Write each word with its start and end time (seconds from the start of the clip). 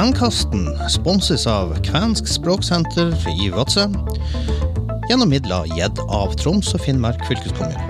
Kvenkasten 0.00 0.62
sponses 0.88 1.42
av 1.44 1.74
Kvensk 1.84 2.24
språksenter 2.32 3.12
i 3.34 3.50
Vadsø 3.52 3.84
gjennom 5.10 5.28
midler 5.28 5.68
gitt 5.76 6.00
av 6.08 6.32
Troms 6.40 6.72
og 6.72 6.80
Finnmark 6.86 7.20
fylkeskommune. 7.28 7.89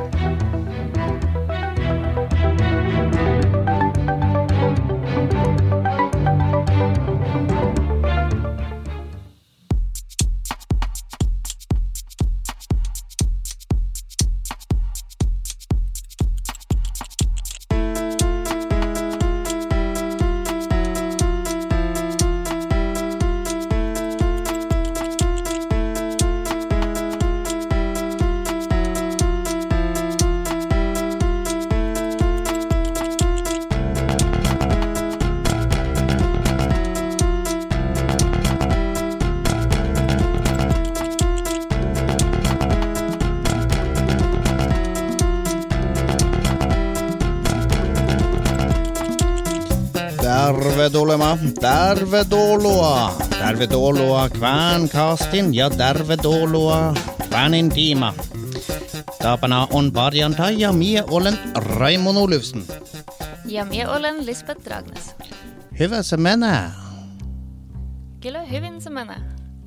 Dervedoloa, 52.10 53.12
dervedoloa, 53.38 54.28
kvänkastin 54.28 55.54
ja 55.54 55.70
dervedoloa, 55.78 56.94
kvänintima. 57.28 58.14
Tapana 59.22 59.68
on 59.72 59.92
Barjantai 59.92 60.60
ja 60.60 60.72
Mie 60.72 61.04
Olen 61.10 61.38
Raimon 61.54 62.16
Olufsen. 62.16 62.62
Ja 63.44 63.64
mie 63.64 63.88
olen 63.88 64.26
Lisbeth 64.26 64.64
Dragnes. 64.64 65.14
Hyvä 65.78 66.02
se 66.02 66.16
menee. 66.16 66.70
Kyllä 68.20 68.42
hyvin 68.42 68.82
se 68.82 68.90
menee. 68.90 69.20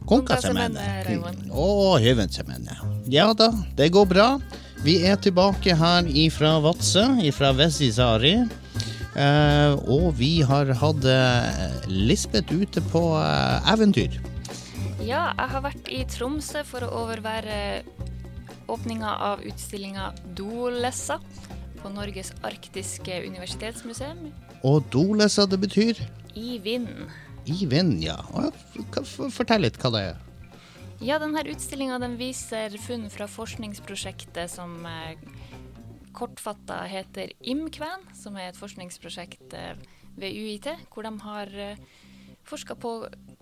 Kuinka 0.06 0.42
se 0.42 0.54
menee, 0.54 1.20
Å, 1.50 1.98
hyvin 1.98 2.30
se 2.30 2.44
menee. 2.44 2.76
Ja 3.08 3.34
da, 3.38 3.54
det 3.78 3.90
går 3.90 4.06
bra. 4.06 4.40
Vi 4.84 5.06
er 5.06 5.16
tilbake 5.16 5.76
her 5.76 6.04
ifra 6.08 6.60
Vadsø, 6.64 7.06
ifra 7.22 7.58
Vesisari. 7.58 8.36
Eh, 9.14 9.74
og 9.94 10.16
vi 10.18 10.40
har 10.42 10.72
hatt 10.80 11.06
eh, 11.06 11.74
Lisbeth 11.86 12.50
ute 12.50 12.82
på 12.90 13.02
eh, 13.20 13.74
eventyr. 13.74 14.16
Ja, 15.04 15.28
jeg 15.38 15.50
har 15.52 15.62
vært 15.62 15.90
i 15.92 16.02
Tromsø 16.10 16.64
for 16.66 16.86
å 16.86 16.90
overvære 17.04 17.84
åpninga 18.72 19.12
av 19.28 19.44
utstillinga 19.46 20.10
Dolessa 20.34 21.20
på 21.82 21.92
Norges 21.92 22.32
arktiske 22.48 23.18
universitetsmuseum 23.28 24.30
Og 24.64 24.86
Dolessa, 24.94 25.46
det 25.46 25.60
betyr 25.60 26.00
i 26.40 26.58
Vinden. 26.64 27.12
i 27.46 27.68
vind, 27.68 28.00
ja. 28.02 28.18
Fortell 29.36 29.68
litt 29.68 29.78
hva 29.78 29.92
det 29.94 30.04
er. 30.08 30.22
Ja, 31.04 31.20
denne 31.20 31.44
utstillinga 31.52 32.00
den 32.00 32.16
viser 32.18 32.74
funn 32.80 33.10
fra 33.12 33.28
forskningsprosjektet 33.28 34.50
som 34.50 34.88
kortfatta 36.14 36.84
heter 36.90 37.34
IMKVEN, 37.42 38.08
som 38.18 38.38
er 38.38 38.52
et 38.52 38.60
forskningsprosjekt 38.60 39.54
eh, 39.58 39.76
ved 40.20 40.38
UiT, 40.38 40.70
hvor 40.94 41.08
de 41.08 41.14
har 41.26 41.54
eh, 41.58 41.80
forska 42.48 42.78
på 42.80 42.94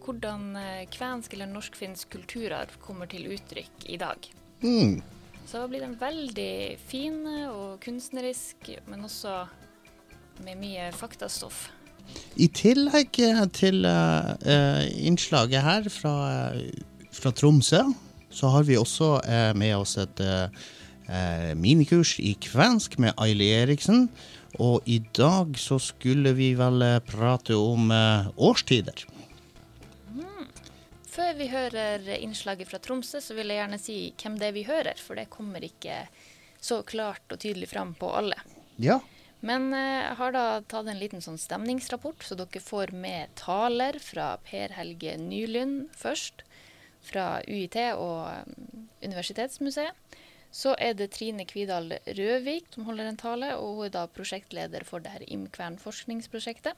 hvordan 0.02 0.52
eh, 0.60 0.86
kvensk 0.92 1.36
eller 1.36 1.52
norsk-finsk 1.52 2.12
kulturarv 2.16 2.78
kommer 2.84 3.10
til 3.12 3.30
uttrykk 3.34 3.90
i 3.92 4.00
dag. 4.02 4.30
Mm. 4.64 5.02
Så 5.48 5.66
blir 5.68 5.84
den 5.84 5.98
veldig 6.00 6.78
fin 6.88 7.26
og 7.50 7.82
kunstnerisk, 7.84 8.72
men 8.88 9.08
også 9.08 9.44
med 10.46 10.60
mye 10.62 10.92
faktastoff. 10.96 11.68
I 12.40 12.48
tillegg 12.56 13.18
til 13.56 13.86
uh, 13.86 14.82
innslaget 15.02 15.64
her 15.64 15.90
fra, 15.94 16.14
fra 17.14 17.32
Tromsø, 17.36 17.84
så 18.32 18.52
har 18.54 18.66
vi 18.68 18.78
også 18.80 19.12
uh, 19.22 19.52
med 19.58 19.76
oss 19.78 19.98
et 20.02 20.22
eh, 21.08 21.52
eh, 21.52 21.56
minikurs 21.56 22.18
i 22.20 22.34
kvensk 22.40 22.98
med 23.00 23.14
Aili 23.18 23.52
Eriksen. 23.56 24.10
Og 24.60 24.84
i 24.86 25.00
dag 25.16 25.56
så 25.60 25.80
skulle 25.80 26.34
vi 26.36 26.52
vel 26.60 26.82
eh, 26.86 27.00
prate 27.08 27.56
om 27.56 27.92
eh, 27.96 28.30
årstider. 28.38 29.06
Før 31.12 31.34
vi 31.36 31.50
hører 31.52 32.06
innslaget 32.24 32.70
fra 32.70 32.80
Tromsø, 32.80 33.20
så 33.20 33.36
vil 33.36 33.52
jeg 33.52 33.60
gjerne 33.60 33.80
si 33.82 33.96
hvem 34.16 34.38
det 34.40 34.48
er 34.48 34.56
vi 34.56 34.68
hører, 34.68 35.00
for 35.00 35.20
det 35.20 35.32
kommer 35.32 35.64
ikke 35.64 36.06
så 36.62 36.82
klart 36.88 37.26
og 37.34 37.42
tydelig 37.42 37.68
fram 37.72 37.92
på 38.00 38.08
alle. 38.16 38.38
Ja. 38.80 39.02
Men 39.42 39.72
eh, 39.74 40.06
jeg 40.06 40.16
har 40.22 40.36
da 40.36 40.46
tatt 40.72 40.88
en 40.88 41.02
liten 41.02 41.24
sånn 41.24 41.40
stemningsrapport, 41.42 42.24
så 42.24 42.38
dere 42.40 42.62
får 42.64 42.94
med 42.96 43.34
taler 43.40 43.98
fra 44.04 44.36
Per 44.46 44.76
Helge 44.78 45.18
Nylund 45.20 45.90
først, 45.98 46.46
fra 47.02 47.42
UiT 47.50 47.76
og 47.98 48.46
um, 48.46 48.88
Universitetsmuseet. 49.02 50.20
Så 50.52 50.74
er 50.76 50.96
det 51.00 51.14
Trine 51.16 51.46
Kvidal 51.48 51.94
Røvik 52.06 52.74
som 52.74 52.86
holder 52.90 53.08
en 53.08 53.20
tale, 53.20 53.54
og 53.56 53.78
hun 53.78 53.88
er 53.88 53.94
da 53.96 54.06
prosjektleder 54.12 54.84
for 54.88 55.04
det 55.04 55.14
her 55.14 55.24
Imkvern 55.32 55.78
forskningsprosjektet. 55.80 56.76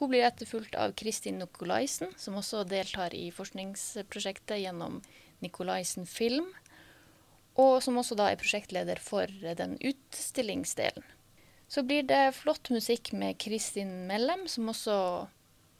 Hun 0.00 0.12
blir 0.12 0.24
etterfulgt 0.24 0.76
av 0.80 0.92
Kristin 0.96 1.40
Nikolaisen, 1.40 2.12
som 2.20 2.36
også 2.40 2.62
deltar 2.68 3.16
i 3.16 3.30
forskningsprosjektet 3.32 4.62
gjennom 4.62 5.00
Nikolaisen 5.44 6.06
Film, 6.08 6.48
og 7.60 7.80
som 7.84 7.98
også 8.00 8.16
da 8.16 8.30
er 8.30 8.40
prosjektleder 8.40 9.00
for 9.02 9.28
den 9.56 9.76
utstillingsdelen. 9.80 11.04
Så 11.70 11.84
blir 11.86 12.02
det 12.02 12.34
flott 12.34 12.70
musikk 12.72 13.12
med 13.14 13.38
Kristin 13.38 13.92
Mellem, 14.08 14.46
som 14.50 14.72
også 14.72 14.96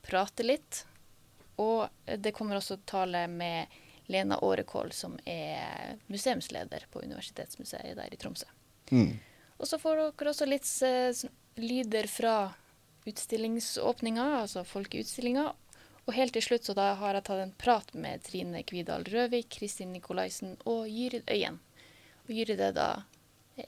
prater 0.06 0.46
litt. 0.46 0.84
Og 1.58 1.88
det 2.06 2.32
kommer 2.36 2.60
også 2.60 2.78
tale 2.88 3.24
med 3.28 3.79
Lena 4.10 4.38
Årekål, 4.44 4.92
som 4.92 5.16
er 5.28 5.96
museumsleder 6.10 6.86
på 6.90 7.02
Universitetsmuseet 7.04 7.96
der 7.98 8.14
i 8.14 8.18
Tromsø. 8.18 8.48
Mm. 8.90 9.18
Og 9.60 9.68
så 9.68 9.78
får 9.78 10.00
dere 10.00 10.32
også 10.32 10.48
litt 10.48 10.68
eh, 10.86 11.24
lyder 11.60 12.08
fra 12.10 12.34
utstillingsåpninga, 13.08 14.26
altså 14.42 14.64
folkeutstillinga. 14.66 15.50
Og 16.06 16.16
helt 16.16 16.34
til 16.34 16.42
slutt 16.42 16.66
så 16.66 16.74
da 16.74 16.94
har 16.98 17.14
jeg 17.14 17.26
tatt 17.28 17.42
en 17.44 17.56
prat 17.60 17.92
med 17.94 18.24
Trine 18.26 18.64
Kvidal 18.66 19.04
Røvik, 19.06 19.50
Kristin 19.60 19.92
Nikolaisen 19.94 20.56
og 20.68 20.88
Gyrid 20.88 21.28
Øyen. 21.30 21.60
Og 22.26 22.32
Gyrid 22.34 22.62
er 22.64 22.74
da 22.76 22.88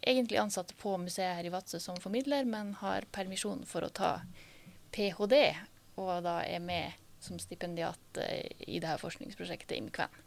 egentlig 0.00 0.40
ansatt 0.40 0.72
på 0.80 0.96
museet 0.98 1.36
her 1.36 1.46
i 1.46 1.52
Vadsø 1.52 1.80
som 1.82 2.00
formidler, 2.00 2.48
men 2.48 2.74
har 2.80 3.06
permisjon 3.12 3.62
for 3.68 3.84
å 3.84 3.92
ta 3.92 4.14
ph.d., 4.92 5.44
og 6.00 6.22
da 6.24 6.38
er 6.48 6.62
med 6.64 6.96
som 7.22 7.38
stipendiat 7.38 8.18
eh, 8.18 8.48
i 8.66 8.80
dette 8.80 8.98
forskningsprosjektet 9.02 9.76
IMKVEN. 9.76 10.22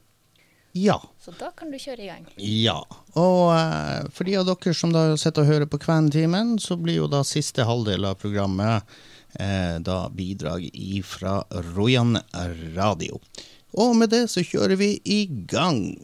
Ja. 0.75 0.97
Så 1.23 1.31
da 1.39 1.53
kan 1.55 1.71
du 1.71 1.77
kjøre 1.79 2.03
i 2.03 2.07
gang. 2.09 2.25
Ja. 2.35 2.81
Og 3.15 3.53
eh, 3.55 4.07
for 4.11 4.27
de 4.27 4.33
av 4.35 4.49
dere 4.49 4.73
som 4.75 4.91
da 4.91 5.07
sitter 5.15 5.45
og 5.45 5.51
hører 5.53 5.69
på 5.71 5.79
Kventimen, 5.79 6.57
så 6.59 6.75
blir 6.75 6.99
jo 6.99 7.07
da 7.07 7.21
siste 7.23 7.63
halvdel 7.63 8.03
av 8.09 8.17
programmet 8.19 8.83
eh, 9.39 9.77
da 9.79 10.01
bidrag 10.11 10.67
ifra 10.73 11.37
Rojan 11.71 12.19
Radio. 12.75 13.21
Og 13.79 13.95
med 14.01 14.11
det 14.11 14.25
så 14.31 14.43
kjører 14.43 14.75
vi 14.79 14.97
i 15.07 15.21
gang. 15.47 15.95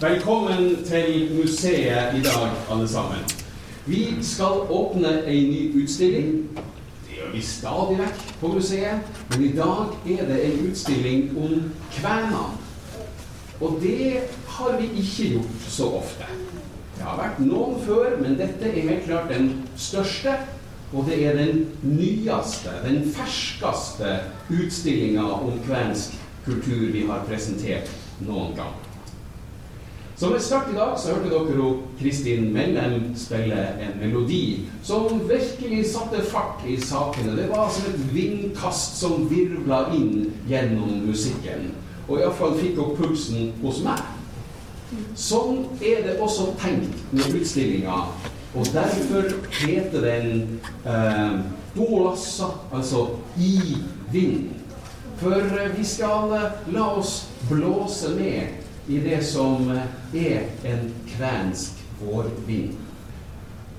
Velkommen 0.00 0.84
til 0.84 1.28
museet 1.36 2.14
i 2.16 2.22
dag, 2.22 2.50
alle 2.70 2.88
sammen. 2.88 3.18
Vi 3.86 4.16
skal 4.22 4.62
åpne 4.70 5.10
ei 5.28 5.42
ny 5.50 5.82
utstilling. 5.82 6.30
Det 7.04 7.18
gjør 7.18 7.34
vi 7.34 7.42
stadig 7.44 7.98
vekk 7.98 8.22
på 8.40 8.52
museet, 8.54 9.10
men 9.30 9.44
i 9.44 9.52
dag 9.58 9.92
er 10.14 10.24
det 10.30 10.40
en 10.46 10.64
utstilling 10.70 11.36
om 11.36 11.68
kvenene. 11.92 12.56
Og 13.60 13.76
det 13.82 14.24
har 14.48 14.80
vi 14.80 14.88
ikke 15.02 15.28
gjort 15.34 15.68
så 15.68 15.92
ofte. 16.00 16.32
Det 16.96 17.04
har 17.04 17.20
vært 17.20 17.44
noen 17.44 17.76
før, 17.84 18.16
men 18.24 18.40
dette 18.40 18.72
er 18.72 18.88
helt 18.88 19.04
klart 19.04 19.28
den 19.28 19.52
største. 19.76 20.38
Og 20.94 21.04
det 21.12 21.26
er 21.26 21.36
den 21.36 21.66
nyeste, 21.82 22.72
den 22.88 23.04
ferskeste 23.12 24.16
utstillinga 24.48 25.28
om 25.28 25.60
kvensk 25.68 26.16
kultur 26.48 26.88
vi 26.88 27.04
har 27.10 27.28
presentert 27.28 27.92
noen 28.24 28.56
gang. 28.56 28.89
Som 30.20 30.34
en 30.34 30.40
start 30.40 30.66
i 30.72 30.76
dag 30.76 30.98
så 31.00 31.14
hørte 31.14 31.30
dere 31.32 31.68
Kristin 32.00 32.50
Mellem 32.52 33.14
spille 33.16 33.60
en 33.80 33.94
melodi 34.02 34.66
som 34.84 35.22
virkelig 35.28 35.86
satte 35.94 36.20
fart 36.28 36.60
i 36.68 36.74
sakene. 36.80 37.36
Det 37.38 37.46
var 37.48 37.70
som 37.72 37.88
et 37.88 38.02
vindkast 38.12 38.98
som 39.00 39.24
virvla 39.30 39.78
inn 39.96 40.26
gjennom 40.50 40.92
musikken. 41.06 41.70
Og 42.04 42.20
iallfall 42.20 42.58
fikk 42.60 42.82
opp 42.84 43.00
pulsen 43.00 43.54
hos 43.62 43.80
meg. 43.86 44.04
Sånn 45.16 45.64
er 45.80 46.04
det 46.04 46.18
også 46.20 46.50
tenkt 46.60 47.00
med 47.16 47.40
utstillinga. 47.40 48.04
Og 48.52 48.72
derfor 48.76 49.32
heter 49.62 50.04
den 50.04 50.60
eh, 50.84 51.36
Dolassa, 51.72 52.52
altså 52.68 53.06
i 53.40 53.78
vinden. 54.12 54.52
For 55.24 55.40
eh, 55.40 55.72
vi 55.78 55.88
skal 55.96 56.36
eh, 56.36 56.64
la 56.76 56.92
oss 57.00 57.22
blåse 57.48 58.12
med 58.20 58.59
i 58.90 58.98
det 58.98 59.20
som 59.24 59.70
er 60.14 60.40
en 60.66 60.94
kvensk 61.06 61.78
vårvind. 62.00 62.74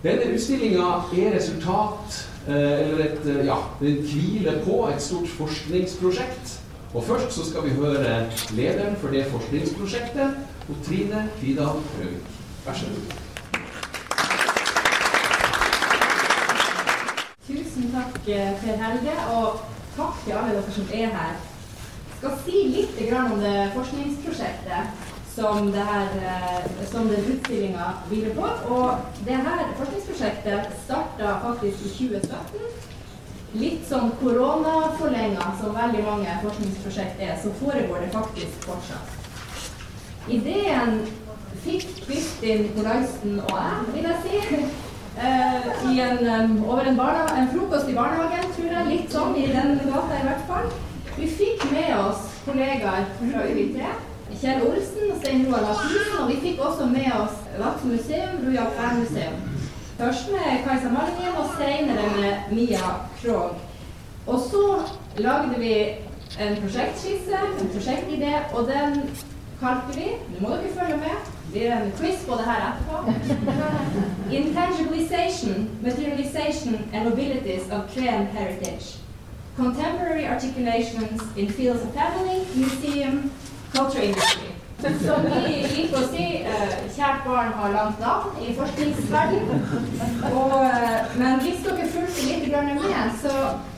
Denne 0.02 0.32
utstillinga 0.34 0.88
er 1.14 1.36
resultat 1.36 2.16
eh, 2.48 2.56
eller 2.56 3.04
et, 3.06 3.26
eh, 3.28 3.46
ja, 3.46 3.58
Den 3.80 4.00
hviler 4.08 4.64
på 4.66 4.88
et 4.90 5.02
stort 5.02 5.28
forskningsprosjekt. 5.28 6.58
Og 6.94 7.04
Først 7.04 7.36
så 7.36 7.46
skal 7.50 7.64
vi 7.64 7.76
høre 7.76 8.30
lederen 8.56 8.96
for 9.00 9.08
det 9.08 9.26
forskningsprosjektet, 9.32 10.40
Trine 10.86 11.30
Kvidal 11.40 11.84
Røvik. 12.00 12.32
Vær 12.66 12.74
så 12.74 12.86
god. 12.86 13.14
Tusen 17.48 17.92
takk, 17.92 18.20
eh, 18.28 18.52
Per 18.64 18.84
Helge, 18.84 19.16
og 19.36 19.62
takk 19.96 20.26
til 20.26 20.32
alle 20.32 20.56
dere 20.56 20.72
som 20.72 20.88
er 20.94 21.08
her 21.08 21.51
skal 22.22 22.38
si 22.46 22.60
litt 22.70 23.00
om 23.18 23.40
det 23.42 23.72
forskningsprosjektet 23.74 25.08
som, 25.34 25.72
det 25.74 25.86
her, 25.88 26.10
eh, 26.32 26.66
som 26.92 27.08
den 27.10 27.24
utstillinga 27.34 27.94
hviler 28.10 28.36
på. 28.36 28.50
Og 28.76 29.24
det 29.26 29.40
her 29.42 29.72
forskningsprosjektet 29.80 30.76
starta 30.84 31.40
faktisk 31.42 31.82
i 31.82 31.94
2017. 31.96 32.68
Litt 33.58 33.88
sånn 33.90 34.14
koronaforlenga, 34.20 35.48
som 35.60 35.74
veldig 35.76 36.04
mange 36.06 36.36
forskningsprosjekt 36.44 37.26
er, 37.26 37.34
så 37.42 37.56
foregår 37.58 38.06
det 38.06 38.12
faktisk 38.14 38.70
fortsatt. 38.70 39.18
Ideen 40.30 41.02
fikk 41.66 41.90
Kristin 42.06 42.68
Nikolaisen 42.68 43.42
og 43.48 43.58
jeg, 43.58 43.90
vil 43.96 44.10
jeg 44.12 44.22
si. 44.28 44.62
Uh, 45.12 45.66
en, 46.00 46.22
um, 46.24 46.54
over 46.70 46.86
en, 46.88 47.02
en, 47.02 47.50
frokost 47.52 47.90
i 47.90 47.98
barnehagen, 47.98 48.54
tror 48.56 48.72
jeg. 48.78 48.88
Litt 48.94 49.12
sånn 49.12 49.36
i 49.42 49.50
den 49.50 49.78
gata, 49.90 50.22
i 50.22 50.30
hvert 50.30 50.48
fall. 50.48 50.72
Vi 51.18 51.28
fikk 51.28 51.72
med 51.72 51.92
oss 52.00 52.30
kollegaer 52.46 53.06
fra 53.20 53.44
UiT. 53.48 53.82
Kjell 54.42 54.62
Olsen 54.64 55.10
og 55.12 55.18
Stein 55.20 55.44
Roald 55.48 55.66
Larsen. 55.68 56.14
Og 56.22 56.30
vi 56.30 56.38
fikk 56.46 56.62
også 56.66 56.86
med 56.92 57.10
oss 57.18 57.42
Vadsø 57.60 57.88
museum, 57.88 58.38
Ruja 58.46 58.94
museum. 59.00 59.42
Først 59.98 60.32
med 60.32 60.64
Kajsa 60.66 60.90
Malingen, 60.90 61.36
og 61.38 61.52
senere 61.58 62.06
med 62.16 62.56
Mia 62.56 62.94
Krog. 63.22 63.60
Og 64.28 64.40
så 64.40 64.64
lagde 65.18 65.60
vi 65.60 65.74
en 66.40 66.56
prosjektskisse, 66.62 67.38
en 67.60 67.70
prosjektidé, 67.76 68.34
og 68.54 68.68
den 68.68 69.10
kalte 69.60 69.98
vi 69.98 70.08
Nå 70.32 70.48
må 70.48 70.56
dere 70.56 70.74
følge 70.80 70.98
med. 70.98 71.30
Det 71.54 71.60
blir 71.60 71.72
en 71.76 71.94
quiz 72.00 72.26
på 72.28 72.40
det 72.40 72.46
her 72.48 72.62
etterpå. 72.72 72.98
Intangibilization, 74.32 75.70
materialization 75.84 76.76
and 76.94 77.14
abilities 77.14 77.70
of 77.72 77.82
Kven 77.94 78.28
heritage. 78.28 78.98
Contemporary 79.58 80.26
articulations 80.26 81.22
in 81.36 81.50
fields 81.50 81.84
of 81.84 81.94
family, 81.94 82.46
museum, 82.56 83.32
culture 83.74 84.02
industry. 84.02 84.48
Som 84.82 85.28
vi 85.30 85.58
liker 85.76 85.98
å 86.00 86.08
si, 86.10 86.24
uh, 86.42 86.72
kjært 86.96 87.26
barn 87.28 87.52
har 87.54 87.74
langt 87.76 88.00
navn 88.02 88.40
i 88.42 88.56
forskningsverdenen. 88.58 89.62
Uh, 90.24 91.12
men 91.20 91.44
hvis 91.44 91.62
dere 91.68 91.86
fulgte 91.94 92.26
litt 92.26 92.48
med, 92.50 93.12
så, 93.22 93.36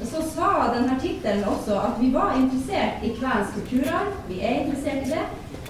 så 0.08 0.24
sa 0.30 0.52
denne 0.78 0.96
tittelen 1.02 1.44
også 1.44 1.82
at 1.90 2.00
vi 2.00 2.14
var 2.14 2.38
interessert 2.40 3.04
i 3.04 3.12
kvensk 3.18 3.58
kulturarv. 3.58 4.16
Vi 4.30 4.40
er 4.40 4.62
interessert 4.62 5.04
i 5.10 5.12
det. 5.18 5.26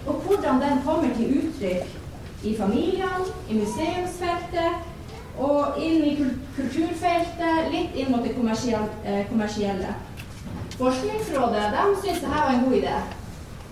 Og 0.06 0.22
hvordan 0.28 0.62
den 0.62 0.84
kommer 0.86 1.16
til 1.18 1.38
uttrykk 1.40 2.44
i 2.44 2.54
familiene, 2.60 3.26
i 3.50 3.58
museumsfeltet 3.58 4.93
og 5.38 5.77
inn 5.81 6.03
i 6.06 6.13
kulturfeltet, 6.56 7.71
litt 7.74 7.95
inn 7.97 8.12
mot 8.13 8.24
det 8.25 8.33
eh, 8.35 9.25
kommersielle. 9.30 9.95
Forskningsrådet 10.77 11.65
de 11.74 11.83
syntes 12.01 12.21
dette 12.21 12.31
var 12.33 12.53
en 12.53 12.63
god 12.65 12.77
idé. 12.77 12.95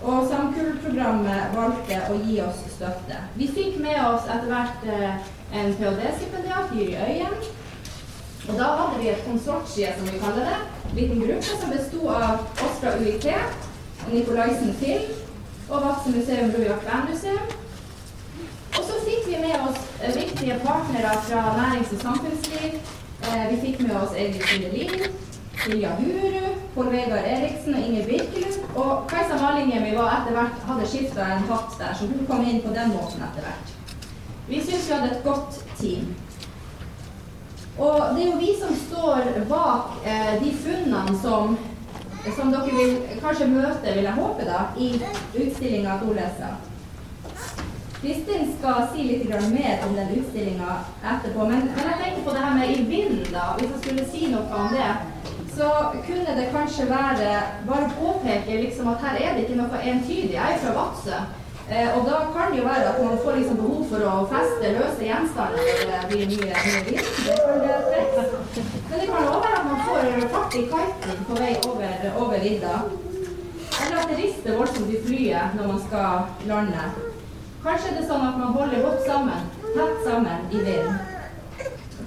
Og 0.02 0.26
Samkull-programmet 0.30 1.54
valgte 1.54 2.00
å 2.10 2.18
gi 2.26 2.40
oss 2.42 2.64
støtte. 2.74 3.20
Vi 3.38 3.46
fikk 3.46 3.78
med 3.82 4.00
oss 4.02 4.26
etter 4.26 4.50
hvert 4.50 4.86
eh, 4.90 5.30
en 5.52 5.74
ph.d.-stipendiat, 5.78 6.74
Gyri 6.74 6.98
Øyen. 6.98 7.36
Og 8.48 8.58
da 8.58 8.70
hadde 8.80 8.98
vi 8.98 9.12
et 9.12 9.26
konsortie, 9.28 9.92
som 9.94 10.08
vi 10.10 10.18
kaller 10.18 10.50
det. 10.50 10.60
En 10.88 10.96
liten 10.98 11.22
gruppe 11.22 11.58
som 11.60 11.70
besto 11.70 12.08
av 12.10 12.42
oss 12.66 12.80
fra 12.82 12.96
UiT, 12.98 13.28
Nikolaisen 14.10 14.74
Film 14.82 15.18
og 15.70 15.84
Vadsø 15.84 16.10
museum 16.10 16.50
Rujak 16.50 16.82
Vernmuseum 16.84 17.58
og 18.72 18.84
så 18.88 18.98
fikk 19.04 19.26
vi 19.28 19.40
med 19.42 19.56
oss 19.66 19.76
eh, 19.76 19.91
viktige 20.10 20.60
partnere 20.64 21.12
fra 21.28 21.42
nærings- 21.58 21.94
og 21.94 22.00
samfunnsliv. 22.00 22.72
Eh, 23.22 23.44
vi 23.50 23.60
fikk 23.66 23.80
med 23.80 23.96
oss 23.96 24.16
Egil 24.16 24.42
Sundelin, 24.46 24.90
Silja 25.64 25.90
Huru, 25.98 26.46
Pål 26.74 26.90
Vegard 26.92 27.24
Eriksen 27.26 27.74
og 27.74 27.80
Inger 27.80 28.04
Birkelund. 28.04 28.76
Og 28.76 29.06
Kajsa 29.08 29.36
hvert 29.36 30.66
hadde 30.66 30.88
skifta 30.88 31.20
en 31.20 31.46
hatt 31.50 31.78
der, 31.78 31.94
så 31.94 32.06
hun 32.06 32.26
kom 32.26 32.44
inn 32.46 32.62
på 32.62 32.74
den 32.74 32.88
måten 32.88 33.22
etter 33.22 33.46
hvert. 33.46 33.72
Vi 34.48 34.60
syns 34.60 34.88
vi 34.88 34.94
hadde 34.94 35.10
et 35.10 35.24
godt 35.24 35.64
team. 35.78 36.14
Og 37.78 38.16
det 38.16 38.22
er 38.22 38.30
jo 38.30 38.38
vi 38.38 38.50
som 38.60 38.74
står 38.86 39.46
bak 39.48 39.94
eh, 40.04 40.34
de 40.42 40.50
funnene 40.64 41.14
som, 41.22 41.56
som 42.36 42.52
dere 42.52 42.74
vil 42.76 42.98
kanskje 43.22 43.46
møte, 43.46 43.94
vil 43.94 44.04
jeg 44.04 44.18
håpe, 44.18 44.44
da, 44.50 44.66
i 44.76 44.90
utstillinga 45.44 46.00
Dolesa. 46.02 46.56
Kristin 48.02 48.48
skal 48.58 48.88
si 48.90 49.04
litt 49.06 49.28
mer 49.30 49.82
om 49.86 49.92
den 49.94 50.08
utstillinga 50.18 50.78
etterpå. 51.06 51.44
Men, 51.46 51.68
men, 51.76 51.90
jeg 51.90 51.98
tenker 52.00 52.24
på 52.26 52.32
det 52.34 52.40
her 52.44 52.56
med 52.56 52.70
i 52.70 52.86
vinden, 52.88 53.28
da. 53.30 53.44
Hvis 53.58 53.70
jeg 53.70 53.82
skulle 53.82 54.06
si 54.10 54.30
noe 54.32 54.56
om 54.58 54.72
det, 54.74 54.88
så 55.54 55.68
kunne 56.06 56.34
det 56.38 56.48
kanskje 56.50 56.88
være 56.90 57.28
bare 57.68 57.92
påpeke 58.00 58.56
liksom, 58.64 58.88
at 58.90 59.04
her 59.06 59.20
er 59.20 59.36
det 59.36 59.44
ikke 59.44 59.60
noe 59.60 59.84
entydig. 59.92 60.34
Jeg 60.34 60.56
er 60.56 60.58
fra 60.64 60.74
Vadsø. 60.80 61.20
Eh, 61.70 61.88
og 61.96 62.08
da 62.08 62.24
kan 62.34 62.50
det 62.50 62.58
jo 62.58 62.64
være 62.66 62.88
at 62.90 62.98
man 63.04 63.22
får 63.24 63.38
liksom 63.38 63.60
behov 63.62 63.86
for 63.92 64.08
å 64.10 64.16
feste 64.32 64.74
løse 64.80 65.06
gjenstander 65.06 65.62
når 65.62 65.92
det 65.92 66.00
blir 66.10 66.26
mye, 66.32 66.58
mye 66.66 66.82
vind. 66.88 67.06
Men 68.90 68.98
det 68.98 69.06
kan 69.12 69.30
òg 69.30 69.46
være 69.46 69.60
at 69.60 69.70
man 69.70 69.86
får 69.86 70.26
fart 70.34 70.58
i 70.58 70.66
kiten 70.74 71.24
på 71.30 71.38
vei 71.38 71.54
over, 71.70 72.10
over 72.26 72.44
vidda. 72.48 72.74
Eller 73.78 74.02
at 74.02 74.10
det 74.10 74.20
rister 74.24 74.58
voldsomt 74.58 74.90
i 74.90 75.00
flyet 75.06 75.56
når 75.60 75.70
man 75.70 75.82
skal 75.86 76.50
lande. 76.50 76.90
Kanskje 77.62 77.92
er 77.92 77.98
det 78.00 78.06
sånn 78.08 78.24
at 78.26 78.38
man 78.40 78.54
holder 78.56 78.80
godt 78.82 79.04
sammen, 79.06 79.50
tett 79.62 79.98
sammen 80.02 80.48
i 80.50 80.62
vinden. 80.66 80.96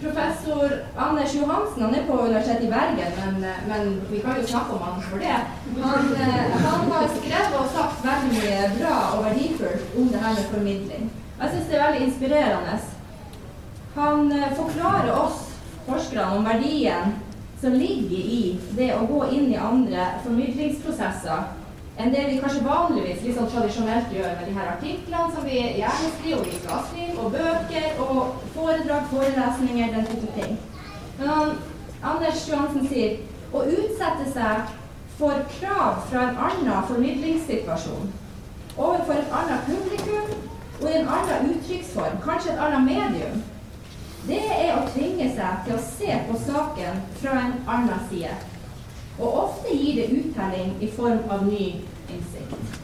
Professor 0.01 0.73
Anders 0.99 1.33
Johansen 1.33 1.85
han 1.85 1.95
er 1.95 2.03
på 2.09 2.17
Universitetet 2.25 2.65
i 2.67 2.71
Bergen, 2.73 3.13
men, 3.21 3.45
men, 3.69 3.93
vi 4.09 4.19
kan 4.19 4.35
jo 4.35 4.49
snakke 4.49 4.75
om 4.75 4.83
han 4.83 4.99
for 5.05 5.23
det. 5.23 5.37
Han, 5.79 6.11
eh, 6.11 6.57
han 6.65 6.91
har 6.91 7.07
skrevet 7.13 7.55
og 7.61 7.71
sagt 7.71 8.03
veldig 8.03 8.51
bra 8.81 8.97
og 9.15 9.23
verdifullt 9.29 9.95
om 9.95 10.11
det 10.11 10.23
her 10.25 10.35
med 10.35 10.51
formidling. 10.51 11.09
Jeg 11.39 11.53
syns 11.53 11.71
det 11.71 11.79
er 11.79 11.85
veldig 11.85 12.05
inspirerende. 12.09 12.77
Han 13.95 14.31
eh, 14.35 14.55
forklarer 14.59 15.11
oss 15.15 15.43
forskerne 15.87 16.35
om 16.35 16.51
verdien 16.51 17.15
som 17.61 17.79
ligger 17.79 18.31
i 18.39 18.41
det 18.75 18.91
å 18.97 19.07
gå 19.07 19.23
inn 19.31 19.53
i 19.53 19.61
andre 19.71 20.11
formidlingsprosesser 20.25 21.47
enn 21.97 22.11
det 22.11 22.23
vi 22.27 22.39
kanskje 22.43 22.63
vanligvis 22.65 23.35
sånn 23.37 23.51
tradisjonelt 23.51 24.11
gjør 24.11 24.33
med 24.39 24.49
de 24.49 24.55
her 24.57 24.71
artiklene 24.73 25.35
som 25.35 25.45
vi 25.47 25.61
gjerne 25.79 26.09
skriver, 26.17 26.41
og 26.41 26.49
vi 26.49 26.57
skal 26.59 26.81
skrive, 26.89 27.15
og 27.23 27.31
bøker 27.35 28.01
og 28.05 28.49
foredrag, 28.55 29.07
forelesninger, 29.13 29.93
den 29.95 30.09
type 30.09 30.33
ting. 30.35 30.57
Men 31.19 31.31
han, 31.31 31.55
Anders 32.03 32.43
Johansen 32.49 32.89
sier 32.91 33.21
å 33.55 33.63
utsette 33.63 34.27
seg 34.35 34.75
for 35.15 35.45
krav 35.55 36.03
fra 36.09 36.27
en 36.27 36.41
annen 36.49 36.87
formidlingssituasjon 36.89 38.11
overfor 38.75 39.15
et 39.15 39.35
annet 39.39 39.69
publikum 39.69 40.33
og 40.81 40.89
i 40.89 40.97
en 40.99 41.07
annen 41.07 41.53
uttrykksform, 41.53 42.17
kanskje 42.25 42.51
et 42.51 42.63
annet 42.65 42.83
medium, 42.83 43.43
det 44.27 44.41
er 44.43 44.73
å 44.75 44.87
tvinge 44.89 45.29
seg 45.37 45.63
til 45.63 45.77
å 45.77 45.83
se 45.85 46.17
på 46.27 46.39
saken 46.43 46.99
fra 47.21 47.37
en 47.45 47.55
annen 47.77 48.03
side. 48.09 48.33
Og 49.19 49.43
ofte 49.45 49.75
gir 49.75 50.01
det 50.01 50.09
uttelling 50.11 50.75
i 50.83 50.89
form 50.91 51.29
av 51.31 51.45
ny 51.47 51.67
innsikt. 52.11 52.81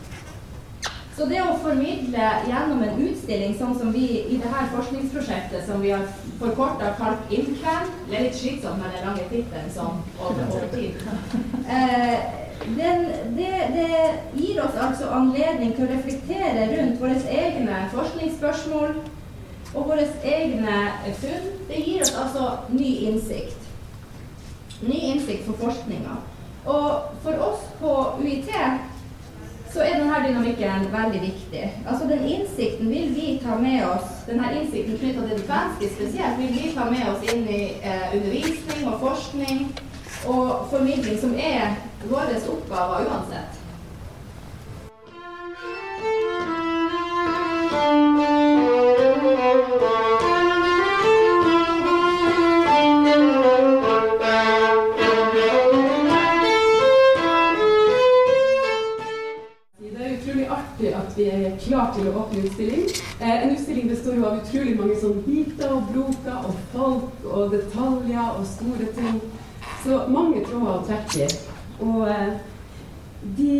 Så 1.17 1.27
det 1.29 1.41
å 1.43 1.57
formidle 1.61 2.27
gjennom 2.47 2.79
en 2.81 3.01
utstilling, 3.03 3.51
sånn 3.59 3.75
som 3.77 3.91
vi 3.93 4.05
i 4.21 4.37
dette 4.41 4.61
forskningsprosjektet 4.71 5.67
som 5.67 5.83
vi 5.83 5.91
har 5.93 6.05
forkorta 6.39 6.93
kalt 6.97 7.33
IMCAN 7.35 7.91
Det 8.07 8.15
er 8.15 8.25
litt 8.25 8.39
slitsomt 8.39 8.79
med 8.81 8.95
den 8.95 9.05
lange 9.05 9.27
tittelen 9.29 9.67
sånn 9.75 9.99
over, 10.17 10.47
over 10.47 10.71
tid. 10.71 10.97
Eh, 11.71 12.15
den, 12.77 13.05
det, 13.35 13.51
det, 13.75 13.99
gir 14.37 14.63
oss 14.63 14.75
altså 14.77 15.11
anledning 15.13 15.75
til 15.75 15.85
å 15.85 15.91
reflektere 15.91 16.67
rundt 16.71 17.01
våre 17.01 17.19
egne 17.31 17.83
forskningsspørsmål 17.93 18.95
og 19.71 19.87
våre 19.91 20.07
egne 20.23 20.83
funn. 21.21 21.51
Det 21.69 21.83
gir 21.85 22.05
oss 22.05 22.15
altså 22.23 22.49
ny 22.73 22.95
innsikt. 23.11 23.70
Ny 24.81 24.99
innsikt 25.11 25.45
for 25.45 25.53
forskninga. 25.61 26.15
Og 26.65 27.11
for 27.23 27.43
oss 27.49 27.67
på 27.81 27.91
UiT 28.21 28.49
så 29.73 29.79
er 29.85 30.01
denne 30.01 30.17
dynamikken 30.27 30.87
veldig 30.91 31.21
viktig. 31.21 31.63
Altså 31.87 32.07
Den 32.07 32.25
innsikten 32.27 32.89
vil 32.89 33.13
vi 33.15 33.39
ta 33.43 33.55
med 33.55 33.85
oss, 33.85 34.09
denne 34.27 34.51
innsikten 34.59 34.97
knytta 34.97 35.21
til 35.27 35.37
det 35.37 35.47
kvenske 35.47 35.93
spesielt, 35.95 36.37
vil 36.39 36.51
vi 36.57 36.73
ta 36.75 36.89
med 36.89 37.07
oss 37.13 37.23
inn 37.33 37.47
i 37.47 37.61
eh, 37.79 38.11
undervisning 38.17 38.87
og 38.91 38.99
forskning 38.99 39.63
og 40.27 40.67
formidling, 40.73 41.17
som 41.21 41.33
er 41.39 41.77
våre 42.09 42.37
oppgaver 42.51 43.07
uansett. 43.07 43.61
Vi 61.21 61.27
er 61.29 61.57
klar 61.61 61.91
til 61.95 62.07
å 62.09 62.15
åpne 62.23 62.45
utstilling. 62.47 62.87
Eh, 63.19 63.33
en 63.43 63.53
utstilling 63.53 63.89
består 63.91 64.17
jo 64.17 64.25
av 64.29 64.39
utrolig 64.41 64.73
mange 64.79 64.95
sånn 65.01 65.19
biter 65.25 65.73
og 65.75 65.91
broker 65.91 66.47
og 66.49 66.63
folk 66.73 67.27
og 67.27 67.53
detaljer 67.53 68.39
og 68.39 68.47
store 68.49 68.87
ting. 68.97 69.19
Så 69.83 69.99
mange 70.13 70.41
tråder 70.47 70.71
å 70.73 70.81
trekke 70.87 71.27
i. 71.27 71.29
Og 71.85 72.09
eh, 72.09 72.33
de, 73.37 73.53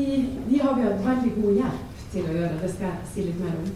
de, 0.50 0.58
har 0.64 0.76
vi 0.78 0.88
hatt 0.88 1.06
veldig 1.06 1.36
god 1.38 1.62
hjelp 1.62 2.04
til 2.16 2.26
å 2.26 2.36
gjøre. 2.40 2.60
Det 2.64 2.74
skal 2.74 2.90
jeg 2.90 3.14
si 3.14 3.28
litt 3.30 3.40
mer 3.44 3.56
om. 3.60 3.72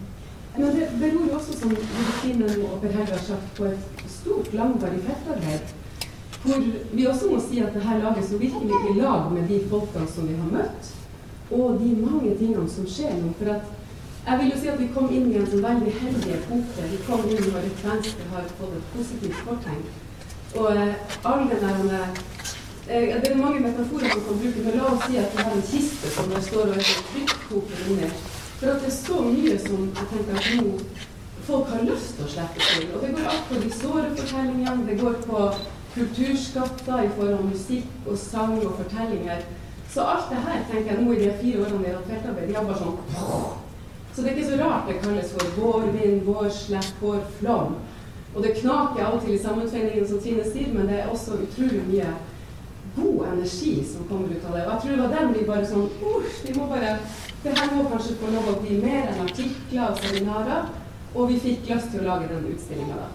Men 0.56 0.77
det 0.80 0.89
beror 0.98 1.38
også, 1.38 1.60
som 1.60 1.74
Josefine 1.75 2.51
og 2.65 2.77
Per 2.82 2.94
Helge 2.96 3.18
har 3.18 3.25
sagt, 3.30 3.48
på 3.58 3.70
et 3.70 4.06
stort, 4.10 4.54
langvarig 4.56 5.01
feltarbeid. 5.06 5.74
Hvor 6.46 6.70
vi 6.94 7.08
også 7.10 7.30
må 7.30 7.39
si 7.42 7.62
at 7.62 7.74
dette 7.75 8.01
laget 8.01 8.32
jo 8.32 8.38
virkelig 8.39 8.84
i 8.92 9.00
lag 9.00 9.34
med 9.34 9.50
de 9.50 9.60
folkene 9.70 10.08
som 10.10 10.30
vi 10.30 10.38
har 10.38 10.54
møtt 10.54 10.94
og 11.52 11.80
de 11.82 11.92
mange 12.02 12.36
tingene 12.40 12.70
som 12.70 12.88
skjer 12.90 13.18
nå. 13.22 13.34
For 13.40 13.52
at 13.54 13.74
jeg 14.25 14.40
vil 14.40 14.52
jo 14.52 14.60
si 14.62 14.70
at 14.72 14.80
vi 14.82 14.88
kom 14.94 15.12
inn 15.14 15.28
i 15.32 15.38
en 15.38 15.50
sånn 15.50 15.66
veldig 15.66 15.92
heldig 16.00 16.32
epoke. 16.40 16.86
Vi 16.92 17.02
kom 17.06 17.25
inn 17.30 17.50
når 17.52 17.68
et 17.68 17.84
Venstre 17.86 18.30
har 18.32 18.48
fått 18.58 18.78
et 18.80 18.88
positivt 18.96 19.42
fortegn. 19.46 19.84
Og 20.56 20.70
eh, 20.72 20.96
all 21.30 21.44
den 21.50 21.62
der 21.90 22.08
eh, 22.88 23.22
Det 23.22 23.32
er 23.32 23.42
mange 23.42 23.60
metaforer 23.60 24.10
som 24.14 24.24
kan 24.25 24.40
bruke, 24.40 24.64
men 24.66 24.78
la 24.80 24.88
oss 24.94 25.04
si 25.06 25.20
at 25.22 25.36
vi 25.36 25.44
har 25.44 25.58
en 25.58 25.68
kiste 25.70 26.14
som 26.16 26.32
det 26.32 26.42
står 26.48 26.72
og 26.72 26.80
er 26.80 26.90
trykkkoker 27.12 27.84
under. 27.92 28.16
For 28.60 28.72
at 28.72 28.82
det 28.82 28.90
er 28.90 28.98
så 28.98 29.20
mye 29.28 29.60
som 29.66 29.90
jeg 29.90 30.10
tenker 30.14 30.40
at 30.40 30.50
nå 30.58 30.78
folk 31.46 31.70
har 31.70 31.84
lyst 31.86 32.16
til 32.18 32.25
å 32.25 32.32
slippe 32.32 32.66
til. 32.66 32.88
Og 32.96 33.04
det 33.04 33.12
går 33.14 33.28
alt 33.30 33.50
på 33.50 33.60
de 33.62 33.72
såre 33.74 34.08
fortellingene, 34.18 34.88
det 34.90 34.98
går 35.02 35.20
på 35.28 35.44
kulturskatter 35.96 37.04
i 37.06 37.12
forhold 37.18 37.38
til 37.38 37.52
musikk 37.52 38.10
og 38.10 38.18
sang 38.20 38.58
og 38.64 38.80
fortellinger. 38.80 39.46
Så 39.96 40.02
alt 40.02 40.25
det 40.30 40.42
her 40.44 40.64
tenker 40.68 40.90
jeg 40.92 41.04
nå 41.06 41.14
i 41.14 41.22
de 41.22 41.28
fire 41.40 41.62
årene 41.64 41.78
vi 41.80 41.88
har 41.88 42.02
hatt 42.02 42.10
feltarbeid, 42.10 42.50
bare 42.52 42.80
sånn 42.82 42.98
Så 44.12 44.24
det 44.24 44.32
er 44.32 44.34
ikke 44.34 44.48
så 44.50 44.58
rart 44.60 44.90
det 44.90 44.96
kalles 45.00 45.30
for 45.32 45.54
vårvind, 45.56 46.25
vårslepp, 46.28 46.90
vårflom. 47.00 47.78
Og 48.36 48.44
det 48.44 48.58
knaker 48.58 49.06
av 49.06 49.16
og 49.16 49.22
til 49.24 49.38
i 49.38 49.40
sammenføyningene, 49.40 50.08
som 50.10 50.20
Trine 50.20 50.44
sier, 50.50 50.74
men 50.75 50.90
det 50.92 50.98
er 51.00 51.14
også 51.14 51.38
utrolig 51.46 51.86
mye 51.88 52.10
god 52.98 53.22
energi 53.30 53.72
som 53.88 54.04
kommer 54.10 54.34
ut 54.36 54.44
av 54.50 54.58
det. 54.58 54.66
Og 54.66 54.74
jeg 54.74 54.82
tror 54.82 54.92
det 54.92 55.06
var 55.06 55.14
den 55.16 55.32
vi 55.38 55.46
bare 55.48 55.70
sånn 55.70 55.88
Uff, 56.12 56.42
vi 56.44 56.56
må 56.58 56.68
bare 56.74 56.98
Det 57.46 57.54
her 57.56 57.72
må 57.78 57.88
kanskje 57.92 58.18
få 58.20 58.34
lov 58.34 58.52
å 58.52 58.58
bli 58.66 58.82
mer 58.82 59.14
enn 59.14 59.24
artikler 59.30 59.94
og 59.94 60.04
seminarer. 60.04 60.68
Og 61.14 61.32
vi 61.32 61.40
fikk 61.40 61.72
lyst 61.72 61.92
til 61.94 62.04
å 62.04 62.10
lage 62.10 62.28
den 62.34 62.52
utstillinga 62.52 63.00
da. 63.00 63.08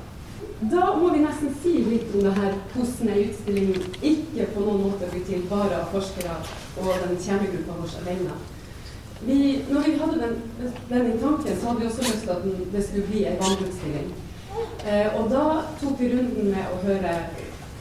Da 0.72 0.88
må 0.96 1.12
vi 1.12 1.20
nesten 1.26 1.52
si 1.60 1.76
litt 1.84 2.14
om 2.14 2.24
det 2.24 2.34
her 2.40 2.56
hvordan 2.72 3.12
ei 3.12 3.26
utstilling 3.26 3.70
ikke 4.00 4.48
på 4.54 4.64
noen 4.64 4.82
måte 4.86 5.12
blir 5.12 5.28
til 5.28 5.44
bare 5.52 5.82
av 5.82 5.92
forskere 5.92 6.40
og 6.78 6.88
den 7.02 7.18
kjernegruppa 7.24 7.78
vår 7.80 7.94
alene. 8.02 8.38
Vi, 9.20 9.38
når 9.68 9.80
vi 9.86 9.96
hadde 10.00 10.20
den, 10.22 10.36
den, 10.88 11.08
i 11.10 11.18
tanken, 11.20 11.60
så 11.60 11.66
hadde 11.66 11.80
vi 11.80 11.86
også 11.86 12.04
lyst 12.06 12.22
til 12.24 12.30
at 12.30 12.44
det 12.72 12.84
skulle 12.84 13.06
bli 13.06 13.24
en 13.24 13.40
vandreutstilling. 13.42 14.14
Eh, 14.86 15.08
og 15.18 15.30
da 15.30 15.42
tok 15.80 16.00
vi 16.00 16.12
runden 16.14 16.52
med 16.54 16.70
å 16.72 16.78
høre 16.86 17.16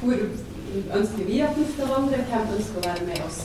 hvor 0.02 0.26
ønsker 1.00 1.30
vi 1.30 1.40
at 1.44 1.56
den 1.56 1.72
skal 1.72 1.94
vandre, 1.94 2.20
hvem 2.32 2.52
ønsker 2.58 2.82
å 2.82 2.88
være 2.90 3.08
med 3.08 3.24
oss. 3.28 3.40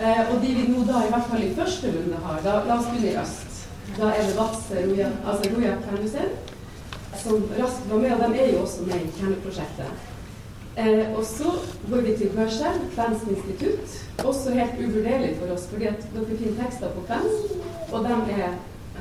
Eh, 0.00 0.22
og 0.32 0.42
de 0.42 0.56
vi 0.58 0.66
nå 0.72 0.82
da 0.88 1.04
i 1.04 1.12
hvert 1.14 1.30
fall 1.30 1.46
i 1.46 1.54
første 1.56 1.94
runde 1.94 2.24
har, 2.26 2.42
da, 2.44 2.58
la 2.66 2.80
oss 2.80 2.90
begynne 2.90 3.14
i 3.14 3.22
øst. 3.22 3.62
Da 3.96 4.10
er 4.10 4.26
det 4.26 4.36
Vadsø 4.36 4.82
Roja, 4.90 5.08
altså 5.24 5.54
Roja 5.54 5.78
Kvenmuseum 5.84 6.36
som 7.22 7.42
raskt 7.58 7.90
var 7.90 7.98
med, 7.98 8.12
og 8.12 8.32
de 8.32 8.40
er 8.40 8.52
jo 8.52 8.62
også 8.62 8.82
med 8.86 9.00
i 9.00 9.12
kjerneprosjektet. 9.18 10.04
Eh, 10.76 11.18
og 11.18 11.24
så 11.24 11.50
går 11.90 12.00
vi 12.06 12.16
til 12.16 12.28
Børselv, 12.36 12.80
Kvensk 12.94 13.28
institutt. 13.34 13.86
Også 14.24 14.50
helt 14.50 14.76
uvurderlig 14.84 15.36
for 15.40 15.54
oss, 15.54 15.66
fordi 15.70 15.84
at 15.84 16.08
dere 16.14 16.38
finner 16.38 16.58
tekster 16.62 16.90
på 16.96 17.04
kvensk, 17.08 17.54
og 17.92 18.04
dem 18.08 18.20
er, 18.40 18.50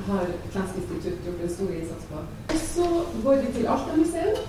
har 0.08 0.24
Kvensk 0.53 0.77
institutt 0.82 1.25
gjort 1.25 1.41
en 1.44 1.55
stor 1.55 1.74
innsats 1.79 2.05
på. 2.12 2.22
Og 2.53 2.62
så 2.75 2.88
går 3.24 3.36
vi 3.41 3.51
til 3.58 3.67
Alta-museet, 3.67 4.39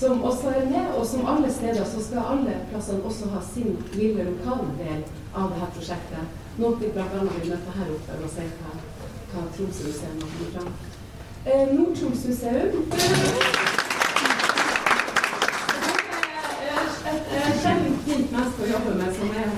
som 0.00 0.22
også 0.22 0.48
er 0.48 0.68
med, 0.74 0.92
og 0.98 1.06
som 1.06 1.26
alle 1.26 1.52
steder 1.52 1.84
så 1.84 2.04
skal 2.04 2.28
alle 2.32 2.60
plassene 2.70 3.04
også 3.04 3.32
ha 3.32 3.40
sin 3.54 3.72
lille 3.94 4.28
lokale 4.30 4.70
del 4.82 5.00
av 5.34 5.48
dette 5.54 5.72
prosjektet. 5.78 6.38
Noe 6.58 6.76
vi 6.80 6.92
bl.a. 6.92 7.24
vil 7.24 7.50
møte 7.50 7.78
her 7.80 7.96
oppe 7.96 8.20
og 8.22 8.30
se 8.36 8.44
hva, 8.60 8.76
hva 9.32 9.48
Tromsø-museet 9.56 10.22
har 10.22 10.36
funnet 10.36 10.54
fram 10.58 10.72
Eh, 11.46 11.74
Nord-Troms 11.74 12.24
museum. 12.26 13.77
Et 17.48 17.60
sjeldent 17.62 18.00
fint 18.04 18.32
menneske 18.34 18.64
å 18.64 18.68
jobbe 18.68 18.94
med 18.98 19.14
som 19.16 19.30
er 19.40 19.52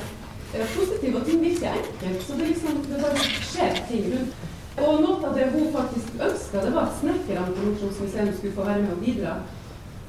positiv, 0.77 1.17
og 1.19 1.25
ting 1.27 1.41
virker 1.43 1.73
enkelt. 1.75 2.21
Så 2.27 2.37
det, 2.39 2.51
liksom, 2.53 2.83
det 2.87 3.01
bare 3.03 3.25
skjer 3.51 3.81
ting 3.89 4.05
rundt. 4.13 4.45
Og 4.81 5.01
noe 5.03 5.17
av 5.27 5.35
det 5.35 5.49
hun 5.51 5.73
faktisk 5.75 6.23
ønska, 6.29 6.63
det 6.63 6.71
var 6.77 6.87
at 6.87 7.01
snekkerne 7.01 7.57
på 7.57 7.65
Nord-Troms 7.65 7.99
museum 8.05 8.31
skulle 8.37 8.55
få 8.55 8.69
være 8.69 8.85
med 8.85 8.95
og 8.95 9.03
bidra. 9.03 9.35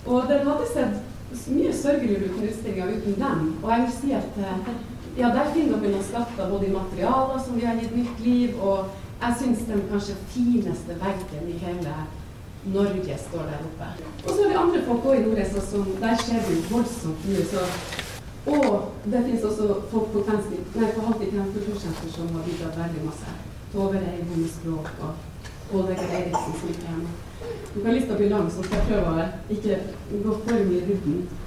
Og 0.05 0.29
den 0.29 0.45
hadde 0.47 0.69
sett 0.69 1.49
mye 1.55 1.73
sørgeligere 1.73 2.29
ut 2.29 2.45
utstillinga 2.45 2.87
uten 2.93 3.19
dem. 3.23 3.43
Og 3.63 3.73
jeg 3.73 3.83
vil 3.83 3.93
si 3.97 4.13
at 4.19 4.39
eh, 4.45 4.71
ja, 5.17 5.33
der 5.33 5.51
finner 5.55 5.81
dere 5.81 5.95
noen 5.95 6.05
skatter 6.05 6.49
både 6.53 6.69
i 6.69 6.73
materialer 6.75 7.43
som 7.43 7.57
vi 7.57 7.65
har 7.65 7.81
gitt 7.81 7.95
nytt 7.97 8.25
liv, 8.25 8.61
og 8.61 8.93
jeg 9.21 9.37
syns 9.41 9.67
den 9.67 9.85
kanskje 9.89 10.17
fineste 10.35 11.01
veggen 11.01 11.49
i 11.49 11.57
hele 11.65 11.95
Norge 12.65 13.17
står 13.27 13.43
der 13.49 13.63
oppe. 13.67 13.87
Og 14.25 14.29
så 14.29 14.41
har 14.41 14.49
vi 14.49 14.55
andre 14.63 14.81
folk 14.85 15.05
òg 15.05 15.15
i 15.17 15.23
Nordreisa 15.25 15.61
som 15.65 15.87
Der 16.01 16.15
skjer 16.21 16.43
det 16.47 16.59
voldsomt 16.69 17.25
mye. 17.29 17.63
og 18.45 18.91
det 19.05 19.23
finnes 19.25 19.43
også 19.43 19.65
folk 19.91 20.11
på, 20.13 20.23
Halvik 20.27 21.33
kultursenter 21.53 22.09
som 22.15 22.29
har 22.35 22.43
bidratt 22.45 22.77
veldig 22.77 23.05
masse. 23.05 23.33
Tove 23.73 23.97
Reim 24.03 24.31
om 24.35 24.47
språk 24.55 24.87
og 25.01 25.11
Ål 25.73 25.87
Vegard 25.87 26.33
som 26.33 26.69
ikke 26.69 26.87
er 26.93 26.97
med. 26.97 27.13
Du 27.73 27.81
kan 27.81 27.93
lista 27.93 28.15
bli 28.15 28.29
lang, 28.29 28.51
så 28.51 28.63
skal 28.63 28.77
jeg 28.77 28.87
prøve 28.89 29.11
å 29.11 29.27
ikke 29.55 29.77
gå 30.23 30.37
for 30.45 30.65
mye 30.69 30.81
rundt. 30.89 31.37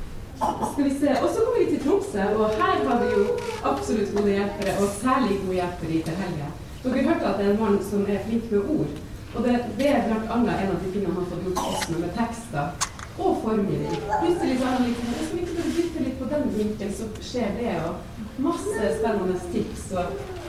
Skal 0.72 0.84
vi 0.84 0.94
se. 0.98 1.10
Og 1.22 1.28
så 1.30 1.44
kommer 1.44 1.58
vi 1.58 1.70
til 1.70 1.82
Tromsø, 1.84 2.22
og 2.38 2.58
her 2.60 2.84
har 2.88 3.02
vi 3.02 3.10
jo 3.12 3.24
absolutt 3.70 4.14
gode 4.16 4.30
hjelpere, 4.36 4.76
og 4.80 4.94
særlig 5.02 5.40
gode 5.44 5.58
hjelpere 5.60 5.98
i 5.98 6.02
til 6.06 6.22
helga. 6.22 6.48
Dere 6.84 7.04
hørte 7.08 7.28
at 7.28 7.38
det 7.38 7.46
er 7.46 7.52
en 7.52 7.60
mann 7.60 7.78
som 7.90 8.06
er 8.08 8.24
flink 8.26 8.50
med 8.50 8.72
ord. 8.78 8.96
Og 9.34 9.44
det, 9.44 9.54
det 9.78 9.88
er 9.90 10.02
bl.a. 10.06 10.36
en 10.36 10.48
av 10.48 10.82
de 10.82 10.90
tingene 10.92 11.14
han 11.14 11.22
har 11.22 11.30
fått 11.30 11.46
gjort 11.48 11.88
med, 11.90 12.00
med 12.04 12.12
tekster 12.18 12.90
og 13.18 13.38
formgivning. 13.42 14.00
Plutselig 14.22 14.58
så 14.58 14.64
han 14.64 14.86
liksom 14.86 15.06
Hvis 15.18 15.32
vi 15.32 15.40
ikke 15.42 15.68
bytte 15.76 16.04
litt 16.04 16.18
på 16.18 16.30
den 16.32 16.44
vinkelen, 16.56 16.94
så 16.98 17.08
skjer 17.30 17.54
det. 17.58 17.76
Og 17.88 18.42
masse 18.48 18.90
spennende 18.98 19.38
tips. 19.52 19.86
Og 19.92 20.04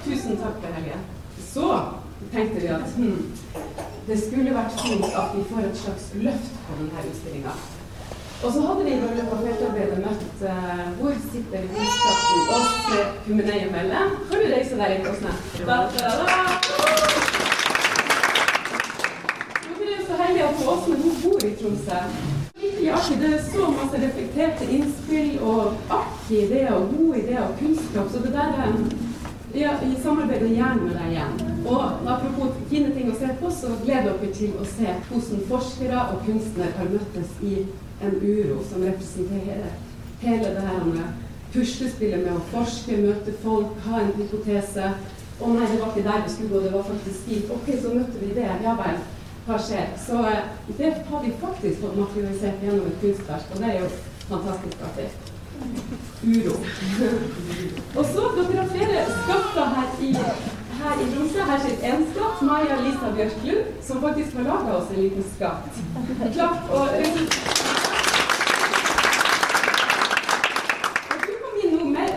tusen 0.05 0.41
takk 0.41 0.59
til 0.61 0.75
Helge. 0.77 0.99
Så 1.53 1.69
tenkte 2.33 2.61
vi 2.61 2.67
at 2.67 2.93
hm, 2.97 3.31
det 4.07 4.19
skulle 4.21 4.53
vært 4.53 4.77
fint 4.81 5.07
at 5.21 5.33
vi 5.37 5.47
får 5.49 5.69
et 5.69 5.81
slags 5.81 6.11
løft 6.27 6.61
på 6.67 6.77
denne 6.81 7.07
utstillinga. 7.09 7.55
Og 8.43 8.51
så 8.53 8.61
hadde 8.67 8.83
vi 8.85 8.91
i 8.93 8.99
løpet 9.01 9.31
av 9.31 9.45
feltarbeidet 9.45 10.01
møtt 10.03 10.41
uh, 10.43 10.81
Hvor 10.99 11.15
sitter 11.31 11.69
kunnskapen 11.71 12.51
oss 12.57 12.75
Kumeneie 13.25 13.71
Melle? 13.71 14.03
Kan 14.29 14.43
du 14.43 14.51
reise 14.51 14.77
deg 14.81 14.97
litt, 14.97 15.09
Åsne? 15.13 15.33
Hun 20.59 20.89
men 20.89 21.01
hun 21.01 21.15
bor 21.23 21.45
i 21.45 21.55
Tromsø. 21.59 21.99
Det 23.21 23.33
er 23.33 23.41
så 23.53 23.71
masse 23.77 23.99
reflekterte 24.07 24.67
innspill 24.71 25.39
og 25.41 25.73
artige 25.89 26.45
ideer 26.45 26.71
og 26.73 26.93
gode 26.97 27.23
ideer 27.23 27.41
og 27.41 27.57
kunnskap. 27.59 28.11
Så 28.11 28.21
det 28.23 28.33
der 28.33 28.53
er 28.65 28.73
ja, 29.55 29.71
Vi 29.81 30.01
samarbeider 30.03 30.47
gjerne 30.47 30.81
med 30.83 30.95
deg 30.97 31.11
igjen. 31.11 31.35
Og 31.65 31.83
apropos 32.11 32.55
fine 32.69 32.91
ting 32.95 33.11
å 33.11 33.15
se 33.15 33.29
på, 33.39 33.51
så 33.51 33.71
gleder 33.85 34.17
dere 34.19 34.33
til 34.35 34.51
å 34.59 34.65
se 34.67 34.95
hvordan 35.09 35.45
forskere 35.51 36.01
og 36.11 36.25
kunstnere 36.25 36.75
har 36.75 36.89
møttes 36.91 37.37
i 37.41 37.53
en 38.03 38.17
uro 38.19 38.59
som 38.69 38.83
representerer 38.83 39.69
hele 40.19 40.51
det 40.57 40.65
her 40.67 40.83
med 40.89 41.23
puslespillet 41.53 42.25
med 42.25 42.35
å 42.35 42.43
forske, 42.51 42.99
møte 42.99 43.35
folk, 43.43 43.77
ha 43.87 44.01
en 44.01 44.11
hypotese. 44.19 44.91
Å 45.39 45.51
nei, 45.51 45.67
det 45.71 45.79
var 45.79 45.91
ikke 45.93 46.07
der 46.09 46.23
vi 46.25 46.33
skulle 46.33 46.51
gå, 46.51 46.63
det 46.65 46.73
var 46.75 46.87
faktisk 46.89 47.29
dit. 47.29 47.51
Ok, 47.55 47.71
så 47.81 47.93
møtte 47.95 48.21
vi 48.21 48.33
det. 48.35 48.49
Ja 48.63 48.75
vel, 48.79 48.99
hva 49.45 49.59
skjer? 49.61 49.87
Så 50.07 50.19
eh, 50.29 50.51
det 50.77 50.91
har 51.09 51.23
vi 51.23 51.31
faktisk 51.41 51.81
fått 51.81 51.97
materialisert 51.99 52.63
gjennom 52.65 52.89
et 52.89 52.99
kunstverk, 53.03 53.47
og 53.53 53.61
det 53.61 53.71
er 53.71 53.79
jo 53.83 53.89
fantastisk 54.29 54.85
artig. 54.89 55.07
Uro. 56.25 56.55
og 57.97 58.05
så, 58.11 58.27
dere 58.35 58.61
har 58.61 58.71
flere 58.73 59.07
skatter 59.15 59.75
her 59.77 59.99
i 60.03 60.13
her 60.85 61.01
i 61.01 61.05
Tromsø. 61.13 61.45
Her 61.49 61.59
sitter 61.63 61.93
én 61.93 62.03
skatt, 62.11 62.41
Maja 62.41 62.75
Lisa 62.81 63.11
Bjørklund, 63.15 63.71
som 63.87 64.01
faktisk 64.01 64.35
har 64.37 64.49
laga 64.49 64.77
oss 64.79 64.91
en 64.91 65.01
liten 65.01 65.25
skatt. 65.35 65.79
Klapp 66.33 66.73
og 66.75 66.87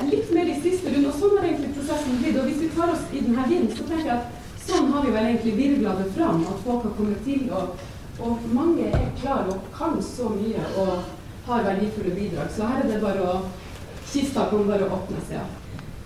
litt 0.09 0.31
mer 0.33 0.49
i 0.49 0.59
siste 0.63 0.93
runde, 0.93 1.09
og 1.11 1.17
sånn 1.21 1.39
har 1.39 1.47
egentlig 1.49 1.75
prosessen 1.77 2.21
blitt. 2.23 2.37
Og 2.41 2.49
hvis 2.49 2.61
vi 2.65 2.69
tar 2.77 2.93
oss 2.95 3.05
i 3.13 3.23
denne 3.25 3.47
vinden, 3.49 3.73
så 3.77 3.87
tenker 3.89 4.11
jeg 4.11 4.17
at 4.17 4.38
sånn 4.69 4.91
har 4.93 5.07
vi 5.07 5.15
vel 5.15 5.31
egentlig 5.31 5.55
virvla 5.59 5.95
det 5.99 6.11
fram, 6.17 6.43
at 6.49 6.65
folk 6.65 6.85
har 6.89 6.97
kommet 6.99 7.23
til. 7.27 7.47
Og, 7.53 7.87
og 8.19 8.51
mange 8.53 8.91
er 8.91 9.09
klare 9.21 9.55
og 9.55 9.71
kan 9.77 9.97
så 10.03 10.33
mye 10.35 10.67
og 10.81 10.93
har 11.49 11.65
verdifulle 11.65 12.15
bidrag. 12.17 12.53
Så 12.53 12.69
her 12.69 12.85
er 12.85 12.93
det 12.93 13.01
bare 13.05 13.25
å 13.25 13.41
Kista 14.09 14.47
kan 14.49 14.65
bare 14.65 14.87
åpne 14.89 15.19
seg. 15.29 15.37
Ja. 15.37 15.43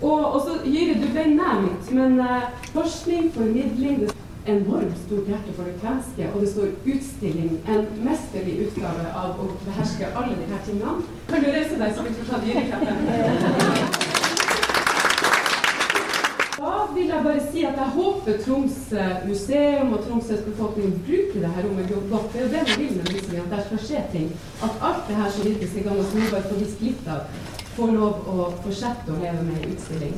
Og, 0.03 0.25
og 0.35 0.41
så 0.43 0.57
Jyre, 0.67 0.97
du 0.99 1.05
ble 1.13 1.23
nevnt, 1.37 1.91
men 1.95 2.19
eh, 2.19 2.49
forskning, 2.73 3.29
formidling 3.31 4.01
det 4.01 4.09
er 4.11 4.57
enormt 4.57 4.99
stort 5.05 5.31
hjerte 5.31 5.55
for 5.55 5.69
det 5.69 5.77
kvenske, 5.79 6.27
og 6.33 6.43
det 6.43 6.51
står 6.51 6.75
utstilling, 6.95 7.57
en 7.71 7.87
mesterlig 8.03 8.59
utgave 8.67 9.07
av 9.15 9.39
å 9.39 9.49
beherske 9.63 10.11
alle 10.11 10.35
disse 10.41 10.63
tingene. 10.67 10.99
Kan 11.31 11.47
du 11.47 11.53
reise 11.55 11.79
deg, 11.79 11.95
så 11.95 12.03
vi 12.03 12.17
får 12.19 12.33
ta 12.33 13.99
Jyre-klappen? 16.63 16.95
vil 16.95 17.07
jeg 17.07 17.23
bare 17.23 17.41
si 17.51 17.63
at 17.65 17.77
jeg 17.77 17.89
håper 17.95 18.37
Tromsø 18.45 19.05
museum 19.27 19.93
og 19.93 20.03
Tromsøs 20.05 20.43
befolkning 20.45 20.93
bruker 21.07 21.39
det 21.41 21.51
her 21.55 21.63
rommet 21.67 21.89
godt. 22.11 22.33
Det 22.33 22.41
er 22.41 22.45
jo 22.45 22.51
det 22.53 22.63
vi 22.67 22.83
vil 22.83 22.97
med 22.97 23.05
museet, 23.13 23.43
at 23.43 23.51
det 23.57 23.65
skal 23.65 23.79
skje 23.87 24.03
ting. 24.11 24.27
At 24.63 24.73
alt 24.89 25.03
det 25.07 25.15
her 25.15 25.29
som 25.31 25.45
virkes 25.49 25.75
i 25.75 25.83
gang, 25.85 25.99
og 25.99 26.05
som 26.05 26.21
vi 26.21 26.31
bare 26.31 26.49
får 26.49 26.61
visst 26.61 26.81
litt 26.81 27.07
av, 27.07 27.19
får 27.75 27.89
lov 27.97 28.13
å 28.29 28.51
fortsette 28.63 29.09
å 29.09 29.21
leve 29.23 29.41
med 29.47 29.57
i 29.59 29.71
utstilling. 29.73 30.15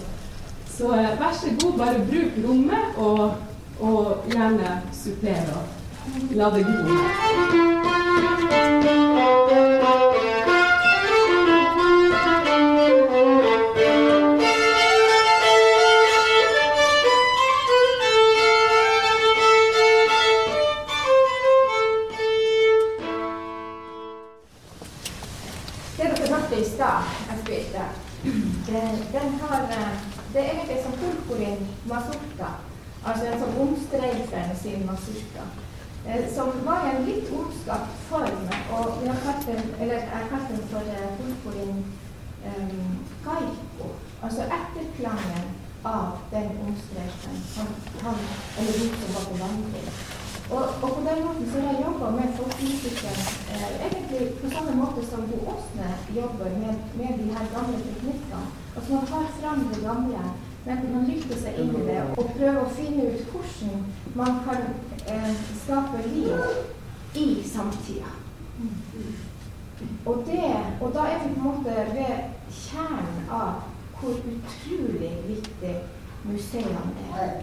Så 0.75 0.91
eh, 0.93 1.15
vær 1.19 1.33
så 1.39 1.47
god, 1.61 1.73
bare 1.79 2.05
bruk 2.09 2.31
rommet, 2.47 2.85
og, 2.97 3.21
og 3.79 4.05
gjerne 4.33 4.81
supplere 4.93 5.63
la 6.35 6.51
det 6.53 6.63
gro. 6.67 6.85
Som 36.35 36.51
var 36.65 36.85
i 36.85 36.95
en 36.95 37.05
litt 37.05 37.29
omskapt 37.33 37.93
form, 38.09 38.49
og 38.77 38.97
vi 39.01 39.07
har 39.09 39.21
kalt 39.25 39.47
den, 39.47 39.63
eller 39.79 39.95
jeg 39.95 40.27
kalte 40.29 40.53
den 40.53 40.67
for 40.69 40.91
eh, 40.95 41.15
purpurin 41.19 41.79
um, 42.45 42.91
gaiko. 43.25 43.87
Altså 44.21 44.45
etterklangen 44.57 45.47
av 45.85 46.19
den 46.31 46.51
omstreifen 46.67 47.41
han, 47.55 47.73
han 48.03 48.21
eller 48.57 48.77
hun 48.79 48.93
som 49.01 49.17
var 49.17 49.25
på 49.31 49.41
vandring. 49.41 49.89
Og, 50.49 50.63
og, 50.83 50.89
på 50.95 51.01
den 51.09 51.25
måten 51.25 51.51
så 51.51 51.61
har 51.61 51.73
jeg 51.73 51.85
jobba 51.87 52.09
med 52.15 52.33
folkemusikken 52.37 53.19
eh, 53.53 53.69
egentlig 53.87 54.27
på 54.41 54.49
samme 54.53 54.75
måte 54.81 55.05
som 55.09 55.25
Bo 55.29 55.37
Åsne 55.53 55.87
jobber 56.19 56.49
med, 56.61 56.73
med, 56.99 57.17
de 57.19 57.31
her 57.33 57.45
gamle 57.53 57.79
teknikkene. 57.85 58.43
At 58.77 58.89
man 58.89 59.07
tar 59.09 59.25
fram 59.39 59.69
det 59.73 59.81
gamle, 59.87 60.21
men 60.65 60.85
man 60.93 61.07
lytter 61.09 61.41
seg 61.41 61.57
inn 61.63 61.73
i 61.79 61.85
det 61.89 62.01
og 62.13 62.33
prøver 62.37 62.61
å 62.61 62.75
finne 62.77 63.09
ut 63.09 63.33
hvordan 63.33 63.87
man 64.21 64.39
kan 64.45 64.69
eh, 65.07 65.31
skaper 65.63 66.09
liv 66.13 66.39
i 67.13 67.43
samtida. 67.43 68.11
Og, 70.05 70.23
det, 70.25 70.51
og 70.81 70.93
da 70.93 70.99
er 70.99 71.23
vi 71.23 71.33
på 71.33 71.39
en 71.39 71.43
måte 71.43 71.73
ved 71.93 72.51
kjernen 72.51 73.29
av 73.31 73.65
hvor 73.99 74.15
utrolig 74.31 75.11
viktig 75.27 75.75
museene 76.23 77.09
er. 77.19 77.35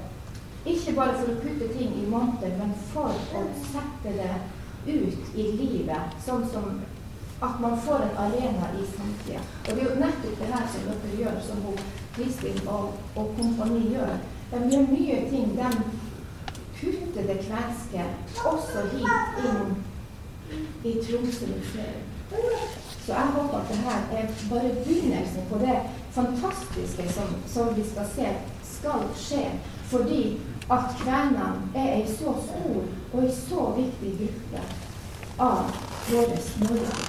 Ikke 0.66 0.94
bare 0.94 1.16
for 1.18 1.32
å 1.32 1.40
putte 1.42 1.68
ting 1.74 1.94
i 1.98 2.08
monter, 2.10 2.52
men 2.58 2.74
for 2.92 3.10
å 3.10 3.44
sette 3.66 4.14
det 4.18 4.34
ut 4.86 5.34
i 5.38 5.46
livet. 5.58 6.18
Sånn 6.22 6.44
som 6.52 6.82
at 7.42 7.58
man 7.60 7.74
får 7.82 8.04
en 8.06 8.18
arena 8.24 8.68
i 8.78 8.84
samtida. 8.86 9.42
Og 9.66 9.74
det 9.74 9.82
er 9.82 9.88
jo 9.88 9.98
nettopp 9.98 10.38
det 10.38 10.50
her 10.52 10.68
som 10.70 10.86
dere 10.86 11.16
gjør, 11.18 11.40
som 11.42 11.64
Kristin 12.14 12.60
og, 12.70 13.00
og 13.18 13.32
kompani 13.38 13.88
gjør. 13.90 14.14
De 14.52 14.60
gjør 14.70 14.86
mye 14.92 15.18
ting. 15.32 15.56
De 15.58 15.70
det 17.14 17.38
kvenske 17.46 18.04
også 18.44 18.86
hit 18.92 19.44
inn 19.44 19.74
i 20.84 20.92
Tromsø 21.04 21.46
museum. 21.46 22.02
Så 23.06 23.12
jeg 23.12 23.26
håper 23.34 23.58
at 23.58 23.68
det 23.68 23.76
her 23.76 24.00
er 24.18 24.26
bare 24.50 24.74
begynnelsen 24.84 25.42
på 25.50 25.58
det 25.58 25.78
fantastiske 26.10 27.12
som, 27.12 27.36
som 27.46 27.76
vi 27.76 27.84
skal 27.90 28.06
se 28.14 28.28
skal 28.78 29.06
skje. 29.16 29.44
Fordi 29.84 30.40
at 30.70 30.94
kvenene 31.00 31.48
er 31.74 31.96
ei 31.96 32.06
så 32.08 32.34
stor 32.46 32.84
og 33.12 33.24
ei 33.24 33.32
så 33.36 33.66
viktig 33.76 34.12
gruppe 34.20 34.62
av 35.38 35.74
våre 36.10 36.38
Norge. 36.60 37.02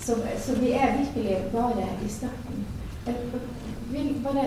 Så, 0.00 0.16
så, 0.44 0.56
vi 0.60 0.72
er 0.72 0.98
virkelig 0.98 1.38
bare 1.52 1.86
i 2.04 2.08
starten. 2.08 2.66
Jeg 3.06 3.16
vil 3.90 4.20
bare 4.24 4.46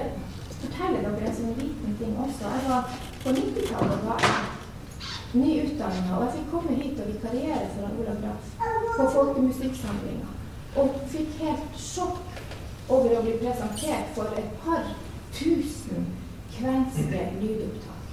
fortelle 0.62 1.02
dere 1.04 1.30
en 1.30 1.56
liten 1.58 1.98
ting 2.00 2.18
også. 2.20 2.44
Jeg 2.44 2.70
var 2.70 3.13
På 3.24 3.30
90-tallet 3.30 4.06
var 4.06 4.20
jeg 4.20 5.44
nyutdanna, 5.44 6.16
og 6.18 6.24
jeg 6.24 6.34
fikk 6.34 6.50
komme 6.52 6.74
hit 6.76 6.98
og 7.00 7.08
vikariere 7.08 7.70
for 7.76 8.02
Ola 8.02 8.16
Graff 8.24 8.50
på 8.98 9.06
folkemusikksamlinga. 9.14 10.32
Og 10.82 10.98
fikk 11.14 11.38
helt 11.40 11.80
sjokk 11.80 12.90
over 12.90 13.16
å 13.16 13.22
bli 13.24 13.38
presentert 13.40 14.12
for 14.18 14.36
et 14.36 14.50
par 14.66 14.92
tusen 15.38 16.10
kvenske 16.58 17.22
lydopptak. 17.40 18.04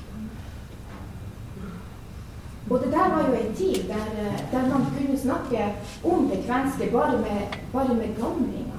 Og 2.70 2.79
det 2.79 2.92
der 2.92 3.09
var 3.16 3.27
jo 3.27 3.35
en 3.35 3.55
tid 3.59 3.88
der, 3.88 4.07
der 4.53 4.68
man 4.68 4.87
kunne 4.94 5.18
snakke 5.18 5.73
om 6.05 6.29
det 6.31 6.44
kvenske 6.44 6.90
bare 6.92 7.18
med, 7.18 7.59
bare 7.73 7.94
med 7.94 8.14
gamlinger. 8.20 8.79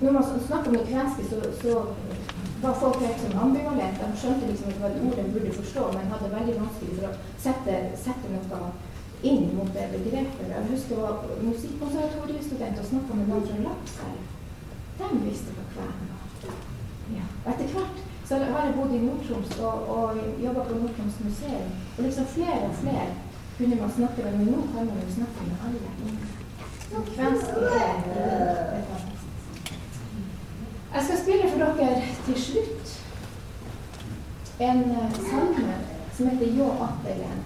Når 0.00 0.12
man 0.12 0.24
snakker 0.46 0.70
om 0.70 0.76
det 0.76 0.88
kvenske, 0.90 1.28
så, 1.30 1.40
så 1.62 1.84
var 2.62 2.78
folk 2.82 3.00
helt 3.02 3.20
sånn 3.22 3.40
ambivalente. 3.44 4.06
De 4.10 4.20
skjønte 4.20 4.50
liksom 4.50 4.72
at 4.72 4.94
det 4.96 5.02
ordet 5.06 5.24
de 5.24 5.34
burde 5.34 5.56
forstå, 5.58 5.84
men 5.94 6.12
hadde 6.12 6.30
veldig 6.32 6.56
vanskelig 6.58 6.96
for 6.98 7.10
å 7.10 7.12
sette, 7.44 7.76
sette 8.06 8.32
noe 8.32 8.70
inn 9.22 9.48
mot 9.58 9.70
det 9.74 9.86
begrepet. 9.92 10.50
Jeg 10.50 10.66
husker 10.72 10.94
jeg 10.94 11.04
var 11.04 11.22
musikkonservatoriestudent 11.42 12.82
og 12.82 12.90
snakka 12.90 13.18
med 13.18 13.30
noen 13.30 13.46
fra 13.48 13.62
Lakselv. 13.66 14.26
De 14.98 15.22
visste 15.24 15.54
hva 15.54 15.64
kven 15.72 16.10
var. 16.10 16.58
Ja. 17.14 17.26
Etter 17.50 17.72
hvert 17.72 18.02
så 18.28 18.38
har 18.42 18.66
jeg 18.66 18.74
bodd 18.76 18.92
i 18.92 19.00
Nord-Troms 19.00 19.54
og, 19.64 19.88
og 19.94 20.18
jobba 20.42 20.66
på 20.68 20.80
Nord-Troms 20.82 21.22
museum. 21.24 21.70
Og 21.96 22.04
liksom 22.04 22.26
flere 22.34 22.66
og 22.68 22.74
flere 22.82 23.08
kunne 23.58 23.80
man 23.80 23.94
snakke 23.94 24.26
med, 24.26 24.36
men 24.38 24.50
nå 24.54 24.66
kan 24.74 24.90
man 24.90 25.00
jo 25.02 25.14
snakke 25.14 25.46
med 25.48 25.56
alle. 25.66 25.88
Kvensk 26.88 27.48
er 27.78 28.84
Jeg 30.94 31.04
skal 31.04 31.18
spille 31.22 31.50
for 31.50 31.58
dere 31.58 32.02
til 32.26 32.42
slutt 32.42 33.02
en 34.60 34.90
uh, 34.90 35.12
salme 35.12 35.74
som 36.16 36.28
heter 36.28 36.56
Jå 36.58 36.70
attelen. 36.86 37.38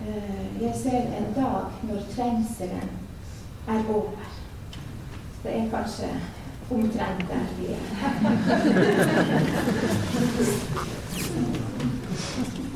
Uh, 0.00 0.62
jeg 0.62 0.74
ser 0.82 1.00
en 1.00 1.28
dag 1.36 1.64
når 1.82 2.02
trengselen 2.16 2.90
er 3.68 3.80
over. 3.88 4.26
Det 5.42 5.50
er 5.56 5.70
kanskje 5.70 6.08
omtrent 6.70 7.28
der 7.28 7.44
vi 7.58 7.66
er. 7.72 7.78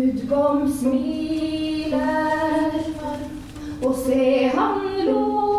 Min 0.00 0.28
kom, 0.28 0.72
smiler 0.72 1.98
og 3.82 3.94
se 4.06 4.48
han 4.54 5.04
lover. 5.06 5.49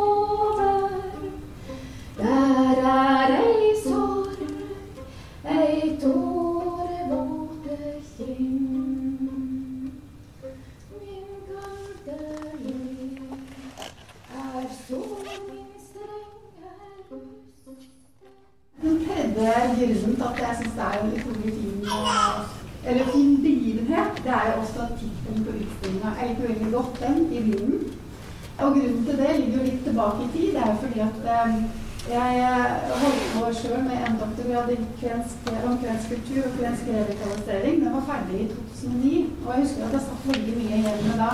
Doktorgrad 34.72 34.90
i 34.90 35.00
kvensk, 35.00 35.38
om 35.66 35.78
kvensk 35.78 36.10
kultur 36.10 36.44
og 36.48 36.58
kvensk 36.60 36.82
revitalisering. 36.88 37.84
Den 37.84 37.94
var 37.94 38.02
ferdig 38.12 38.42
i 38.42 38.48
2009. 38.48 39.30
Og 39.46 39.54
jeg 39.54 39.62
husker 39.64 39.86
at 39.86 39.94
jeg 39.94 40.02
satt 40.02 40.28
veldig 40.34 40.54
mye 40.58 40.78
igjen 40.78 41.04
med 41.08 41.18
da 41.24 41.32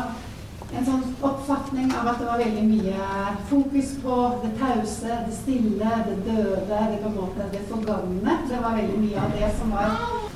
en 0.75 0.85
sånn 0.85 1.03
oppfatning 1.23 1.91
av 1.95 2.09
at 2.11 2.17
det 2.19 2.27
var 2.27 2.41
veldig 2.41 2.63
mye 2.67 3.03
fokus 3.47 3.93
på 4.03 4.15
det 4.41 4.49
tause, 4.59 5.19
det 5.27 5.35
stille, 5.35 5.91
det 6.07 6.17
døde, 6.25 6.79
det 6.91 6.97
på 7.03 7.11
en 7.11 7.19
måte 7.21 7.51
det 7.53 7.63
forgangne. 7.69 8.39
Det 8.49 8.63
var 8.63 8.75
veldig 8.75 8.99
mye 9.05 9.21
av 9.21 9.37
det 9.37 9.51
som 9.59 9.71
var 9.71 10.26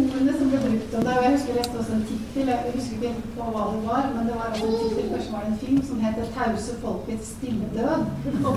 ordene 0.00 0.32
som 0.38 0.50
ble 0.50 0.60
brukt 0.64 0.94
om 0.98 1.04
det. 1.06 1.14
Jeg 1.22 1.32
husker 1.34 1.52
jeg 1.52 1.58
leste 1.60 1.78
også 1.80 1.94
en 1.96 2.06
tittel, 2.10 2.50
jeg 2.52 2.72
husker 2.74 2.96
ikke 2.96 3.30
på 3.36 3.46
hva 3.54 3.64
det 3.72 3.82
var, 3.86 4.08
men 4.14 4.28
det 4.28 4.34
var 4.38 4.48
også 4.50 4.66
en 4.68 4.76
tittel, 4.82 5.08
kanskje 5.12 5.34
var 5.34 5.44
det 5.44 5.50
en 5.52 5.60
film, 5.62 5.80
som 5.88 6.02
het 6.04 6.18
tause 6.36 6.76
folkets 6.82 7.28
stille 7.36 7.66
død'. 7.76 8.04
Og 8.46 8.52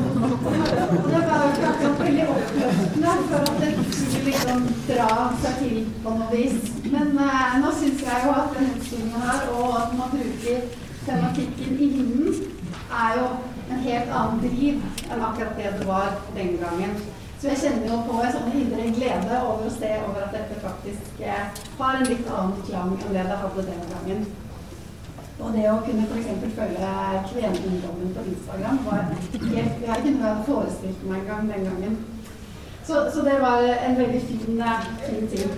det 1.12 1.22
var 1.30 1.38
jo 1.44 1.50
ikke 1.52 1.70
akkurat 1.72 2.00
veldig 2.04 2.26
oppløftende 2.36 3.14
for 3.30 3.40
at 3.50 3.56
det 3.62 3.72
skulle 3.92 4.26
liksom 4.30 4.60
dra 4.92 5.12
seg 5.44 5.54
til 5.62 5.78
på 6.04 6.16
noe 6.20 6.32
vis. 6.36 6.60
Men 6.94 7.08
eh, 7.28 7.54
nå 7.64 7.70
syns 7.80 8.04
jeg 8.08 8.26
jo 8.26 8.32
at 8.42 8.52
denne 8.56 8.76
utstillingen 8.78 9.22
her, 9.28 9.40
og 9.60 9.70
at 9.84 9.92
man 10.00 10.10
bruker 10.16 10.58
tematikken 11.06 11.80
i 11.86 11.88
vinden, 11.96 12.36
er 13.04 13.12
jo 13.20 13.28
en 13.72 13.80
helt 13.88 14.12
annen 14.20 14.40
driv 14.44 14.76
enn 15.12 15.26
akkurat 15.30 15.58
det 15.58 15.74
det 15.80 15.88
var 15.88 16.08
den 16.36 16.58
gangen. 16.64 16.94
Så 17.40 17.48
jeg 17.48 17.60
kjenner 17.62 17.86
jo 17.88 17.98
på 18.04 18.20
en 18.20 18.34
sånn 18.36 18.52
indre 18.52 18.90
glede 18.98 19.38
over 19.48 19.68
å 19.70 19.72
se 19.72 19.90
over 20.04 20.26
at 20.26 20.34
dette 20.36 20.58
faktisk 20.60 21.22
eh, 21.24 21.62
har 21.80 21.96
en 21.96 22.10
litt 22.10 22.28
annen 22.28 22.66
klang 22.68 22.92
enn 22.98 23.14
det 23.16 23.24
det 23.30 23.38
hadde 23.44 23.64
den 23.70 23.86
gangen. 23.94 24.26
Og 25.40 25.54
det 25.56 25.64
å 25.72 25.78
kunne 25.86 26.04
f.eks. 26.10 26.42
følge 26.58 26.90
kvenungdommen 27.30 28.12
på 28.18 28.26
Instagram 28.34 28.82
var 28.84 29.06
helt 29.14 29.46
Jeg 29.46 29.88
har 29.88 30.04
ikke 30.04 30.34
forestilt 30.50 31.06
meg 31.08 31.22
engang 31.22 31.48
den 31.54 31.70
gangen. 31.70 31.96
Så, 32.84 33.06
så 33.14 33.24
det 33.24 33.38
var 33.40 33.64
en 33.64 33.98
veldig 34.02 34.22
fin, 34.28 34.60
eh, 34.60 34.92
fin 35.06 35.32
ting. 35.32 35.56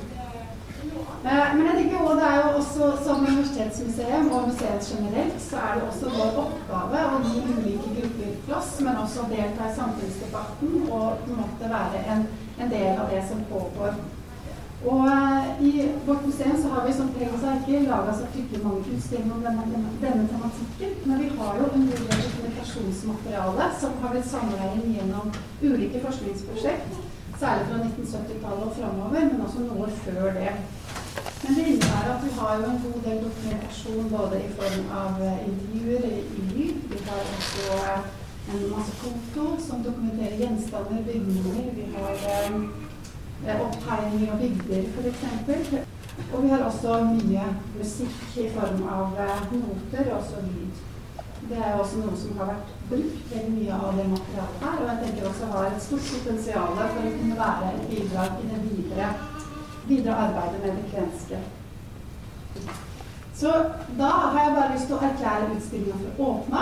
Eh, 1.26 1.56
Men 1.56 1.66
jeg 1.68 1.76
tenker 1.78 1.98
også, 1.98 2.16
det 2.20 2.28
er 2.30 2.38
jo 2.38 2.58
også 2.60 2.86
som 3.06 3.26
universitetsmuseum 3.32 4.32
og 4.36 4.48
museet 4.48 4.88
generelt, 4.92 5.42
så 5.50 5.56
er 5.66 5.74
det 5.76 5.84
også 5.90 6.06
vår 6.16 6.40
oppgave 6.44 7.04
å 7.16 7.20
gi 7.26 7.44
ulike 7.52 7.92
grupper 7.98 8.40
plass, 8.48 8.72
men 8.86 8.98
også 9.04 9.28
delta 9.30 9.68
i 9.70 9.76
samfunnsdebatten 9.82 10.74
og 10.88 11.06
på 11.22 11.30
en 11.30 11.44
måte 11.44 11.70
være 11.76 12.02
en, 12.16 12.26
en 12.62 12.74
del 12.74 13.00
av 13.04 13.14
det 13.14 13.22
som 13.30 13.46
pågår. 13.52 13.94
Og 14.92 15.06
eh, 15.14 15.62
i 15.70 15.72
vårt 16.08 16.26
museum 16.26 16.58
så 16.62 16.74
har 16.74 16.88
vi 16.88 16.98
som 16.98 17.14
Pegasus 17.14 17.46
ikke 17.54 17.84
laga 17.86 18.18
så 18.18 18.28
fryktelig 18.34 18.64
mange 18.66 18.96
utstillinger 18.96 19.36
om 19.36 19.46
denne, 19.46 19.68
denne, 19.74 19.94
denne 20.02 20.28
tematikken, 20.34 20.98
men 21.06 21.24
vi 21.24 21.30
har 21.38 21.62
jo 21.62 21.70
en 21.76 21.88
del 21.92 22.04
dokumentasjonsmateriale 22.26 23.70
som 23.80 23.96
har 24.02 24.16
blitt 24.16 24.30
samla 24.34 24.74
inn 24.74 24.96
gjennom 24.98 25.32
ulike 25.62 26.02
forskningsprosjekt, 26.08 27.00
særlig 27.38 27.70
fra 27.70 27.82
1970-tallet 27.86 28.68
og 28.68 28.78
framover, 28.80 29.28
men 29.30 29.46
også 29.46 29.70
noe 29.70 29.94
før 30.04 30.32
det. 30.42 30.52
Men 31.44 31.56
det 31.56 31.68
innebærer 31.68 32.10
at 32.16 32.24
vi 32.26 32.32
har 32.40 32.58
jo 32.58 32.66
en 32.72 32.82
god 32.86 33.00
del 33.06 33.24
dokumentasjon 33.26 34.10
både 34.10 34.42
i 34.48 34.50
form 34.58 34.84
av 35.04 35.22
eh, 35.28 35.40
intervjuer 35.52 36.04
i 36.40 36.42
lyd. 36.54 36.76
Vi 36.92 37.00
har 37.08 37.22
også 37.38 37.78
eh, 37.78 38.02
en 38.52 38.68
masse 38.74 38.94
foto 39.02 39.46
som 39.68 39.82
dokumenterer 39.88 40.38
gjenstander, 40.42 41.02
bygninger. 41.08 41.72
Vi 41.80 41.88
har 41.96 42.14
eh, 42.34 42.60
eh, 43.48 43.64
opptegninger 43.66 44.34
av 44.34 44.44
bygder, 44.44 44.86
f.eks. 44.94 45.74
Og 46.34 46.44
vi 46.44 46.54
har 46.54 46.64
også 46.68 47.00
mye 47.10 47.48
musikk 47.80 48.38
i 48.38 48.48
form 48.54 48.86
av 49.00 49.18
noter 49.56 50.12
og 50.12 50.16
også 50.20 50.46
lyd. 50.46 50.86
Det 51.50 51.58
er 51.58 51.74
også 51.74 52.04
noe 52.04 52.16
som 52.22 52.38
har 52.38 52.54
vært 52.54 52.74
brukt 52.90 53.34
veldig 53.34 53.58
mye 53.58 53.82
av 53.82 53.98
det 53.98 54.08
materialet 54.14 54.62
her, 54.62 54.80
og 54.84 54.90
jeg 54.92 55.04
tenker 55.04 55.30
også 55.32 55.52
har 55.56 55.72
et 55.72 55.84
stort 55.90 56.14
potensial 56.14 56.76
for 56.78 57.02
å 57.02 57.14
kunne 57.18 57.44
være 57.44 57.72
et 57.74 57.88
bidrag 57.90 58.42
i 58.44 58.50
det 58.52 58.64
videre 58.70 59.14
videre 59.92 60.16
arbeidet 60.16 60.60
med 60.66 60.72
det 60.72 60.86
kvenske. 60.92 61.38
Så 63.36 63.52
da 63.98 64.04
har 64.04 64.44
jeg 64.44 64.56
bare 64.56 64.74
lyst 64.74 64.86
til 64.88 64.96
å 64.96 65.04
erklære 65.08 65.52
utstillinga 65.56 65.96
for 66.02 66.12
åpna. 66.30 66.62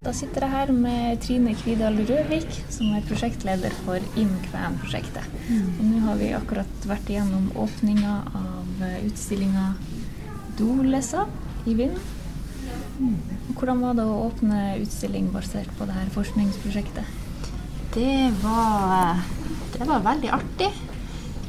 Da 0.00 0.12
sitter 0.16 0.40
jeg 0.42 0.50
med 0.76 1.20
Trine 1.24 1.54
Kvidal 1.58 1.98
Røvik, 2.08 2.60
som 2.72 2.92
er 2.96 3.04
prosjektleder 3.08 3.74
for 3.84 4.02
IMKVEN-prosjektet. 4.20 5.26
Og 5.50 5.82
nå 5.86 6.00
har 6.06 6.18
vi 6.20 6.30
akkurat 6.36 6.86
vært 6.88 7.10
igjennom 7.10 7.50
åpninga 7.58 8.14
av 8.38 8.84
utstillinga 9.06 9.72
Dolesa 10.58 11.26
i 11.66 11.74
Vind. 11.78 11.98
Mm. 13.00 13.16
Hvordan 13.56 13.80
var 13.82 13.96
det 13.96 14.04
å 14.06 14.20
åpne 14.26 14.60
utstilling 14.82 15.30
basert 15.34 15.70
på 15.78 15.88
det 15.88 15.96
her 15.96 16.12
forskningsprosjektet? 16.14 17.18
Det 17.94 18.30
var, 18.42 19.24
det 19.74 19.88
var 19.88 20.04
veldig 20.04 20.30
artig. 20.36 20.70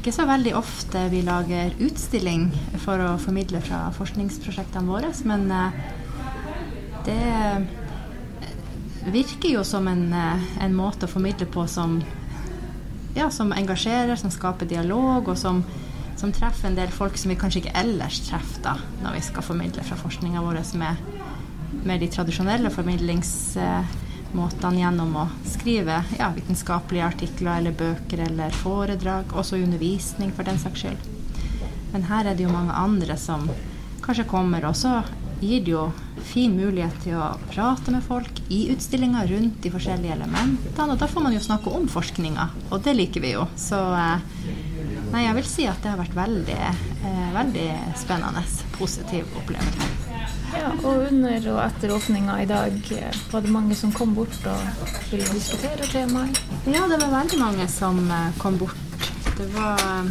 Ikke 0.00 0.14
så 0.16 0.26
veldig 0.26 0.56
ofte 0.58 1.04
vi 1.12 1.20
lager 1.22 1.76
utstilling 1.78 2.48
for 2.82 2.98
å 3.04 3.12
formidle 3.22 3.60
fra 3.62 3.84
forskningsprosjektene 3.94 4.88
våre, 4.88 5.12
men 5.28 5.46
eh, 5.54 5.76
det 7.06 7.20
virker 9.06 9.48
jo 9.48 9.64
som 9.64 9.88
en, 9.88 10.12
eh, 10.12 10.64
en 10.64 10.74
måte 10.74 11.06
å 11.06 11.10
formidle 11.10 11.46
på 11.46 11.66
som, 11.68 12.02
ja, 13.14 13.30
som 13.30 13.52
engasjerer, 13.52 14.16
som 14.16 14.30
skaper 14.30 14.66
dialog, 14.66 15.28
og 15.28 15.38
som, 15.38 15.64
som 16.16 16.32
treffer 16.32 16.68
en 16.68 16.78
del 16.78 16.88
folk 16.88 17.18
som 17.18 17.30
vi 17.30 17.36
kanskje 17.36 17.58
ikke 17.62 17.80
ellers 17.82 18.20
treffer 18.28 18.62
da, 18.62 18.76
når 19.02 19.12
vi 19.18 19.20
skal 19.20 19.42
formidle 19.42 19.82
fra 19.82 19.96
forskninga 19.96 20.42
vår 20.42 20.76
med, 20.78 20.96
med 21.84 22.00
de 22.00 22.08
tradisjonelle 22.08 22.70
formidlingsmåtene 22.70 24.80
gjennom 24.80 25.16
å 25.16 25.28
skrive 25.50 26.04
ja, 26.18 26.32
vitenskapelige 26.36 27.06
artikler 27.06 27.56
eller 27.58 27.72
bøker 27.72 28.18
eller 28.28 28.50
foredrag, 28.62 29.24
også 29.34 29.56
undervisning 29.56 30.32
for 30.32 30.42
den 30.46 30.58
saks 30.62 30.80
skyld. 30.84 30.98
Men 31.92 32.02
her 32.08 32.24
er 32.24 32.34
det 32.36 32.44
jo 32.46 32.52
mange 32.52 32.72
andre 32.72 33.16
som 33.20 33.50
kanskje 34.02 34.30
kommer, 34.30 34.64
og 34.64 34.76
så 34.76 35.02
gir 35.42 35.64
det 35.64 35.72
jo 35.74 35.86
fin 36.32 36.54
mulighet 36.54 36.94
til 37.04 37.18
å 37.18 37.32
prate 37.50 37.92
med 37.94 38.04
folk 38.06 38.42
i 38.52 38.64
utstillinga 38.72 39.24
rundt 39.30 39.62
de 39.64 39.72
forskjellige 39.74 40.14
elementene. 40.16 40.88
Og 40.92 40.98
da 41.00 41.08
får 41.10 41.26
man 41.26 41.34
jo 41.34 41.42
snakke 41.42 41.72
om 41.74 41.88
forskninga, 41.90 42.48
og 42.70 42.84
det 42.84 42.94
liker 42.98 43.24
vi 43.24 43.34
jo. 43.34 43.46
Så 43.58 43.80
eh, 43.98 44.28
Nei, 45.12 45.26
jeg 45.26 45.36
vil 45.36 45.44
si 45.44 45.64
at 45.68 45.82
det 45.84 45.90
har 45.92 45.98
vært 46.00 46.14
veldig, 46.16 46.54
eh, 47.04 47.26
veldig 47.34 47.66
spennende, 48.00 48.40
positiv 48.78 49.28
opplevelse. 49.42 49.90
Ja, 50.52 50.70
og 50.72 51.06
under 51.10 51.46
og 51.52 51.60
etter 51.66 51.92
åpninga 51.92 52.38
i 52.40 52.48
dag, 52.48 52.78
eh, 52.96 53.20
var 53.32 53.44
det 53.44 53.52
mange 53.52 53.76
som 53.76 53.92
kom 53.92 54.14
bort 54.16 54.48
og 54.48 54.88
ville 55.10 55.28
diskutere 55.34 55.88
temaet? 55.92 56.40
Ja, 56.64 56.86
det 56.88 57.00
var 57.02 57.12
veldig 57.18 57.40
mange 57.42 57.68
som 57.68 58.00
kom 58.40 58.56
bort. 58.62 58.80
Det 59.36 59.50
var 59.52 60.08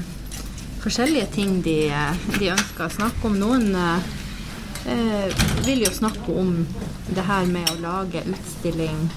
forskjellige 0.83 1.27
ting 1.33 1.61
de, 1.65 1.79
de 2.37 2.53
ønska 2.53 2.85
å 2.85 2.93
snakke 2.99 3.29
om. 3.29 3.41
Noen 3.41 3.73
eh, 4.89 5.45
vil 5.65 5.85
jo 5.85 5.93
snakke 5.93 6.33
om 6.33 6.53
det 7.11 7.25
her 7.27 7.47
med 7.49 7.69
å 7.71 7.79
lage 7.83 8.23
utstilling 8.25 9.07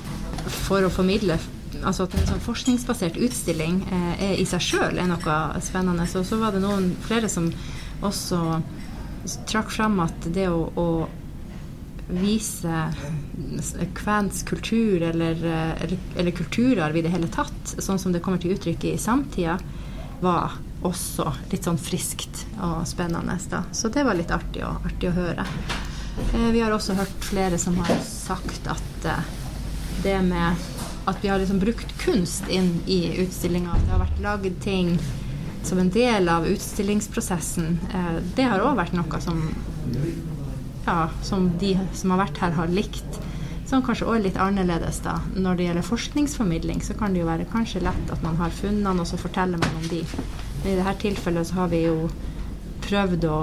for 0.65 0.85
å 0.85 0.93
formidle 0.93 1.39
Altså 1.85 2.05
at 2.07 2.15
en 2.17 2.29
sånn 2.29 2.41
forskningsbasert 2.41 3.17
utstilling 3.21 3.81
eh, 3.93 4.21
er 4.29 4.39
i 4.41 4.45
seg 4.49 4.63
sjøl 4.63 5.01
er 5.03 5.09
noe 5.11 5.39
spennende. 5.61 6.07
Og 6.17 6.25
så 6.25 6.39
var 6.41 6.55
det 6.55 6.63
noen 6.63 6.93
flere 7.05 7.29
som 7.29 7.51
også 8.05 8.39
trakk 9.51 9.73
fram 9.75 9.99
at 10.05 10.29
det 10.33 10.47
å, 10.49 10.63
å 10.81 10.87
vise 12.09 12.87
kvensk 13.97 14.53
kultur 14.53 15.03
eller, 15.11 15.41
eh, 15.45 15.73
eller, 15.85 15.99
eller 16.17 16.37
kulturarv 16.37 16.97
i 16.97 17.05
det 17.05 17.13
hele 17.13 17.31
tatt, 17.33 17.77
sånn 17.79 18.01
som 18.01 18.15
det 18.15 18.23
kommer 18.25 18.41
til 18.41 18.55
uttrykk 18.57 18.91
i 18.93 18.97
samtida, 19.01 19.59
var 20.25 20.59
også 20.85 21.31
litt 21.53 21.67
sånn 21.67 21.81
friskt 21.81 22.45
og 22.63 22.85
spennende. 22.89 23.39
Da. 23.51 23.65
Så 23.73 23.91
det 23.93 24.05
var 24.07 24.19
litt 24.19 24.33
artig, 24.35 24.65
og, 24.67 24.85
artig 24.87 25.11
å 25.11 25.17
høre. 25.17 25.47
Eh, 26.33 26.51
vi 26.55 26.61
har 26.61 26.75
også 26.75 26.97
hørt 26.99 27.25
flere 27.25 27.59
som 27.59 27.79
har 27.83 27.97
sagt 28.07 28.69
at 28.71 29.09
eh, 29.11 29.33
det 30.05 30.21
med 30.27 30.71
at 31.05 31.19
vi 31.21 31.29
har 31.29 31.41
liksom 31.41 31.61
brukt 31.61 31.91
kunst 32.01 32.49
inn 32.49 32.79
i 32.89 33.17
utstillinga, 33.21 33.75
at 33.75 33.85
det 33.85 33.93
har 33.93 34.05
vært 34.07 34.23
laget 34.25 34.61
ting 34.65 34.95
som 35.65 35.81
en 35.81 35.91
del 35.93 36.29
av 36.29 36.47
utstillingsprosessen, 36.49 37.79
eh, 37.93 38.17
det 38.37 38.49
har 38.49 38.65
òg 38.65 38.79
vært 38.81 38.97
noe 38.97 39.21
som 39.25 39.43
ja, 40.85 41.09
som 41.23 41.49
de 41.61 41.79
som 41.97 42.13
har 42.13 42.27
vært 42.27 42.41
her, 42.43 42.57
har 42.59 42.73
likt. 42.73 43.21
Som 43.65 43.83
kanskje 43.85 44.05
også 44.05 44.19
er 44.19 44.25
litt 44.27 44.41
annerledes 44.41 45.01
da. 45.05 45.17
Når 45.33 45.57
det 45.57 45.69
gjelder 45.69 45.87
forskningsformidling, 45.87 46.83
så 46.85 46.97
kan 46.99 47.15
det 47.15 47.23
jo 47.23 47.29
være 47.31 47.49
kanskje 47.53 47.81
lett 47.87 48.13
at 48.13 48.25
man 48.25 48.37
har 48.37 48.53
funnene, 48.53 49.01
og 49.01 49.09
så 49.09 49.21
forteller 49.21 49.61
man 49.61 49.79
om 49.81 49.87
de. 49.89 50.03
Men 50.65 50.73
i 50.73 50.77
dette 50.79 50.95
tilfellet 51.03 51.47
så 51.47 51.59
har 51.61 51.69
vi 51.69 51.83
jo 51.85 52.09
prøvd 52.87 53.27
å, 53.29 53.41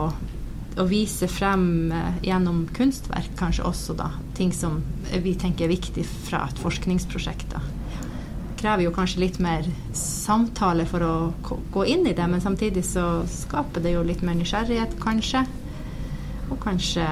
å 0.82 0.86
vise 0.90 1.28
frem 1.30 1.92
eh, 1.94 2.16
gjennom 2.26 2.64
kunstverk 2.74 3.36
kanskje 3.38 3.68
også 3.70 3.94
da, 4.00 4.08
ting 4.38 4.50
som 4.56 4.80
vi 5.12 5.36
tenker 5.38 5.68
er 5.68 5.76
viktig 5.76 6.06
fra 6.30 6.48
et 6.50 6.62
forskningsprosjekt. 6.62 7.54
da. 7.54 7.62
krever 8.58 8.88
jo 8.88 8.94
kanskje 8.96 9.22
litt 9.22 9.38
mer 9.42 9.70
samtale 9.98 10.88
for 10.90 11.06
å 11.06 11.14
gå 11.74 11.86
inn 11.94 12.08
i 12.10 12.16
det, 12.18 12.26
men 12.28 12.42
samtidig 12.42 12.86
så 12.86 13.22
skaper 13.30 13.86
det 13.86 13.94
jo 13.94 14.06
litt 14.06 14.22
mer 14.26 14.38
nysgjerrighet, 14.38 14.98
kanskje. 15.02 15.46
Og 16.50 16.58
kanskje 16.62 17.06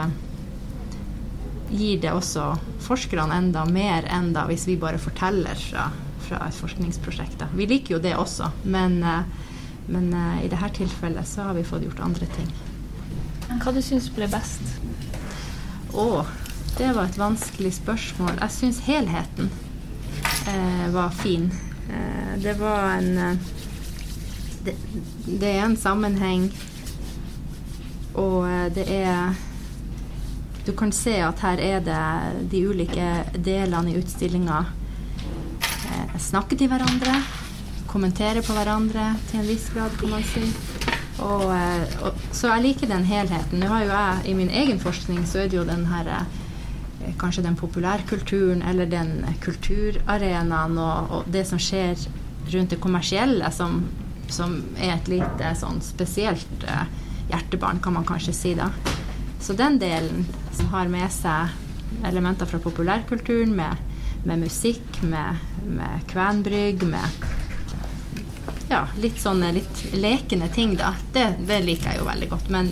gir 1.70 2.02
det 2.02 2.16
også 2.18 2.56
forskerne 2.82 3.38
enda 3.44 3.66
mer 3.70 4.10
enn 4.10 4.32
da 4.34 4.48
hvis 4.50 4.66
vi 4.70 4.78
bare 4.82 4.98
forteller 5.02 5.58
fra, 5.70 5.92
fra 6.26 6.42
et 6.48 6.58
forskningsprosjekt. 6.58 7.46
Vi 7.54 7.70
liker 7.70 7.98
jo 7.98 8.02
det 8.02 8.16
også, 8.18 8.50
men, 8.66 9.04
eh, 9.04 9.49
men 9.90 10.14
uh, 10.14 10.40
i 10.46 10.50
dette 10.52 10.70
tilfellet 10.78 11.28
så 11.28 11.50
har 11.50 11.58
vi 11.58 11.66
fått 11.66 11.84
gjort 11.84 12.04
andre 12.06 12.28
ting. 12.36 12.50
Hva 13.60 13.74
du 13.74 13.82
syns 13.82 14.10
ble 14.14 14.28
best? 14.30 14.62
Å, 15.98 16.26
det 16.78 16.92
var 16.94 17.10
et 17.10 17.18
vanskelig 17.18 17.74
spørsmål. 17.80 18.38
Jeg 18.44 18.56
syns 18.56 18.84
helheten 18.86 19.50
uh, 19.50 20.86
var 20.94 21.16
fin. 21.18 21.50
Uh, 21.90 22.36
det 22.44 22.56
var 22.62 23.00
en 23.00 23.40
det, 24.64 24.76
det 25.26 25.54
er 25.56 25.64
en 25.64 25.78
sammenheng, 25.80 26.50
og 28.20 28.44
det 28.76 28.84
er 28.92 29.38
Du 30.66 30.74
kan 30.76 30.92
se 30.94 31.14
at 31.24 31.40
her 31.40 31.62
er 31.64 31.80
det 31.82 32.02
de 32.52 32.60
ulike 32.68 33.06
delene 33.34 33.94
i 33.94 33.98
utstillinga 33.98 34.58
eh, 35.90 36.18
snakker 36.20 36.60
til 36.60 36.70
hverandre, 36.70 37.16
kommenterer 37.90 38.46
på 38.46 38.54
hverandre 38.54 39.14
til 39.30 39.42
en 39.42 39.50
viss 39.50 39.70
grad, 39.74 39.96
kan 40.00 40.14
man 40.14 40.26
si. 40.30 40.46
Og, 41.20 41.50
eh, 41.52 41.96
og, 42.06 42.20
så 42.32 42.54
jeg 42.54 42.66
liker 42.68 42.92
den 42.92 43.08
helheten. 43.08 43.60
Nå 43.60 43.72
har 43.72 43.84
jo 43.84 43.92
jeg, 43.92 44.30
I 44.32 44.36
min 44.38 44.54
egen 44.62 44.80
forskning 44.80 45.26
så 45.28 45.44
er 45.44 45.50
det 45.52 45.60
jo 45.60 45.66
den 45.68 45.88
her 45.90 46.08
eh, 46.14 47.16
kanskje 47.20 47.44
den 47.44 47.58
populærkulturen 47.60 48.62
eller 48.62 48.90
den 48.90 49.26
kulturarenaen 49.44 50.78
og, 50.78 51.12
og 51.18 51.32
det 51.34 51.46
som 51.50 51.60
skjer 51.60 51.98
rundt 52.54 52.74
det 52.74 52.80
kommersielle, 52.82 53.52
som, 53.52 53.84
som 54.32 54.60
er 54.78 54.96
et 54.96 55.12
lite 55.12 55.54
sånn 55.60 55.82
spesielt 55.84 56.66
eh, 56.68 56.86
hjertebarn, 57.34 57.82
kan 57.84 57.98
man 57.98 58.08
kanskje 58.08 58.36
si 58.36 58.54
da. 58.58 58.70
Så 59.40 59.56
den 59.58 59.80
delen 59.80 60.26
som 60.56 60.72
har 60.74 60.90
med 60.92 61.12
seg 61.14 61.52
elementer 62.06 62.48
fra 62.48 62.62
populærkulturen, 62.64 63.54
med, 63.56 63.76
med 64.28 64.46
musikk, 64.46 65.02
med, 65.04 65.40
med 65.66 66.08
kvenbrygg, 66.12 66.84
med 66.88 67.39
ja, 68.70 68.86
litt 69.02 69.20
sånne 69.22 69.52
litt 69.58 69.84
lekende 69.94 70.50
ting, 70.54 70.76
da. 70.80 70.94
Det, 71.14 71.26
det 71.50 71.62
liker 71.66 71.92
jeg 71.92 72.02
jo 72.02 72.10
veldig 72.10 72.30
godt. 72.34 72.52
Men 72.54 72.72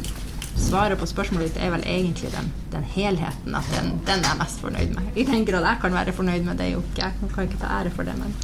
svaret 0.57 0.99
på 0.99 1.09
spørsmålet 1.09 1.53
ditt 1.53 1.63
er 1.63 1.73
vel 1.73 1.85
egentlig 1.85 2.31
den, 2.33 2.51
den 2.73 2.85
helheten. 2.95 3.57
At 3.57 3.73
den, 3.73 3.97
den 4.07 4.21
er 4.21 4.31
jeg 4.31 4.41
mest 4.43 4.61
fornøyd 4.63 4.93
med. 4.97 5.09
I 5.15 5.25
den 5.29 5.47
grad 5.47 5.65
jeg 5.67 5.81
kan 5.81 5.97
være 5.97 6.15
fornøyd 6.19 6.45
med 6.47 6.61
det, 6.61 6.71
jo 6.75 6.85
ikke 6.85 7.09
jeg 7.09 7.33
kan 7.33 7.49
ikke 7.49 7.63
ta 7.63 7.79
ære 7.81 7.93
for 7.95 8.07
det, 8.07 8.17
men 8.21 8.37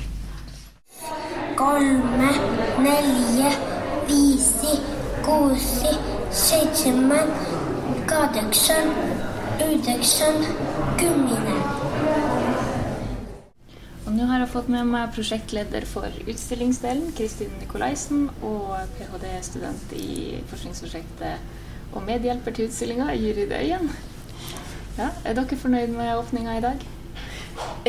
kolme, 1.55 2.31
nelje, 2.81 3.51
visi, 4.07 4.79
gosi, 5.25 5.93
seitsemän, 6.31 7.29
kahdeksan, 8.09 8.89
yhdeksän, 9.61 10.45
kymmenen. 10.97 11.62
Nå 14.13 14.27
har 14.29 14.43
jeg 14.43 14.51
fått 14.53 14.67
med 14.69 14.85
meg 14.85 15.13
prosjektleder 15.15 15.85
for 15.89 16.13
utstillingsdelen, 16.29 17.13
Kristin 17.17 17.53
Nikolaisen, 17.57 18.27
og 18.45 18.75
ph.d.-student 18.99 19.95
i 19.97 20.41
forskningsprosjektet 20.51 21.93
og 21.93 22.03
medhjelper 22.05 22.53
til 22.53 22.69
utstillinga, 22.69 23.07
Jyrid 23.17 23.53
Øyen. 23.57 23.89
Ja, 24.99 25.09
er 25.25 25.33
dere 25.39 25.57
fornøyd 25.57 25.95
med 25.95 26.13
åpninga 26.19 26.59
i 26.59 26.61
dag? 26.61 26.85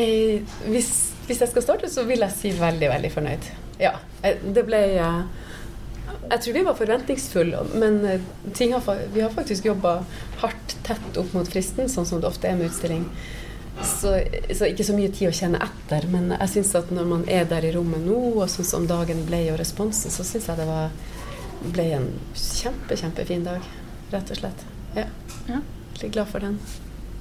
Eh, 0.00 0.56
hvis, 0.72 0.90
hvis 1.28 1.44
jeg 1.44 1.52
skal 1.52 1.66
starte, 1.66 1.92
så 1.92 2.06
vil 2.08 2.24
jeg 2.24 2.32
si 2.38 2.54
veldig, 2.56 2.88
veldig 2.94 3.12
fornøyd. 3.12 3.52
Ja. 3.82 3.92
eh, 4.24 4.40
Det 4.54 4.64
ble 4.64 4.80
eh, 4.96 5.22
Jeg 6.30 6.40
tror 6.40 6.56
vi 6.56 6.66
var 6.70 6.80
forventningsfulle, 6.80 7.64
men 7.76 8.00
eh, 8.08 8.68
har, 8.72 9.06
vi 9.12 9.20
har 9.20 9.32
faktisk 9.36 9.68
jobba 9.68 9.98
hardt 10.40 10.76
tett 10.88 11.20
opp 11.20 11.36
mot 11.36 11.48
fristen, 11.48 11.88
sånn 11.92 12.08
som 12.08 12.24
det 12.24 12.32
ofte 12.32 12.48
er 12.48 12.56
med 12.56 12.72
utstilling. 12.72 13.10
Så, 13.82 14.12
så 14.54 14.68
ikke 14.70 14.84
så 14.86 14.94
mye 14.94 15.10
tid 15.10 15.28
å 15.28 15.34
kjenne 15.34 15.58
etter, 15.64 16.06
men 16.12 16.30
jeg 16.36 16.52
syns 16.52 16.74
at 16.78 16.92
når 16.94 17.08
man 17.10 17.24
er 17.30 17.48
der 17.50 17.66
i 17.66 17.72
rommet 17.74 18.04
nå, 18.06 18.18
og 18.38 18.46
sånn 18.52 18.68
som 18.68 18.86
dagen 18.86 19.24
ble 19.26 19.40
og 19.52 19.58
responsen, 19.58 20.14
så 20.14 20.24
syns 20.26 20.46
jeg 20.48 20.60
det 20.60 20.66
var, 20.68 20.94
ble 21.74 21.88
en 21.96 22.06
kjempe, 22.38 22.96
kjempefin 23.00 23.44
dag. 23.48 23.66
Rett 24.12 24.30
og 24.30 24.38
slett. 24.38 24.64
Ja. 24.94 25.08
Ja. 25.48 25.60
Veldig 25.94 26.10
glad 26.14 26.30
for 26.30 26.44
den. 26.44 26.58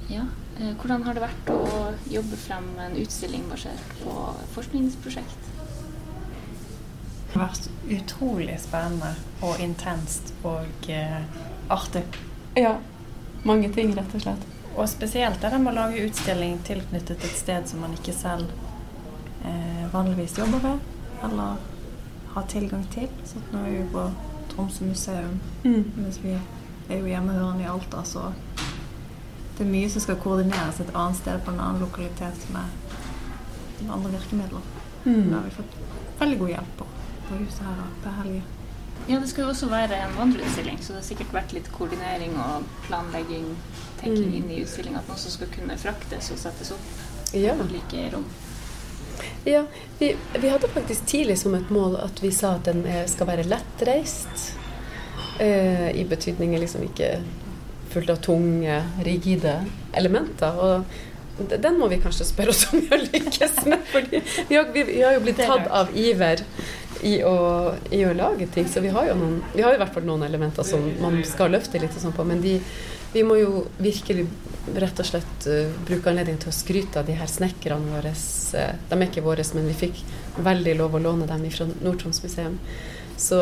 Ja. 0.08 0.28
Eh, 0.60 0.70
Hvordan 0.78 1.02
har 1.08 1.16
det 1.16 1.24
vært 1.24 1.50
å 1.50 1.58
jobbe 2.12 2.38
frem 2.38 2.66
en 2.78 2.96
utstilling 3.02 3.48
basert 3.50 3.94
på 4.04 4.14
forskningsprosjekt? 4.54 5.50
Det 7.32 7.40
har 7.40 7.48
vært 7.48 7.68
utrolig 7.96 8.60
spennende 8.62 9.10
og 9.42 9.58
intenst 9.64 10.30
og 10.46 10.90
eh, 10.92 11.22
artig. 11.74 12.04
Ja. 12.54 12.76
Mange 13.44 13.72
ting, 13.74 13.90
rett 13.98 14.14
og 14.14 14.22
slett. 14.22 14.44
Og 14.76 14.88
spesielt 14.90 15.40
det 15.42 15.58
med 15.58 15.72
å 15.72 15.76
lage 15.76 16.02
utstilling 16.08 16.58
tilknyttet 16.66 17.24
et 17.24 17.36
sted 17.38 17.68
som 17.70 17.80
man 17.84 17.94
ikke 17.94 18.12
selv 18.16 18.50
eh, 19.44 19.84
vanligvis 19.92 20.38
jobber 20.38 20.58
ved, 20.64 20.78
eller 21.22 21.56
har 22.34 22.48
tilgang 22.50 22.82
til. 22.90 23.08
Så 23.24 23.38
nå 23.52 23.60
er 23.62 23.70
vi 23.70 23.76
jo 23.82 23.86
på 23.92 24.06
Tromsø 24.54 24.84
museum, 24.88 25.40
Mm. 25.64 25.84
mens 25.96 26.18
vi 26.22 26.34
er 26.34 26.98
jo 26.98 27.06
hjemmehørende 27.06 27.62
i 27.64 27.70
Alta, 27.70 28.02
så 28.04 28.32
det 29.58 29.64
er 29.66 29.70
mye 29.70 29.88
som 29.90 30.02
skal 30.02 30.16
koordineres 30.16 30.80
et 30.80 30.90
annet 30.94 31.16
sted 31.16 31.38
på 31.44 31.50
en 31.54 31.60
annen 31.60 31.80
lokalitet 31.80 32.48
med, 32.52 32.66
med 33.80 33.92
andre 33.94 34.10
virkemidler. 34.10 34.60
Mm. 35.04 35.22
Det 35.28 35.34
har 35.34 35.44
vi 35.44 35.50
fått 35.50 35.78
veldig 36.20 36.38
god 36.38 36.48
hjelp 36.48 36.76
på 36.78 36.86
på 37.28 37.34
huset 37.40 37.62
her 37.64 37.78
på 38.02 38.10
helge. 38.22 38.42
Ja, 39.08 39.18
det 39.20 39.28
skal 39.28 39.44
jo 39.44 39.50
også 39.52 39.66
være 39.68 39.98
en 40.00 40.14
vandreutstilling, 40.16 40.78
så 40.80 40.94
det 40.94 41.02
har 41.02 41.08
sikkert 41.08 41.32
vært 41.34 41.52
litt 41.52 41.66
koordinering 41.72 42.36
og 42.40 42.64
planlegging, 42.86 43.50
tenking 44.00 44.30
Mm. 44.30 44.36
inn 44.38 44.50
i 44.50 44.62
utstillinga, 44.64 44.98
at 45.02 45.08
noen 45.08 45.18
som 45.20 45.30
skal 45.34 45.46
kunne 45.52 45.76
fraktes 45.78 46.30
og 46.32 46.38
settes 46.40 46.70
opp 46.72 47.34
Ja. 47.34 47.52
i 47.54 47.60
ulike 47.68 48.06
rom. 48.14 48.24
Ja, 49.44 49.66
vi, 49.98 50.16
vi 50.40 50.48
hadde 50.48 50.68
faktisk 50.72 51.04
tidlig 51.06 51.38
som 51.38 51.54
et 51.54 51.70
mål 51.70 51.96
at 52.02 52.22
vi 52.22 52.30
sa 52.32 52.54
at 52.54 52.64
den 52.64 52.84
eh, 52.86 53.04
skal 53.06 53.26
være 53.26 53.44
lettreist. 53.44 54.54
Eh, 55.38 55.90
I 56.00 56.04
betydningen 56.04 56.60
liksom 56.60 56.82
ikke 56.88 57.18
fullt 57.92 58.10
av 58.10 58.16
tunge, 58.24 58.82
rigide 59.04 59.66
elementer. 59.92 60.56
Og 60.58 60.84
den 61.60 61.78
må 61.78 61.88
vi 61.90 61.98
kanskje 62.02 62.24
spørre 62.26 62.48
oss 62.54 62.64
om 62.72 62.80
vi 62.80 62.88
har 62.90 63.04
lykkes 63.04 63.64
med. 63.66 63.84
for 63.92 64.00
vi 64.10 64.22
vi, 64.48 65.02
har 65.02 65.12
jo 65.16 65.20
blitt 65.20 65.36
tatt 65.42 65.68
av 65.70 65.90
iver 65.94 66.42
i 67.04 67.18
å, 67.24 67.36
i 67.90 68.00
å 68.06 68.14
lage 68.16 68.46
ting. 68.46 68.68
Så 68.68 68.80
vi 68.80 68.92
har 68.94 69.10
jo 69.10 69.14
noen, 69.18 69.38
vi 69.52 69.62
har 69.62 69.76
i 69.76 69.80
hvert 69.80 69.92
fall 69.92 70.06
noen 70.08 70.24
elementer 70.24 70.64
som 70.66 70.84
man 71.02 71.20
skal 71.28 71.52
løfte 71.52 71.80
litt 71.82 71.96
sånn 72.00 72.16
på. 72.16 72.24
Men 72.24 72.40
de, 72.40 72.56
vi 73.12 73.24
må 73.26 73.36
jo 73.38 73.66
virkelig 73.76 74.26
rett 74.80 75.02
og 75.02 75.08
slett 75.10 75.48
uh, 75.50 75.68
bruke 75.84 76.08
anledningen 76.08 76.40
til 76.46 76.52
å 76.52 76.56
skryte 76.56 77.02
av 77.02 77.08
de 77.08 77.18
her 77.18 77.28
snekkerne 77.28 77.92
våre. 77.92 78.14
Uh, 78.56 78.72
de 78.88 78.98
er 78.98 79.06
ikke 79.10 79.26
våre, 79.26 79.44
men 79.56 79.68
vi 79.68 79.78
fikk 79.84 80.00
veldig 80.48 80.76
lov 80.80 80.96
å 80.96 81.02
låne 81.10 81.28
dem 81.28 81.44
fra 81.52 81.68
Nord-Troms 81.74 82.22
museum. 82.24 82.58
Så 83.20 83.40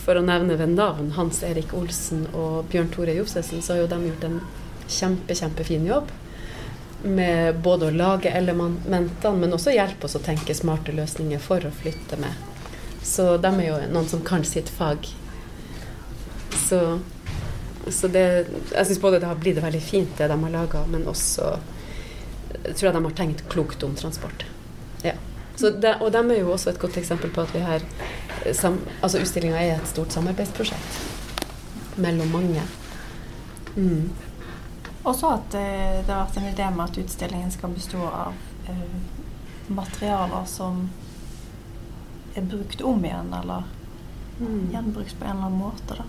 for 0.00 0.16
å 0.16 0.24
nevne 0.24 0.56
ved 0.56 0.76
navn 0.78 1.10
Hans 1.18 1.42
Erik 1.44 1.74
Olsen 1.76 2.28
og 2.32 2.70
Bjørn 2.70 2.92
Tore 2.94 3.18
Josefsen, 3.18 3.60
så 3.60 3.74
har 3.74 3.82
jo 3.82 3.90
de 3.90 3.98
gjort 4.06 4.28
en 4.30 4.38
kjempe, 4.86 5.34
kjempefin 5.36 5.90
jobb 5.90 6.14
med 7.04 7.58
både 7.60 7.90
å 7.90 7.92
lage 7.92 8.32
elementene, 8.32 9.36
men 9.36 9.52
også 9.52 9.74
hjelpe 9.74 10.08
oss 10.08 10.16
å 10.16 10.24
tenke 10.24 10.56
smarte 10.56 10.94
løsninger 10.96 11.42
for 11.42 11.66
å 11.66 11.72
flytte 11.82 12.16
med. 12.22 12.53
Så 13.04 13.36
de 13.36 13.50
er 13.52 13.68
jo 13.68 13.76
noen 13.92 14.08
som 14.08 14.24
kan 14.24 14.44
sitt 14.48 14.70
fag. 14.72 15.06
Så, 16.64 16.80
så 17.92 18.08
det 18.08 18.24
Jeg 18.72 18.86
syns 18.86 19.00
både 19.02 19.20
det 19.20 19.28
har 19.28 19.40
blitt 19.40 19.60
veldig 19.62 19.82
fint, 19.82 20.16
det 20.18 20.30
de 20.30 20.38
har 20.46 20.54
laga, 20.54 20.86
men 20.88 21.06
også 21.10 21.56
jeg 22.64 22.76
tror 22.76 22.88
jeg 22.88 22.94
de 22.96 23.04
har 23.04 23.16
tenkt 23.18 23.42
klokt 23.52 23.82
om 23.84 23.94
transport. 23.98 24.44
Ja. 25.04 25.14
Det, 25.58 25.96
og 26.00 26.12
de 26.12 26.20
er 26.22 26.38
jo 26.40 26.52
også 26.52 26.70
et 26.72 26.80
godt 26.80 26.96
eksempel 26.98 27.30
på 27.30 27.44
at 27.44 27.52
vi 27.54 27.60
her 27.62 27.84
Altså 28.44 29.20
utstillinga 29.22 29.56
er 29.56 29.76
et 29.78 29.88
stort 29.88 30.12
samarbeidsprosjekt 30.12 30.98
mellom 31.96 32.28
mange. 32.34 32.62
Mm. 33.76 34.10
Også 35.04 35.30
at 35.36 35.54
eh, 35.56 36.00
det 36.04 36.10
har 36.10 36.26
vært 36.26 36.36
en 36.40 36.50
idé 36.50 36.66
med 36.74 36.84
at 36.84 36.98
utstillingen 37.04 37.52
skal 37.54 37.72
bestå 37.72 38.02
av 38.04 38.34
eh, 38.68 38.98
materialer 39.68 40.44
som 40.50 40.88
er 42.34 42.46
brukt 42.48 42.82
om 42.82 43.04
igjen, 43.04 43.32
eller 43.42 43.64
mm. 44.40 44.70
gjenbrukt 44.72 45.18
på 45.18 45.24
en 45.24 45.30
eller 45.30 45.46
annen 45.46 45.58
måte. 45.58 45.98
Da. 45.98 46.04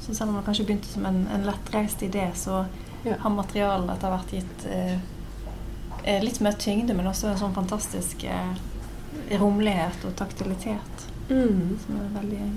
Så 0.00 0.14
selv 0.14 0.30
om 0.30 0.36
det 0.36 0.44
kanskje 0.46 0.64
begynte 0.64 0.88
som 0.88 1.06
en, 1.06 1.26
en 1.32 1.46
lettreist 1.46 2.02
idé, 2.02 2.28
så 2.34 2.64
ja. 3.04 3.16
har 3.18 3.30
materialene 3.30 3.96
etter 3.96 4.12
hvert 4.14 4.32
gitt 4.36 4.66
eh, 4.70 4.96
eh, 6.04 6.22
litt 6.24 6.40
mer 6.44 6.58
tyngde, 6.60 6.94
men 6.94 7.08
også 7.08 7.32
en 7.32 7.40
sånn 7.40 7.56
fantastisk 7.56 8.26
eh, 8.28 9.36
romlighet 9.40 10.04
og 10.04 10.16
taktilitet. 10.18 11.06
Mm. 11.28 11.78
Som 11.86 12.00
veldig, 12.18 12.48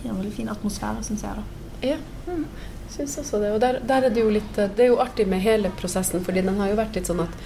gir 0.00 0.10
en 0.10 0.22
veldig 0.22 0.36
fin 0.36 0.52
atmosfære, 0.52 1.02
syns 1.06 1.26
jeg. 1.26 1.42
da. 1.42 1.62
Ja, 1.82 1.98
mm. 2.26 2.46
syns 2.94 3.18
også 3.18 3.42
det. 3.42 3.52
Og 3.52 3.60
der, 3.60 3.80
der, 3.84 4.06
er 4.06 4.14
det 4.14 4.22
jo 4.22 4.30
litt 4.32 4.54
Det 4.54 4.84
er 4.84 4.92
jo 4.92 5.00
artig 5.02 5.26
med 5.28 5.42
hele 5.44 5.72
prosessen, 5.76 6.24
fordi 6.24 6.44
den 6.46 6.60
har 6.60 6.70
jo 6.70 6.78
vært 6.78 6.96
litt 6.96 7.10
sånn 7.10 7.24
at 7.24 7.36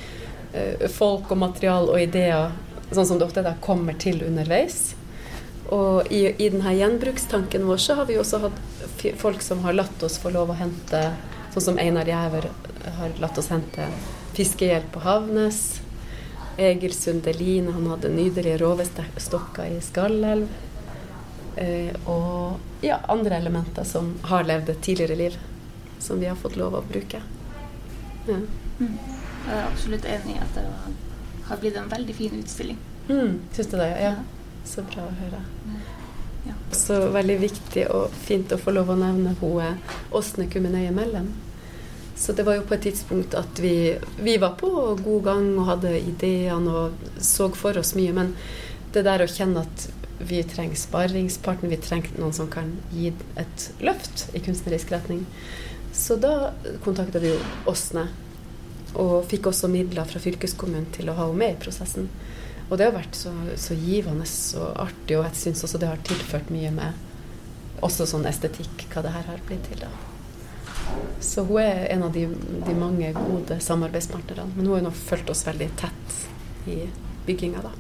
uh, 0.54 0.87
folk 0.92 1.32
og 1.32 1.40
material 1.40 1.88
og 1.90 2.00
ideer, 2.02 2.52
sånn 2.94 3.07
som 3.07 3.18
det 3.18 3.27
ofte 3.27 3.42
er, 3.42 3.59
kommer 3.61 3.96
til 3.99 4.22
underveis. 4.27 4.94
Og 5.75 6.12
i, 6.14 6.29
i 6.31 6.51
denne 6.53 6.75
gjenbrukstanken 6.77 7.66
vår 7.66 7.81
så 7.83 7.96
har 7.99 8.07
vi 8.07 8.18
også 8.20 8.44
hatt 8.44 8.61
folk 9.18 9.42
som 9.42 9.64
har 9.64 9.75
latt 9.75 10.03
oss 10.07 10.20
få 10.22 10.31
lov 10.35 10.53
å 10.53 10.59
hente, 10.61 11.01
sånn 11.55 11.64
som 11.70 11.81
Einar 11.83 12.07
Gjæver 12.07 12.46
har 13.01 13.18
latt 13.18 13.38
oss 13.38 13.51
hente 13.51 13.88
fiskehjelp 14.37 14.92
på 14.94 15.03
Havnes. 15.03 15.81
Egil 16.57 16.94
Sundelin 16.94 17.72
han 17.72 17.88
hadde 17.90 18.12
nydelige 18.14 18.61
råvestokker 18.62 19.75
i 19.75 19.81
Skallelv. 19.85 20.46
Eh, 21.57 21.92
og 22.05 22.85
ja, 22.85 23.01
andre 23.09 23.37
elementer 23.40 23.85
som 23.85 24.14
har 24.29 24.44
levd 24.44 24.70
et 24.70 24.83
tidligere 24.85 25.16
liv, 25.16 25.38
som 25.99 26.20
vi 26.20 26.29
har 26.29 26.37
fått 26.37 26.57
lov 26.61 26.77
å 26.77 26.85
bruke. 26.85 27.22
Ja. 28.29 28.38
Mm. 28.79 28.96
Jeg 29.46 29.55
er 29.55 29.64
absolutt 29.64 30.05
enig 30.05 30.37
i 30.37 30.40
at 30.42 30.57
det 30.57 30.64
har 31.48 31.61
blitt 31.62 31.76
en 31.80 31.90
veldig 31.90 32.14
fin 32.14 32.38
utstilling. 32.40 32.78
Mm, 33.09 33.40
Syns 33.54 33.70
du 33.70 33.76
det? 33.78 33.88
Ja. 33.90 34.12
ja. 34.12 34.14
Så 34.66 34.82
bra 34.82 35.06
å 35.06 35.16
høre. 35.20 35.42
Ja. 36.46 36.54
Så 36.74 37.00
veldig 37.14 37.37
viktig 37.42 37.88
og 37.90 38.14
fint 38.26 38.52
å 38.54 38.59
få 38.59 38.74
lov 38.74 38.90
å 38.94 38.98
nevne 38.98 39.35
hun 39.40 39.80
Åsne 40.14 40.46
Kumenøye 40.50 40.94
Mellem 40.94 41.30
så 42.16 42.32
det 42.32 42.42
var 42.42 42.56
jo 42.56 42.64
på 42.64 42.74
et 42.74 42.87
tidspunkt 42.87 43.35
at 43.37 43.59
vi, 43.61 43.92
vi 44.16 44.38
var 44.40 44.54
på 44.56 44.70
god 45.04 45.24
gang 45.24 45.50
og 45.59 45.66
hadde 45.68 45.98
ideene 46.00 46.72
og 46.72 47.02
så 47.20 47.50
for 47.52 47.76
oss 47.76 47.92
mye. 47.98 48.14
Men 48.16 48.32
det 48.94 49.04
der 49.04 49.20
å 49.20 49.28
kjenne 49.28 49.66
at 49.66 49.87
vi 50.24 50.40
trenger 50.48 50.80
sparringspartner, 50.80 51.74
vi 51.74 51.80
trenger 51.85 52.16
noen 52.16 52.32
som 52.32 52.48
kan 52.48 52.72
gi 52.94 53.11
et 53.37 53.66
løft 53.85 54.30
i 54.32 54.40
kunstnerisk 54.40 54.94
retning. 54.96 55.26
Så 55.92 56.16
da 56.20 56.54
kontakta 56.85 57.20
vi 57.20 57.35
jo 57.35 57.42
Åsne, 57.68 58.06
og 59.02 59.28
fikk 59.30 59.50
også 59.50 59.70
midler 59.72 60.09
fra 60.09 60.20
fylkeskommunen 60.22 60.88
til 60.96 61.11
å 61.11 61.16
ha 61.16 61.28
henne 61.28 61.42
med 61.42 61.54
i 61.54 61.61
prosessen. 61.66 62.09
Og 62.66 62.78
det 62.78 62.88
har 62.88 62.96
vært 62.96 63.14
så, 63.14 63.32
så 63.61 63.76
givende 63.78 64.26
og 64.59 64.80
artig, 64.88 65.18
og 65.18 65.26
jeg 65.28 65.40
syns 65.42 65.64
også 65.66 65.80
det 65.82 65.90
har 65.90 66.02
tilført 66.06 66.50
mye 66.50 66.72
med 66.74 67.85
også 67.87 68.06
sånn 68.09 68.26
estetikk, 68.26 68.87
hva 68.92 69.04
det 69.04 69.14
her 69.14 69.28
har 69.28 69.42
blitt 69.46 69.68
til. 69.68 69.85
da. 69.85 69.90
Så 71.20 71.44
hun 71.46 71.61
er 71.62 71.87
en 71.92 72.06
av 72.06 72.14
de, 72.14 72.26
de 72.66 72.76
mange 72.78 73.12
gode 73.16 73.59
samarbeidspartnerne. 73.62 74.48
Men 74.56 74.66
hun 74.66 74.78
har 74.78 74.87
nå 74.87 74.94
fulgt 74.96 75.30
oss 75.30 75.44
veldig 75.46 75.68
tett 75.78 76.16
i 76.70 76.80
bygginga, 77.26 77.62
da. 77.62 77.72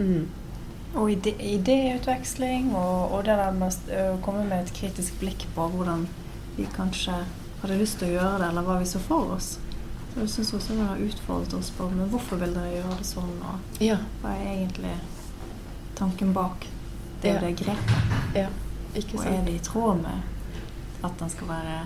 Mm. 0.00 0.28
Og 1.00 1.10
idéutveksling 1.12 2.72
og, 2.74 3.12
og, 3.12 3.20
det 3.26 3.36
der 3.38 3.52
med 3.54 3.90
å 3.94 4.16
komme 4.24 4.42
med 4.48 4.64
et 4.64 4.72
kritisk 4.74 5.20
blikk 5.20 5.44
på 5.54 5.68
hvordan 5.70 6.06
vi 6.56 6.66
kanskje 6.74 7.20
hadde 7.60 7.78
lyst 7.78 8.00
til 8.00 8.10
å 8.10 8.16
gjøre 8.16 8.40
det, 8.40 8.48
eller 8.48 8.66
hva 8.66 8.78
vi 8.80 8.88
så 8.90 9.02
for 9.02 9.36
oss. 9.36 9.52
Så 10.10 10.20
jeg 10.20 10.30
syns 10.34 10.52
også 10.58 10.74
hun 10.74 10.86
har 10.86 11.02
utfordret 11.04 11.54
oss 11.54 11.70
på 11.76 11.86
men 11.92 12.10
hvorfor 12.10 12.40
vil 12.40 12.54
dere 12.54 12.74
gjøre 12.74 12.98
det 12.98 13.06
sånn, 13.06 13.34
og 13.46 13.82
ja. 13.84 14.00
hva 14.22 14.34
er 14.34 14.48
egentlig 14.56 14.96
tanken 15.98 16.32
bak 16.34 16.66
det 17.22 17.34
ja. 17.36 17.40
det 17.44 17.52
grepet? 17.60 18.16
Ja. 18.34 18.48
Ikke 18.94 19.14
sant. 19.14 19.20
Og 19.20 19.32
er 19.32 19.44
det 19.46 19.54
i 19.54 19.62
tråd 19.62 20.00
med 20.02 21.04
at 21.06 21.20
den 21.20 21.30
skal 21.30 21.52
være 21.52 21.76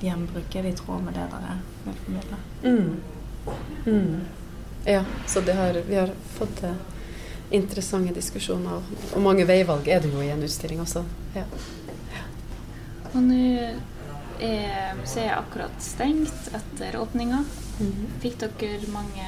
gjenbruk? 0.00 0.54
Er 0.54 0.62
det 0.62 0.74
i 0.74 0.78
tråd 0.78 1.02
med 1.04 1.18
det 1.18 1.26
dere 1.32 1.56
vil 1.84 1.98
formidle. 2.04 2.36
Mm. 2.62 3.00
Mm. 3.86 4.20
Ja, 4.84 5.04
så 5.26 5.40
har, 5.40 5.82
vi 5.88 5.94
har 5.94 6.10
fått 6.38 6.56
til 6.56 6.74
interessante 7.50 8.14
diskusjoner, 8.14 8.82
og 9.14 9.22
mange 9.22 9.44
veivalg 9.46 9.88
er 9.88 10.00
det 10.00 10.12
jo 10.12 10.22
i 10.22 10.30
en 10.30 10.42
utstilling 10.46 10.80
også. 10.80 11.02
Ja. 11.34 11.44
Ja. 12.14 12.22
Og 13.10 13.22
nå 13.26 13.38
er 13.58 13.80
museet 15.00 15.34
akkurat 15.36 15.82
stengt 15.84 16.50
etter 16.56 16.96
åpninga. 17.00 17.44
Mm. 17.80 18.06
Fikk 18.22 18.38
dere 18.40 18.92
mange 18.92 19.26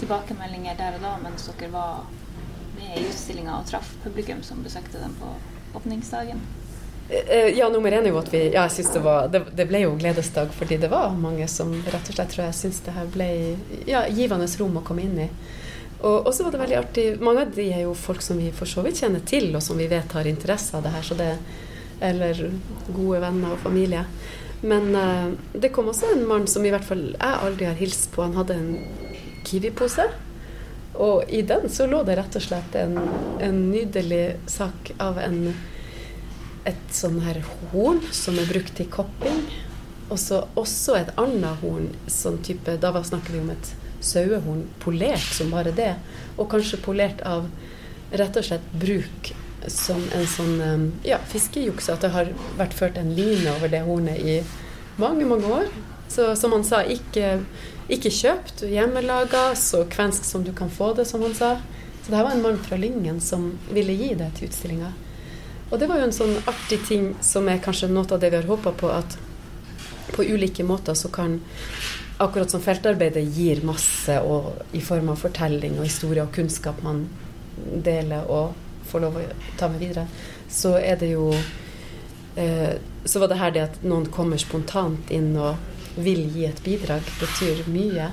tilbakemeldinger 0.00 0.76
der 0.78 0.98
og 0.98 1.04
da 1.04 1.14
mens 1.22 1.46
dere 1.48 1.70
var 1.72 2.04
med 2.76 2.98
i 2.98 3.06
utstillinga 3.06 3.56
og 3.60 3.68
traff 3.70 3.94
publikum 4.04 4.42
som 4.42 4.62
besøkte 4.64 5.00
den 5.00 5.14
på 5.20 5.32
åpningsdagen? 5.78 6.40
Eh, 7.08 7.58
ja, 7.58 7.68
nummer 7.68 7.92
én 7.92 8.06
er 8.06 8.08
jo 8.08 8.18
at 8.18 8.30
vi 8.32 8.46
Ja, 8.46 8.62
jeg 8.64 8.72
syns 8.78 8.94
det 8.94 9.02
var 9.04 9.28
det, 9.28 9.42
det, 9.52 9.66
ble 9.68 9.82
jo 9.82 9.96
gledesdag 10.00 10.54
fordi 10.56 10.78
det 10.80 10.88
var 10.88 11.12
mange 11.12 11.48
som 11.52 11.74
rett 11.84 12.08
og 12.08 12.16
slett 12.16 12.32
tror 12.32 12.46
jeg 12.46 12.56
syns 12.56 12.80
det 12.86 12.94
her 12.96 13.10
ble 13.12 13.28
ja, 13.84 14.06
givende 14.08 14.48
rom 14.60 14.80
å 14.80 14.84
komme 14.86 15.04
inn 15.04 15.20
i. 15.26 15.28
Og 16.04 16.34
så 16.36 16.44
var 16.44 16.52
det 16.52 16.60
veldig 16.60 16.76
artig 16.76 17.04
Mange 17.24 17.46
av 17.46 17.52
de 17.56 17.64
er 17.72 17.84
jo 17.86 17.94
folk 17.96 18.20
som 18.20 18.36
vi 18.36 18.50
for 18.52 18.68
så 18.68 18.82
vidt 18.84 18.98
kjenner 19.00 19.22
til, 19.24 19.46
og 19.56 19.62
som 19.64 19.78
vi 19.80 19.86
vet 19.88 20.12
har 20.12 20.26
interesse 20.28 20.76
av 20.76 20.84
det 20.84 20.92
her, 20.92 21.04
så 21.04 21.16
det 21.16 21.30
Eller 22.02 22.40
gode 22.88 23.20
venner 23.22 23.54
og 23.54 23.62
familie. 23.62 24.04
Men 24.64 24.94
uh, 24.96 25.32
det 25.52 25.72
kom 25.74 25.90
også 25.92 26.14
en 26.14 26.24
mann 26.28 26.48
som 26.50 26.64
i 26.64 26.72
hvert 26.72 26.86
fall 26.86 27.10
jeg 27.12 27.42
aldri 27.46 27.68
har 27.68 27.78
hilst 27.78 28.10
på. 28.14 28.24
Han 28.24 28.38
hadde 28.38 28.56
en 28.58 28.72
Kiwi-pose. 29.44 30.08
Og 30.94 31.28
i 31.28 31.42
den 31.42 31.68
så 31.72 31.88
lå 31.90 32.04
det 32.06 32.16
rett 32.20 32.36
og 32.38 32.44
slett 32.44 32.76
en, 32.78 32.98
en 33.42 33.62
nydelig 33.72 34.38
sak 34.50 34.94
av 35.02 35.18
en 35.18 35.48
et 36.64 36.96
sånn 36.96 37.18
her 37.24 37.42
horn 37.72 38.00
som 38.14 38.38
er 38.40 38.48
brukt 38.48 38.74
til 38.78 38.88
kopping. 38.92 39.42
Og 40.08 40.18
så 40.20 40.42
også 40.60 40.96
et 40.98 41.12
annet 41.20 41.60
horn, 41.62 41.88
sånn 42.10 42.40
type 42.44 42.76
Da 42.80 42.92
snakker 42.94 43.34
vi 43.34 43.40
om 43.42 43.52
et 43.54 43.72
sauehorn 44.04 44.66
polert 44.84 45.32
som 45.36 45.52
bare 45.52 45.72
det. 45.76 45.94
Og 46.36 46.48
kanskje 46.52 46.82
polert 46.84 47.24
av 47.28 47.48
rett 48.14 48.36
og 48.38 48.46
slett 48.46 48.66
bruk 48.80 49.32
som 49.70 50.02
en 50.14 50.26
sånn 50.28 50.54
um, 50.60 50.84
ja, 51.06 51.18
fiskejuks. 51.30 51.88
At 51.92 52.04
det 52.04 52.12
har 52.14 52.30
vært 52.58 52.76
ført 52.76 52.98
en 53.00 53.14
line 53.16 53.48
over 53.56 53.72
det 53.72 53.84
hornet 53.86 54.20
i 54.20 54.38
mange, 55.00 55.26
mange 55.28 55.50
år. 55.60 55.70
Så 56.08 56.32
som 56.38 56.52
han 56.54 56.66
sa, 56.66 56.82
ikke, 56.84 57.38
ikke 57.92 58.12
kjøpt, 58.12 58.66
hjemmelaga, 58.70 59.52
så 59.58 59.84
kvensk 59.90 60.26
som 60.28 60.44
du 60.44 60.52
kan 60.56 60.70
få 60.70 60.92
det, 60.98 61.08
som 61.10 61.24
han 61.24 61.34
sa. 61.36 61.56
Så 62.02 62.10
det 62.10 62.18
her 62.18 62.26
var 62.28 62.36
en 62.36 62.44
mann 62.44 62.60
fra 62.60 62.76
Lyngen 62.76 63.20
som 63.24 63.54
ville 63.72 63.96
gi 63.96 64.12
det 64.18 64.30
til 64.36 64.50
utstillinga. 64.50 64.92
Og 65.70 65.80
det 65.80 65.88
var 65.90 65.98
jo 65.98 66.08
en 66.08 66.14
sånn 66.14 66.36
artig 66.46 66.82
ting 66.86 67.14
som 67.24 67.48
er 67.48 67.62
kanskje 67.64 67.88
noe 67.90 68.06
av 68.12 68.20
det 68.20 68.30
vi 68.30 68.38
har 68.38 68.50
håpa 68.50 68.74
på, 68.76 68.92
at 68.92 69.16
på 70.14 70.22
ulike 70.22 70.64
måter 70.66 70.94
så 70.94 71.10
kan 71.12 71.40
Akkurat 72.22 72.50
som 72.50 72.62
feltarbeidet 72.62 73.24
gir 73.34 73.64
masse 73.66 74.14
og, 74.22 74.52
i 74.70 74.78
form 74.78 75.08
av 75.10 75.18
fortelling 75.18 75.80
og 75.80 75.88
historie 75.88 76.22
og 76.22 76.30
kunnskap 76.30 76.78
man 76.86 77.00
deler 77.82 78.28
og 78.30 78.54
får 78.94 79.02
lov 79.02 79.18
å 79.18 79.28
ta 79.58 79.68
med 79.72 79.82
videre, 79.82 80.06
så 80.50 80.76
er 80.78 80.98
det 81.00 81.10
jo 81.14 81.30
eh, 82.38 82.74
Så 83.04 83.20
var 83.20 83.28
det 83.28 83.36
her 83.40 83.50
det 83.52 83.64
at 83.66 83.82
noen 83.84 84.06
kommer 84.08 84.40
spontant 84.40 85.10
inn 85.12 85.34
og 85.36 85.98
vil 86.00 86.22
gi 86.32 86.46
et 86.48 86.62
bidrag, 86.64 87.04
betyr 87.20 87.66
mye. 87.68 88.06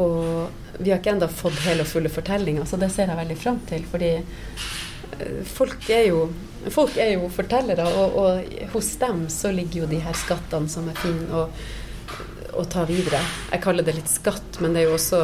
Og 0.00 0.78
vi 0.78 0.92
har 0.92 1.00
ikke 1.00 1.16
ennå 1.16 1.28
fått 1.30 1.58
hele 1.66 1.82
og 1.82 1.90
fulle 1.90 2.12
fortellinger, 2.12 2.66
så 2.66 2.78
det 2.78 2.92
ser 2.94 3.10
jeg 3.10 3.18
veldig 3.18 3.36
fram 3.38 3.58
til. 3.68 3.82
Fordi 3.90 4.12
eh, 4.14 5.40
folk 5.56 5.88
er 5.90 6.10
jo 6.10 6.26
Folk 6.72 6.94
er 6.96 7.10
jo 7.18 7.26
fortellere, 7.28 7.84
og, 8.00 8.14
og 8.16 8.70
hos 8.72 8.86
dem 8.96 9.26
så 9.28 9.50
ligger 9.52 9.82
jo 9.82 9.88
de 9.90 9.98
her 10.00 10.14
skattene 10.16 10.70
som 10.72 10.86
er 10.88 10.96
fine 10.96 11.26
å, 11.36 11.42
å 12.56 12.64
ta 12.72 12.86
videre. 12.88 13.20
Jeg 13.50 13.60
kaller 13.60 13.84
det 13.84 13.98
litt 13.98 14.08
skatt, 14.08 14.62
men 14.64 14.72
det 14.72 14.80
er 14.80 14.88
jo 14.88 14.94
også 14.96 15.20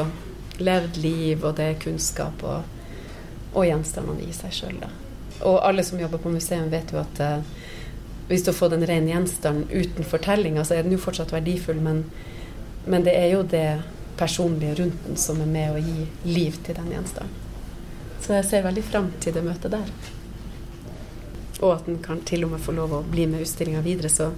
levd 0.60 1.00
liv, 1.00 1.40
og 1.40 1.56
det 1.56 1.70
er 1.70 1.80
kunnskap 1.80 2.44
og, 2.44 2.76
og 3.52 3.66
gjenstandene 3.66 4.26
i 4.26 4.34
seg 4.34 4.54
sjøl. 4.54 4.80
Og 5.40 5.60
alle 5.64 5.84
som 5.86 6.00
jobber 6.00 6.20
på 6.22 6.32
museum, 6.32 6.68
vet 6.70 6.92
jo 6.92 7.00
at 7.00 7.20
eh, 7.24 7.40
hvis 8.30 8.44
du 8.44 8.52
har 8.52 8.58
fått 8.58 8.76
en 8.76 8.86
ren 8.86 9.08
gjenstand 9.08 9.72
uten 9.72 10.06
fortellinga, 10.06 10.64
så 10.64 10.76
er 10.76 10.84
den 10.86 10.94
jo 10.94 11.02
fortsatt 11.02 11.32
verdifull, 11.34 11.80
men, 11.82 12.04
men 12.86 13.06
det 13.06 13.16
er 13.18 13.32
jo 13.32 13.42
det 13.42 13.82
personlige 14.20 14.76
rundt 14.82 15.06
den 15.06 15.18
som 15.18 15.40
er 15.40 15.48
med 15.50 15.74
å 15.74 15.80
gi 15.80 16.06
liv 16.28 16.58
til 16.66 16.76
den 16.76 16.92
gjenstanden. 16.92 17.38
Så 18.20 18.34
jeg 18.36 18.46
ser 18.50 18.66
veldig 18.66 18.84
fram 18.84 19.08
til 19.24 19.34
det 19.34 19.42
møtet 19.42 19.72
der. 19.72 19.88
Og 21.60 21.72
at 21.72 21.88
den 21.88 21.98
kan 22.04 22.20
til 22.28 22.44
og 22.44 22.52
med 22.52 22.62
få 22.62 22.76
lov 22.76 22.92
å 22.94 23.04
bli 23.08 23.24
med 23.26 23.42
utstillinga 23.42 23.80
videre. 23.84 24.12
Så 24.12 24.28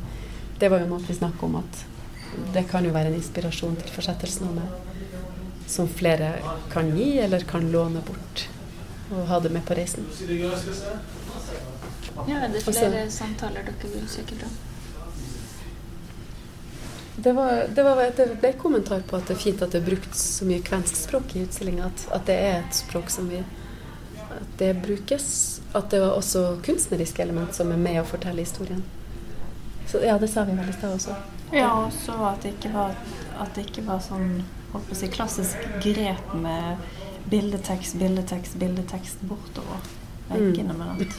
det 0.60 0.70
var 0.70 0.80
jo 0.80 0.88
noe 0.92 1.02
vi 1.02 1.18
snakka 1.18 1.48
om, 1.48 1.58
at 1.58 1.82
det 2.54 2.64
kan 2.70 2.86
jo 2.86 2.94
være 2.94 3.10
en 3.10 3.18
inspirasjon 3.18 3.74
til 3.82 3.90
fortsettelsene 3.92 4.68
som 5.68 5.90
flere 5.90 6.36
kan 6.72 6.94
gi, 6.96 7.16
eller 7.24 7.44
kan 7.48 7.68
låne 7.74 8.00
bort 8.06 8.46
og 9.12 9.26
ha 9.28 9.40
det 9.40 9.52
med 9.52 9.64
på 9.68 9.76
reisen. 9.76 10.06
Ja, 12.28 12.42
er 12.42 12.52
det 12.52 12.62
flere 12.64 13.06
samtaler 13.10 13.66
dere 13.66 13.90
vil 13.94 14.06
søke 14.10 14.36
fra? 14.40 14.50
Det, 17.16 17.32
var, 17.32 17.64
det, 17.74 17.82
var, 17.82 18.00
det 18.16 18.26
ble 18.40 18.52
kommentar 18.58 19.02
på 19.06 19.18
at 19.18 19.28
det 19.28 19.36
er 19.36 19.42
fint 19.42 19.62
at 19.62 19.74
det 19.74 19.82
er 19.82 19.90
brukt 19.90 20.16
så 20.16 20.46
mye 20.48 20.62
kvensk 20.64 20.96
språk 20.96 21.36
i 21.36 21.44
utstillinga. 21.44 21.90
At, 21.92 22.06
at, 22.16 22.24
det 22.26 22.38
er 22.40 22.56
et 22.62 22.78
språk 22.78 23.12
som 23.12 23.28
vi 23.30 23.42
At 24.32 24.56
det 24.58 24.72
brukes. 24.82 25.60
At 25.72 25.90
det 25.90 26.00
var 26.00 26.16
også 26.16 26.58
kunstneriske 26.64 27.22
element 27.22 27.54
som 27.54 27.70
er 27.72 27.80
med 27.80 28.00
å 28.00 28.08
fortelle 28.08 28.42
historien. 28.42 28.82
Så 29.86 30.00
ja, 30.00 30.16
det 30.18 30.30
sa 30.32 30.44
vi 30.48 30.56
vel 30.56 30.72
i 30.72 30.72
stad 30.72 30.96
også. 30.96 31.14
Ja, 31.52 31.68
og 31.84 31.92
så 31.92 32.16
at 32.30 32.42
det 32.42 32.54
ikke 32.56 32.72
var, 32.72 32.96
at 33.38 33.54
det 33.54 33.66
ikke 33.68 33.84
var 33.84 34.00
sånn 34.00 34.40
holdt 34.72 34.88
på 34.88 34.96
å 34.96 34.98
si, 34.98 35.08
klassisk 35.12 35.66
grep 35.84 36.32
med 36.40 36.80
bildetekst, 37.30 37.98
bildetekst, 38.00 38.58
bildetekst 38.58 39.22
bortover 39.28 39.80
veggene, 40.28 40.74
mm. 40.74 40.78
men 40.78 40.90
at 40.90 41.16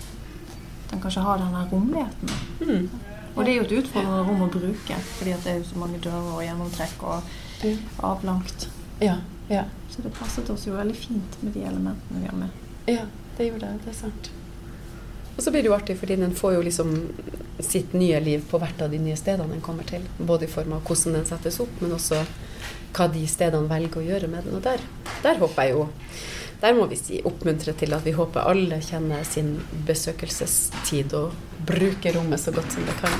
den 0.91 1.01
kanskje 1.01 1.21
har 1.25 1.41
den 1.41 1.57
romligheten. 1.71 2.29
Mm. 2.59 2.89
Og 3.35 3.45
det 3.45 3.53
er 3.53 3.57
jo 3.57 3.65
et 3.65 3.75
utfordrende 3.79 4.23
rom 4.27 4.43
å 4.45 4.49
bruke, 4.53 4.99
fordi 5.17 5.33
det 5.43 5.51
er 5.51 5.59
jo 5.61 5.69
så 5.71 5.79
mange 5.81 6.01
dører 6.03 6.35
og 6.35 6.43
gjennomtrekk 6.45 7.05
og 7.09 8.03
avlangt. 8.05 8.67
Ja, 9.01 9.17
ja. 9.49 9.65
Så 9.89 10.05
det 10.05 10.13
passet 10.13 10.49
oss 10.53 10.67
jo 10.67 10.77
veldig 10.77 10.95
fint 10.97 11.41
med 11.41 11.55
de 11.55 11.65
elementene 11.65 12.21
vi 12.21 12.29
har 12.29 12.37
med. 12.37 12.61
Ja, 12.89 13.07
det 13.37 13.49
gjorde 13.49 13.71
det. 13.71 13.81
Det 13.85 13.93
er 13.93 13.99
sant. 14.03 14.29
Og 15.33 15.41
så 15.41 15.51
blir 15.51 15.63
det 15.63 15.71
jo 15.71 15.75
artig, 15.75 15.97
fordi 15.97 16.19
den 16.21 16.35
får 16.37 16.59
jo 16.59 16.65
liksom 16.67 16.93
sitt 17.59 17.93
nye 17.97 18.19
liv 18.21 18.43
på 18.49 18.59
hvert 18.61 18.81
av 18.85 18.93
de 18.93 18.99
nye 19.01 19.17
stedene 19.17 19.49
den 19.55 19.65
kommer 19.65 19.87
til. 19.89 20.05
Både 20.19 20.45
i 20.45 20.51
form 20.51 20.75
av 20.77 20.85
hvordan 20.85 21.17
den 21.17 21.25
settes 21.29 21.57
opp, 21.63 21.73
men 21.81 21.95
også 21.97 22.21
hva 22.93 23.09
de 23.11 23.25
stedene 23.29 23.69
velger 23.69 23.99
å 23.99 24.05
gjøre 24.05 24.29
med 24.31 24.45
den. 24.45 24.57
Og 24.59 24.63
der, 24.65 24.81
der 25.25 25.41
håper 25.41 25.67
jeg 25.67 25.77
jo 25.77 25.87
der 26.63 26.77
må 26.77 26.85
vi 26.87 26.95
si 26.95 27.17
oppmuntre 27.27 27.73
til 27.75 27.91
at 27.91 28.05
vi 28.07 28.13
håper 28.15 28.45
alle 28.47 28.77
kjenner 28.79 29.25
sin 29.27 29.57
besøkelsestid 29.83 31.11
og 31.19 31.33
bruker 31.67 32.15
rommet 32.15 32.39
så 32.39 32.53
godt 32.55 32.71
som 32.71 32.85
det 32.87 32.95
kan. 33.01 33.17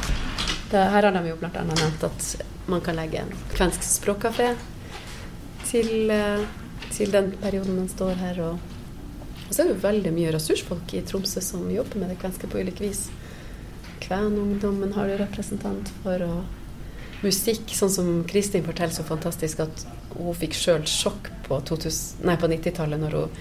Det, 0.72 0.80
her 0.94 1.04
har 1.04 1.12
de 1.12 1.24
jo 1.28 1.36
bl.a. 1.42 1.66
nevnt 1.68 2.06
at 2.08 2.30
man 2.72 2.80
kan 2.86 2.96
legge 2.96 3.20
en 3.20 3.34
kvensk 3.52 3.84
språkkafé 3.84 4.54
til, 5.68 6.08
eh, 6.16 6.48
til, 6.96 7.12
den 7.12 7.34
perioden 7.44 7.76
man 7.82 7.92
står 7.92 8.16
her. 8.22 8.40
Og, 8.48 8.64
og, 9.44 9.52
så 9.52 9.60
er 9.60 9.66
det 9.66 9.76
jo 9.76 9.84
veldig 9.90 10.16
mye 10.16 10.32
ressursfolk 10.38 10.96
i 10.96 11.04
Tromsø 11.04 11.44
som 11.44 11.68
jobber 11.68 12.00
med 12.00 12.14
det 12.14 12.22
kvenske 12.24 12.48
på 12.48 12.64
ulike 12.64 12.88
vis. 12.88 13.10
Kvenungdommen 14.08 14.96
har 14.96 15.12
du 15.12 15.20
representant 15.20 15.92
for. 16.00 16.24
og 16.32 16.63
musikk, 17.24 17.72
sånn 17.76 17.92
som 17.92 18.10
Kristin 18.30 18.66
forteller 18.66 18.94
så 18.96 19.06
fantastisk 19.08 19.64
at 19.64 19.86
hun 20.14 20.36
fikk 20.38 20.58
sjøl 20.58 20.84
sjokk 20.90 21.30
på, 21.48 21.60
på 21.60 22.50
90-tallet 22.54 23.02
når 23.02 23.18
hun 23.18 23.38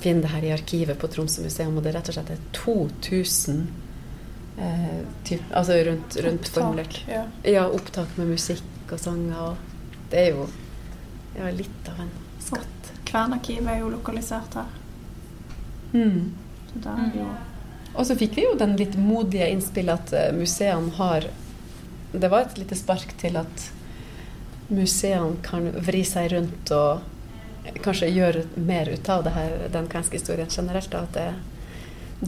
finner 0.00 0.26
det 0.26 0.32
her 0.34 0.46
i 0.46 0.52
arkivet 0.54 0.98
på 1.00 1.10
Tromsø 1.10 1.44
museum, 1.44 1.76
og 1.76 1.84
det 1.84 1.92
er 1.92 1.98
rett 1.98 2.10
og 2.12 2.16
slett 2.18 2.32
er 2.34 2.44
2000 2.56 3.62
eh, 4.58 5.00
typ, 5.24 5.42
altså 5.50 5.80
rundt, 5.88 6.18
rundt 6.26 6.52
formulert. 6.52 7.00
Ja. 7.10 7.24
ja. 7.48 7.66
opptak 7.66 8.16
med 8.20 8.34
musikk 8.34 8.92
og 8.92 9.00
sanger. 9.00 9.40
Og 9.50 10.10
det 10.12 10.22
er 10.22 10.30
jo 10.36 10.46
ja, 11.38 11.50
litt 11.56 11.90
av 11.92 12.04
en 12.04 12.14
skatt. 12.44 12.92
Kvernarkivet 13.08 13.72
er 13.72 13.82
jo 13.82 13.92
lokalisert 13.96 14.60
her. 14.60 14.72
Mm. 15.96 16.32
Så 16.70 16.82
der 16.84 17.04
er 17.08 17.20
jo 17.22 17.28
og 17.96 18.04
så 18.04 18.12
fikk 18.18 18.34
vi 18.36 18.44
jo 18.44 18.56
den 18.60 18.74
litt 18.76 18.96
modige 19.00 19.48
innspillet 19.48 20.02
at 20.02 20.10
eh, 20.12 20.32
museene 20.36 20.92
har 20.98 21.30
Det 22.12 22.30
var 22.30 22.46
et 22.46 22.58
lite 22.58 22.78
spark 22.78 23.16
til 23.20 23.36
at 23.40 23.66
museene 24.68 25.38
kan 25.46 25.68
vri 25.86 26.02
seg 26.06 26.32
rundt 26.32 26.72
og 26.74 27.04
kanskje 27.82 28.10
gjøre 28.14 28.44
mer 28.62 28.88
ut 28.90 29.08
av 29.10 29.24
det 29.26 29.34
her, 29.34 29.56
den 29.74 29.88
kvenske 29.90 30.18
historien 30.18 30.50
generelt. 30.50 30.90
Da, 30.90 31.02
at 31.02 31.14
det, 31.16 31.28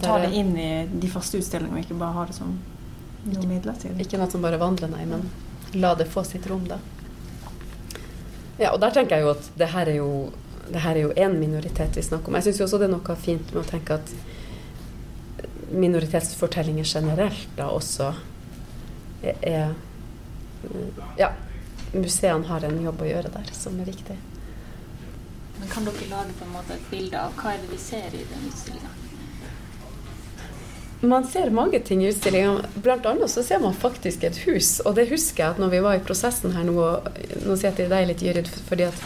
Ta 0.02 0.18
det 0.20 0.34
inn 0.36 0.52
i 0.60 0.86
de 0.90 1.08
faste 1.08 1.38
utstillingene, 1.40 1.78
og 1.78 1.86
ikke 1.86 1.96
bare 1.96 2.12
ha 2.12 2.26
det 2.28 2.34
som 2.36 2.50
noe 3.24 3.46
midlertidig. 3.48 4.04
Ikke 4.04 4.18
noe 4.20 4.28
som 4.30 4.42
bare 4.44 4.58
vandrer, 4.60 4.90
nei, 4.92 5.06
men 5.08 5.24
la 5.80 5.94
det 5.96 6.10
få 6.12 6.24
sitt 6.28 6.46
rom, 6.50 6.66
da. 6.68 6.76
Ja, 8.58 8.74
og 8.74 8.82
der 8.82 8.92
tenker 8.92 9.16
jeg 9.16 9.24
jo 9.24 9.32
at 9.32 9.48
det 9.56 9.70
her 9.72 9.88
er 9.88 9.98
jo 10.00 10.10
det 10.68 10.82
her 10.84 10.98
er 10.98 11.06
jo 11.06 11.12
én 11.16 11.38
minoritet 11.40 11.96
vi 11.96 12.02
snakker 12.04 12.28
om. 12.28 12.36
Jeg 12.36 12.50
syns 12.50 12.66
også 12.66 12.80
det 12.82 12.88
er 12.90 12.92
noe 12.92 13.14
fint 13.16 13.54
med 13.54 13.62
å 13.62 13.68
tenke 13.68 13.96
at 13.96 14.10
minoritetsfortellinger 15.72 16.84
generelt 16.84 17.48
da 17.56 17.70
også 17.72 18.10
er, 19.22 19.74
Ja, 21.18 21.32
museene 21.92 22.46
har 22.46 22.64
en 22.66 22.80
jobb 22.82 23.02
å 23.02 23.08
gjøre 23.08 23.32
der 23.34 23.52
som 23.54 23.78
er 23.80 23.88
viktig. 23.88 24.16
Men 25.58 25.68
Kan 25.68 25.84
dere 25.84 26.08
lage 26.10 26.34
på 26.38 26.46
en 26.46 26.54
måte 26.54 26.74
et 26.74 26.90
bilde 26.90 27.18
av 27.18 27.34
hva 27.38 27.54
er 27.54 27.62
det 27.62 27.70
vi 27.72 27.78
ser 27.82 28.14
i 28.14 28.24
den 28.30 28.48
utstillinga? 28.50 28.94
Man 31.00 31.24
ser 31.30 31.50
mange 31.54 31.78
ting 31.86 32.02
i 32.02 32.08
utstillinga. 32.10 32.64
Blant 32.82 33.06
annet 33.06 33.30
så 33.30 33.42
ser 33.46 33.60
man 33.62 33.74
faktisk 33.74 34.24
et 34.26 34.38
hus. 34.48 34.80
Og 34.82 34.96
det 34.98 35.06
husker 35.12 35.44
jeg 35.44 35.54
at 35.54 35.60
når 35.62 35.70
vi 35.76 35.82
var 35.84 35.98
i 35.98 36.02
prosessen 36.02 36.56
her 36.56 36.66
nå, 36.66 36.74
nå 36.74 37.54
sier 37.54 37.70
jeg 37.70 37.76
til 37.78 37.92
deg 37.92 38.08
litt, 38.10 38.24
Jyrid, 38.26 38.50
fordi 38.66 38.88
at 38.88 39.04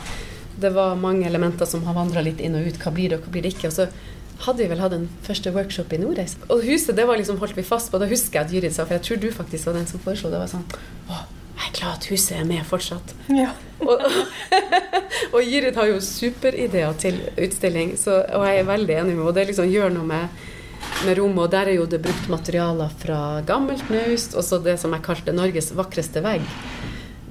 det 0.63 0.71
var 0.73 0.97
mange 0.97 1.27
elementer 1.29 1.69
som 1.69 1.85
har 1.85 1.97
vandra 1.97 2.25
litt 2.25 2.41
inn 2.41 2.57
og 2.57 2.65
ut. 2.65 2.81
Hva 2.81 2.93
blir 2.97 3.13
det, 3.13 3.19
og 3.21 3.27
hva 3.27 3.35
blir 3.35 3.45
det 3.45 3.53
ikke? 3.53 3.69
Og 3.69 3.77
så 3.77 3.89
hadde 4.47 4.63
vi 4.63 4.71
vel 4.73 4.83
hatt 4.83 4.95
en 4.97 5.07
første 5.27 5.53
workshop 5.55 5.93
i 5.95 6.01
Nordreis. 6.03 6.35
Og 6.49 6.65
huset 6.67 6.97
det 6.99 7.07
var 7.09 7.21
liksom 7.21 7.39
holdt 7.43 7.57
vi 7.59 7.65
fast 7.67 7.93
på. 7.93 8.01
Da 8.03 8.09
husker 8.11 8.41
jeg 8.41 8.49
at 8.49 8.55
Jyrid 8.57 8.75
sa, 8.75 8.87
for 8.87 8.99
jeg 8.99 9.07
tror 9.07 9.23
du 9.23 9.29
faktisk 9.35 9.69
var 9.71 9.79
den 9.79 9.89
som 9.91 10.03
foreslo 10.03 10.33
det. 10.33 10.41
var 10.43 10.51
sånn, 10.51 10.65
Åh, 11.11 11.23
jeg 11.53 11.69
er 11.69 11.77
glad 11.77 11.99
at 11.99 12.09
huset 12.11 12.39
er 12.39 12.49
med 12.49 12.65
fortsatt. 12.67 13.15
Ja. 13.31 13.53
og, 13.85 14.03
og 15.35 15.39
Gyrid 15.47 15.79
har 15.79 15.91
jo 15.93 16.01
superideer 16.03 16.97
til 16.99 17.21
utstilling, 17.37 17.95
så, 18.01 18.23
og 18.35 18.47
jeg 18.49 18.63
er 18.63 18.71
veldig 18.73 18.97
enig 19.03 19.15
med 19.15 19.23
henne. 19.23 19.37
Det 19.39 19.47
liksom 19.53 19.71
gjør 19.71 19.95
noe 19.95 20.09
med, 20.09 20.43
med 21.07 21.21
rommet. 21.21 21.45
Og 21.45 21.53
der 21.55 21.71
er 21.71 21.79
jo 21.79 21.87
det 21.91 22.03
brukt 22.03 22.33
materialer 22.33 22.97
fra 23.05 23.21
gammelt 23.47 23.93
naust, 23.95 24.35
og 24.35 24.47
så 24.47 24.59
det 24.65 24.79
som 24.83 24.97
jeg 24.97 25.07
kalte 25.07 25.37
Norges 25.37 25.71
vakreste 25.79 26.25
vegg. 26.25 26.47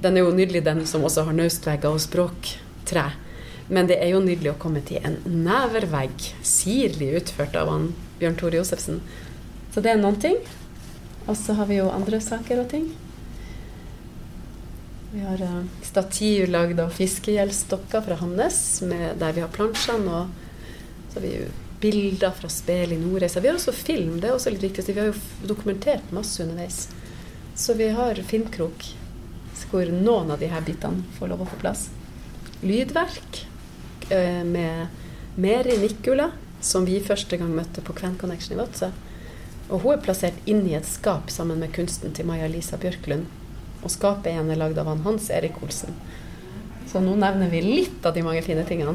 Den 0.02 0.16
er 0.16 0.24
jo 0.24 0.32
nydelig, 0.34 0.64
den 0.66 0.86
som 0.88 1.04
også 1.06 1.28
har 1.28 1.36
naustvegger 1.36 1.92
og 1.92 2.00
språktre. 2.02 3.10
Men 3.68 3.88
det 3.90 3.98
er 4.02 4.12
jo 4.14 4.22
nydelig 4.24 4.52
å 4.54 4.58
komme 4.60 4.82
til 4.86 5.02
en 5.06 5.18
nevervegg, 5.26 6.32
sirlig 6.46 7.12
utført 7.20 7.56
av 7.58 7.70
han 7.70 7.92
Bjørn 8.20 8.38
Tore 8.40 8.58
Josefsen. 8.58 9.00
Så 9.74 9.82
det 9.84 9.92
er 9.92 10.02
noen 10.02 10.18
ting. 10.22 10.38
Og 11.30 11.36
så 11.38 11.54
har 11.58 11.68
vi 11.70 11.78
jo 11.78 11.90
andre 11.92 12.18
saker 12.22 12.64
og 12.64 12.70
ting. 12.72 12.88
Vi 15.12 15.20
har 15.22 15.42
uh, 15.44 15.60
stativ 15.84 16.48
lagd 16.50 16.80
av 16.82 16.94
fiskegjeldstokker 16.96 18.04
fra 18.06 18.16
Hamnes, 18.22 18.56
der 19.20 19.36
vi 19.36 19.44
har 19.44 19.52
plansjene. 19.52 20.22
Og 20.22 21.12
så 21.12 21.20
har 21.20 21.26
vi 21.26 21.34
jo 21.36 21.50
bilder 21.82 22.34
fra 22.34 22.50
spel 22.50 22.94
i 22.94 22.98
Nordreisa. 22.98 23.42
Vi 23.42 23.50
har 23.50 23.58
også 23.58 23.74
film, 23.74 24.18
det 24.22 24.30
er 24.30 24.36
også 24.36 24.54
litt 24.54 24.64
viktig. 24.64 24.86
Vi 24.88 25.00
har 25.02 25.10
jo 25.12 25.48
dokumentert 25.50 26.12
masse 26.14 26.42
underveis. 26.42 26.86
Så 27.54 27.76
vi 27.78 27.90
har 27.94 28.18
filmkrok 28.26 28.90
hvor 29.72 29.88
noen 29.88 30.28
av 30.34 30.40
de 30.42 30.50
her 30.52 30.60
bitene 30.66 31.04
får 31.16 31.30
lov 31.30 31.44
å 31.44 31.48
få 31.48 31.56
plass. 31.62 31.86
Lydverk 32.60 33.38
med 34.10 35.36
Meri 35.36 35.76
Nikula, 35.80 36.30
som 36.60 36.86
vi 36.88 36.98
første 37.04 37.38
gang 37.38 37.52
møtte 37.54 37.84
på 37.84 37.94
Kven 37.96 38.18
Connection 38.20 38.56
i 38.56 38.60
Vadsø. 38.60 38.90
Og 39.68 39.84
hun 39.84 39.94
er 39.94 40.02
plassert 40.04 40.42
inn 40.50 40.66
i 40.68 40.74
et 40.78 40.88
skap 40.88 41.30
sammen 41.32 41.62
med 41.62 41.72
kunsten 41.76 42.12
til 42.16 42.26
Maja 42.28 42.50
Lisa 42.50 42.80
Bjørklund 42.80 43.30
og 43.82 43.90
skapet 43.90 44.30
igjen 44.32 44.50
er 44.52 44.60
lagd 44.60 44.78
av 44.78 44.90
han 44.90 45.02
Hans 45.06 45.28
Erik 45.34 45.58
Olsen. 45.62 45.94
Så 46.90 47.02
nå 47.02 47.16
nevner 47.18 47.50
vi 47.50 47.62
litt 47.64 48.06
av 48.06 48.14
de 48.14 48.22
mange 48.24 48.42
fine 48.46 48.64
tingene 48.68 48.94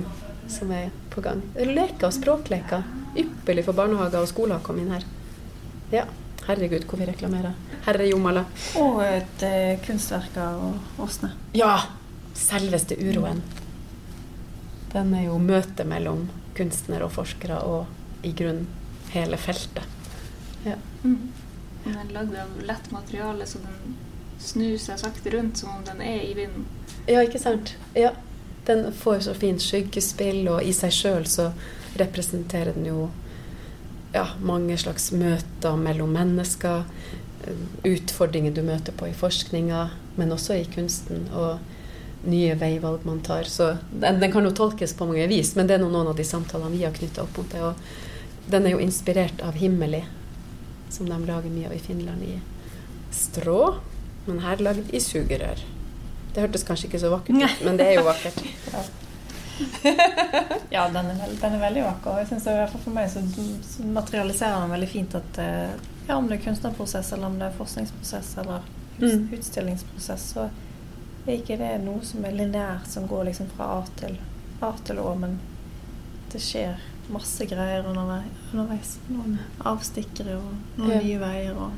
som 0.51 0.71
er 0.71 0.93
på 1.11 1.23
gang. 1.23 1.41
Leker 1.57 2.07
og 2.07 2.15
språkleker. 2.15 2.85
Ypperlig 3.17 3.65
for 3.67 3.75
barnehager 3.75 4.23
og 4.23 4.31
skoler 4.31 4.59
å 4.59 4.63
komme 4.63 4.83
inn 4.83 4.93
her. 4.93 5.03
Ja, 5.91 6.05
herregud, 6.47 6.85
hvor 6.87 7.01
vi 7.01 7.07
reklamerer. 7.09 7.55
Herre 7.87 8.07
Jomala. 8.07 8.45
Og 8.79 9.01
et 9.03 9.43
eh, 9.47 9.79
kunstverk 9.83 10.37
av 10.43 11.01
Åsne. 11.03 11.33
Ja! 11.57 11.73
Selveste 12.37 12.95
uroen. 13.01 13.41
Den 14.93 15.13
er 15.13 15.27
jo 15.27 15.37
møtet 15.41 15.87
mellom 15.87 16.27
kunstnere 16.57 17.07
og 17.07 17.13
forskere 17.17 17.59
og 17.67 18.25
i 18.25 18.33
grunnen 18.35 18.67
hele 19.13 19.37
feltet. 19.37 19.83
Ja. 20.65 20.77
Mm. 21.03 21.31
Den 21.83 21.97
er 22.01 22.13
lagd 22.13 22.35
av 22.35 22.55
lett 22.67 22.89
materiale, 22.91 23.45
så 23.47 23.61
den 23.63 23.97
snur 24.39 24.77
seg 24.81 24.99
sakte 24.99 25.31
rundt 25.33 25.61
som 25.61 25.75
om 25.77 25.85
den 25.87 26.01
er 26.03 26.23
i 26.25 26.33
vinden. 26.37 26.65
Ja, 27.07 27.21
ikke 27.23 27.39
sant? 27.41 27.75
Ja. 27.95 28.13
Den 28.67 28.89
får 28.93 29.21
så 29.29 29.33
fint 29.37 29.63
skyggespill, 29.63 30.41
og 30.51 30.63
i 30.63 30.73
seg 30.75 30.91
sjøl 30.91 31.27
så 31.29 31.51
representerer 31.97 32.75
den 32.75 32.89
jo 32.89 33.05
ja, 34.11 34.25
mange 34.43 34.75
slags 34.77 35.11
møter 35.15 35.77
mellom 35.79 36.11
mennesker. 36.15 36.83
Utfordringer 37.87 38.51
du 38.51 38.61
møter 38.67 38.95
på 38.97 39.07
i 39.07 39.15
forskninga, 39.15 39.87
men 40.19 40.35
også 40.35 40.59
i 40.59 40.67
kunsten. 40.73 41.29
Og 41.31 41.63
nye 42.27 42.55
veivalg 42.59 43.05
man 43.07 43.19
tar. 43.25 43.43
Så 43.49 43.71
den, 43.91 44.19
den 44.21 44.31
kan 44.33 44.45
jo 44.45 44.51
tolkes 44.55 44.93
på 44.97 45.07
mange 45.09 45.27
vis, 45.31 45.55
men 45.55 45.67
det 45.69 45.77
er 45.77 45.83
noen 45.83 45.95
av 46.11 46.15
de 46.17 46.25
samtalene 46.27 46.73
vi 46.75 46.83
har 46.85 46.93
knytta 46.95 47.23
opp 47.23 47.37
mot 47.39 47.49
det. 47.53 47.63
Og 47.63 48.51
den 48.51 48.67
er 48.67 48.75
jo 48.75 48.83
inspirert 48.83 49.41
av 49.43 49.57
Himmeli, 49.59 50.03
som 50.89 51.09
de 51.09 51.17
lager 51.27 51.51
mye 51.51 51.67
av 51.71 51.75
i 51.75 51.81
Finland, 51.83 52.23
i 52.23 52.37
strå, 53.15 53.75
men 54.27 54.39
her 54.43 54.59
lagd 54.63 54.93
i 54.95 54.99
sugerør. 55.03 55.63
Det 56.35 56.43
hørtes 56.45 56.63
kanskje 56.67 56.87
ikke 56.91 56.99
så 57.01 57.09
vakkert 57.15 57.39
ut, 57.41 57.65
men 57.65 57.77
det 57.79 57.87
er 57.91 57.99
jo 58.01 58.07
vakkert. 58.07 58.43
Ja, 60.69 60.83
den 60.93 61.07
er, 61.09 61.31
den 61.41 61.53
er 61.55 61.61
veldig 61.61 61.81
vakker. 61.81 62.11
og 62.11 62.19
Jeg 62.21 62.27
synes 62.29 62.43
det, 62.45 62.55
For 62.83 62.93
meg 62.93 63.07
så, 63.09 63.23
så 63.65 63.85
materialiserer 63.89 64.59
den 64.61 64.73
veldig 64.75 64.89
fint 64.91 65.15
at 65.17 65.39
eh, 65.41 65.71
ja, 66.07 66.17
om 66.19 66.27
det 66.29 66.37
er 66.37 66.43
kunstnerprosess, 66.43 67.09
eller 67.15 67.31
om 67.31 67.39
det 67.39 67.47
er 67.49 67.55
forskningsprosess 67.57 68.35
eller 68.43 68.73
Mm. 68.97 69.27
utstillingsprosess, 69.37 70.23
så 70.33 70.47
ikke 71.35 71.57
det 71.59 71.73
noe 71.83 72.03
som 72.07 72.25
er 72.25 72.31
lineært, 72.31 72.87
som 72.87 73.07
går 73.07 73.23
liksom 73.29 73.49
fra 73.55 73.65
A 73.79 73.83
til 73.99 74.17
A 74.61 74.71
til 74.87 74.99
Å, 74.99 75.11
men 75.19 75.39
det 76.31 76.39
skjer 76.41 76.79
masse 77.13 77.45
greier 77.47 77.85
underveis. 77.87 78.97
Noen 79.09 79.37
avstikkere 79.65 80.37
og 80.39 80.49
noen 80.77 80.91
Ja. 80.91 81.01
nye 81.03 81.19
veier 81.19 81.55
og 81.55 81.71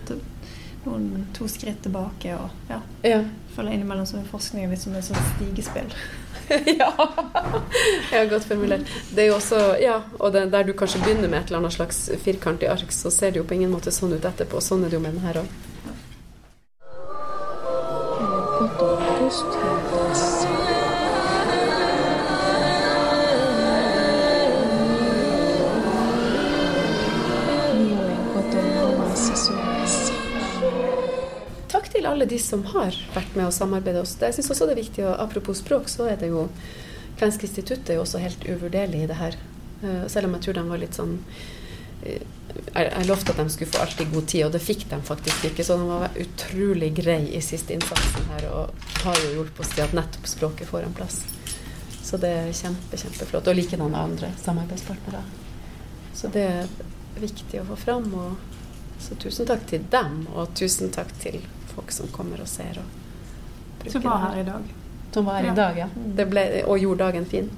noen 0.86 1.26
to 1.34 1.48
skritt 1.48 1.82
tilbake. 1.84 2.36
og 2.36 2.50
ja. 2.70 2.80
Ja. 3.04 3.24
Føler 3.56 3.72
innimellom 3.72 4.06
som 4.06 4.20
i 4.22 4.28
forskningen 4.32 4.70
litt 4.72 4.82
som 4.82 4.96
et 4.96 5.04
sånt 5.06 5.20
stigespill. 5.36 5.92
ja. 6.80 6.90
ja, 8.12 8.26
godt 8.26 8.44
formulert. 8.50 8.88
Det 9.14 9.24
er 9.24 9.28
jo 9.28 9.36
også, 9.36 9.60
ja, 9.82 10.00
og 10.20 10.34
det, 10.34 10.52
Der 10.52 10.64
du 10.64 10.74
kanskje 10.74 11.02
begynner 11.04 11.30
med 11.30 11.40
et 11.44 11.48
eller 11.52 11.60
annet 11.60 11.74
slags 11.74 12.10
firkantig 12.24 12.70
ark, 12.72 12.92
så 12.92 13.12
ser 13.12 13.32
det 13.32 13.38
jo 13.44 13.44
på 13.50 13.54
ingen 13.60 13.72
måte 13.74 13.92
sånn 13.94 14.14
ut 14.16 14.26
etterpå. 14.26 14.62
Sånn 14.64 14.86
er 14.86 14.90
det 14.90 14.98
jo 14.98 15.04
med 15.04 15.14
den 15.14 15.26
her 15.28 15.44
òg. 15.44 15.52
Takk 19.30 19.38
til 31.94 32.08
alle 32.10 32.26
de 32.26 32.40
som 32.42 32.64
har 32.74 32.90
vært 33.14 33.36
med 33.38 33.46
og 33.46 33.54
samarbeidet 33.54 34.02
oss. 34.02 34.18
Jeg 34.18 34.34
synes 34.34 34.50
også 34.50 34.66
det 34.66 34.74
er 34.74 34.82
viktig, 34.82 35.06
og 35.06 35.22
Apropos 35.22 35.62
språk, 35.62 35.86
så 35.94 36.10
er 36.10 36.18
det 36.18 36.34
jo 36.34 36.48
Kvensk 37.22 37.46
institutt 37.46 37.86
er 37.86 38.00
jo 38.00 38.08
også 38.08 38.26
helt 38.26 38.50
uvurderlig 38.50 39.04
i 39.04 39.12
det 39.12 39.20
her. 39.22 39.38
Eh, 39.84 40.08
Selv 40.10 40.26
om 40.26 40.34
jeg 40.40 40.48
tror 40.48 40.58
de 40.58 40.70
var 40.72 40.82
litt 40.82 40.98
sånn 40.98 41.20
Jeg 42.04 42.22
jeg 42.74 43.06
lovte 43.08 43.32
at 43.34 43.38
de 43.38 43.50
skulle 43.54 43.72
få 43.72 43.82
alltid 43.84 44.12
god 44.14 44.28
tid, 44.28 44.46
og 44.46 44.52
det 44.56 44.62
fikk 44.64 44.86
de 44.90 44.98
faktisk 45.06 45.46
ikke. 45.50 45.64
Så 45.64 45.76
de 45.78 45.88
var 45.90 46.16
utrolig 46.24 46.90
grei 46.98 47.22
i 47.38 47.42
siste 47.46 47.74
innsatsen 47.76 48.30
her, 48.32 48.48
og 48.52 49.04
har 49.04 49.20
jo 49.26 49.34
hjulpet 49.36 49.60
oss 49.66 49.74
til 49.76 49.84
at 49.86 49.94
nettopp 49.94 50.28
språket 50.28 50.68
får 50.68 50.88
en 50.88 50.96
plass. 50.98 51.20
Så 52.04 52.18
det 52.18 52.30
er 52.30 52.54
kjempe, 52.56 52.98
kjempeflott. 52.98 53.48
Og 53.52 53.56
likedan 53.60 53.96
andre 53.96 54.32
samarbeidspartnere. 54.42 55.22
Så 56.16 56.32
det 56.34 56.46
er 56.48 56.72
viktig 57.22 57.62
å 57.62 57.68
få 57.70 57.78
fram. 57.78 58.08
Og 58.18 59.04
så 59.04 59.16
tusen 59.16 59.46
takk 59.46 59.68
til 59.70 59.86
dem, 59.92 60.24
og 60.34 60.56
tusen 60.58 60.90
takk 60.92 61.12
til 61.22 61.38
folk 61.76 61.92
som 61.94 62.10
kommer 62.16 62.42
og 62.42 62.50
ser. 62.50 62.82
Og 62.82 63.92
Som 63.92 64.04
var 64.04 64.24
her 64.26 64.42
i 64.42 64.48
dag. 64.48 64.74
Som 65.14 65.26
var 65.26 65.40
her 65.40 65.46
Ja. 65.46 65.54
i 65.54 65.56
dag, 65.56 65.78
ja. 65.78 65.90
Det 66.16 66.30
ble, 66.30 66.64
og 66.66 66.80
gjorde 66.80 67.06
dagen 67.06 67.26
fin. 67.26 67.50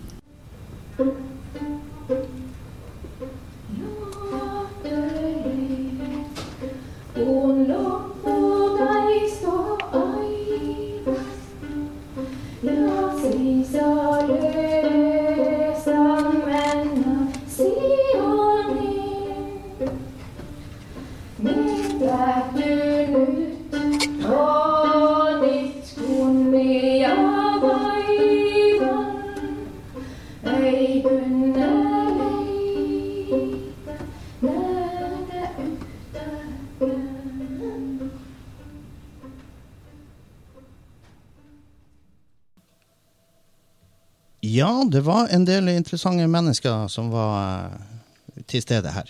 Det 45.02 45.08
var 45.08 45.28
en 45.34 45.46
del 45.46 45.70
interessante 45.70 46.28
mennesker 46.30 46.88
som 46.88 47.08
var 47.10 47.64
eh, 47.66 48.42
til 48.46 48.62
stede 48.62 48.92
her. 48.94 49.08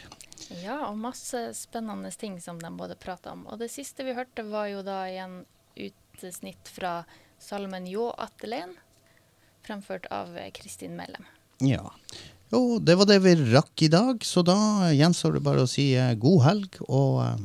Ja, 0.62 0.78
og 0.88 0.96
masse 1.04 1.42
spennende 1.58 2.08
ting 2.16 2.38
som 2.40 2.62
de 2.62 2.70
både 2.80 2.96
prata 2.96 3.34
om. 3.34 3.42
Og 3.52 3.60
det 3.60 3.68
siste 3.74 4.06
vi 4.08 4.14
hørte, 4.16 4.46
var 4.48 4.70
jo 4.72 4.86
da 4.88 5.02
igjen 5.10 5.42
utsnitt 5.76 6.72
fra 6.72 7.02
salmen 7.44 7.90
Jå 7.92 8.08
Attelen, 8.24 8.72
fremført 9.68 10.08
av 10.16 10.32
eh, 10.40 10.48
Kristin 10.56 10.96
Mellem. 10.96 11.28
Ja. 11.60 11.84
Jo, 12.56 12.80
det 12.80 12.96
var 12.96 13.12
det 13.12 13.20
vi 13.28 13.36
rakk 13.52 13.84
i 13.84 13.92
dag, 13.92 14.24
så 14.24 14.48
da 14.48 14.56
gjenstår 14.96 15.42
det 15.42 15.44
bare 15.44 15.68
å 15.68 15.74
si 15.76 15.90
eh, 15.92 16.16
god 16.16 16.46
helg 16.48 16.80
og 16.88 17.20
uh, 17.20 17.36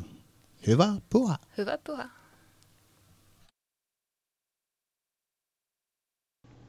huva 0.70 0.92
på. 1.10 1.26
Huva 1.58 1.80
puha. 1.82 2.06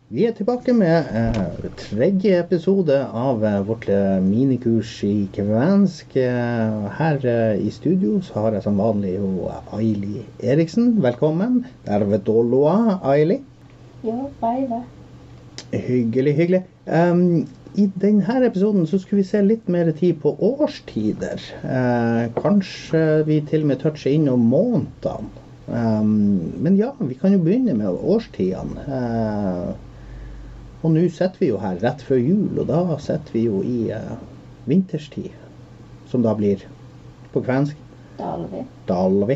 Vi 0.08 0.24
er 0.24 0.32
tilbake 0.32 0.72
med 0.72 1.10
eh, 1.20 1.66
tredje 1.76 2.38
episode 2.40 2.96
av 3.12 3.42
eh, 3.44 3.58
vårt 3.68 3.90
eh, 3.92 4.22
minikurs 4.24 4.92
i 5.04 5.26
kvensk. 5.36 6.14
Eh, 6.16 6.86
her 6.96 7.26
eh, 7.28 7.58
i 7.60 7.68
studio 7.76 8.22
så 8.24 8.46
har 8.46 8.56
jeg 8.56 8.64
som 8.64 8.78
vanlig 8.80 9.18
jo 9.18 9.50
Aili 9.76 10.22
Eriksen. 10.40 10.94
Velkommen. 11.04 11.58
Tervetuloa, 11.84 13.02
Aili. 13.04 13.42
Ja, 14.06 14.16
päivä. 14.40 14.80
Hyggelig, 15.74 16.36
hyggelig. 16.38 16.62
Um, 16.88 17.44
I 17.76 17.90
denne 18.00 18.38
episoden 18.48 18.88
så 18.88 19.02
skulle 19.02 19.26
vi 19.26 19.28
se 19.28 19.42
litt 19.44 19.68
mer 19.68 19.92
tid 19.92 20.22
på 20.24 20.32
årstider. 20.40 21.44
Eh, 21.68 22.22
kanskje 22.40 23.04
vi 23.28 23.42
til 23.52 23.68
og 23.68 23.74
med 23.74 23.84
toucher 23.84 24.16
innom 24.16 24.48
månedene. 24.54 25.44
Um, 25.68 26.56
men 26.64 26.80
ja, 26.80 26.94
vi 27.04 27.20
kan 27.20 27.36
jo 27.36 27.42
begynne 27.44 27.76
med 27.76 27.92
årstidene. 27.92 28.88
Eh, 28.88 29.76
og 30.88 30.94
nå 30.96 31.04
sitter 31.12 31.42
vi 31.42 31.52
jo 31.52 31.60
her 31.60 31.80
rett 31.84 32.04
før 32.08 32.22
jul, 32.22 32.62
og 32.62 32.70
da 32.70 32.98
sitter 33.04 33.36
vi 33.36 33.44
jo 33.50 33.60
i 33.68 33.90
eh, 33.92 34.14
vinterstid. 34.70 35.34
Som 36.08 36.24
da 36.24 36.32
blir 36.38 36.64
på 37.34 37.42
kvensk 37.44 37.76
Dalvi. 38.18 38.64
Dalvi. 38.88 39.36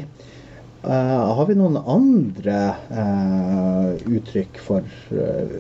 Uh, 0.82 1.28
har 1.38 1.46
vi 1.46 1.54
noen 1.54 1.76
andre 1.78 2.56
uh, 2.90 3.92
uttrykk 4.10 4.58
for 4.66 4.88
uh, 5.14 5.52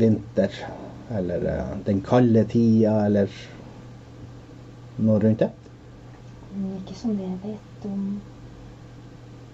vinter? 0.00 0.56
Eller 1.14 1.46
den 1.86 2.00
kalde 2.04 2.42
tida, 2.50 2.96
eller 3.06 3.30
noe 4.98 5.20
rundt 5.22 5.44
det? 5.44 5.52
Mm, 6.50 6.74
Ikke 6.80 6.98
som 6.98 7.14
jeg 7.22 7.38
vet 7.44 7.86
om. 7.86 8.02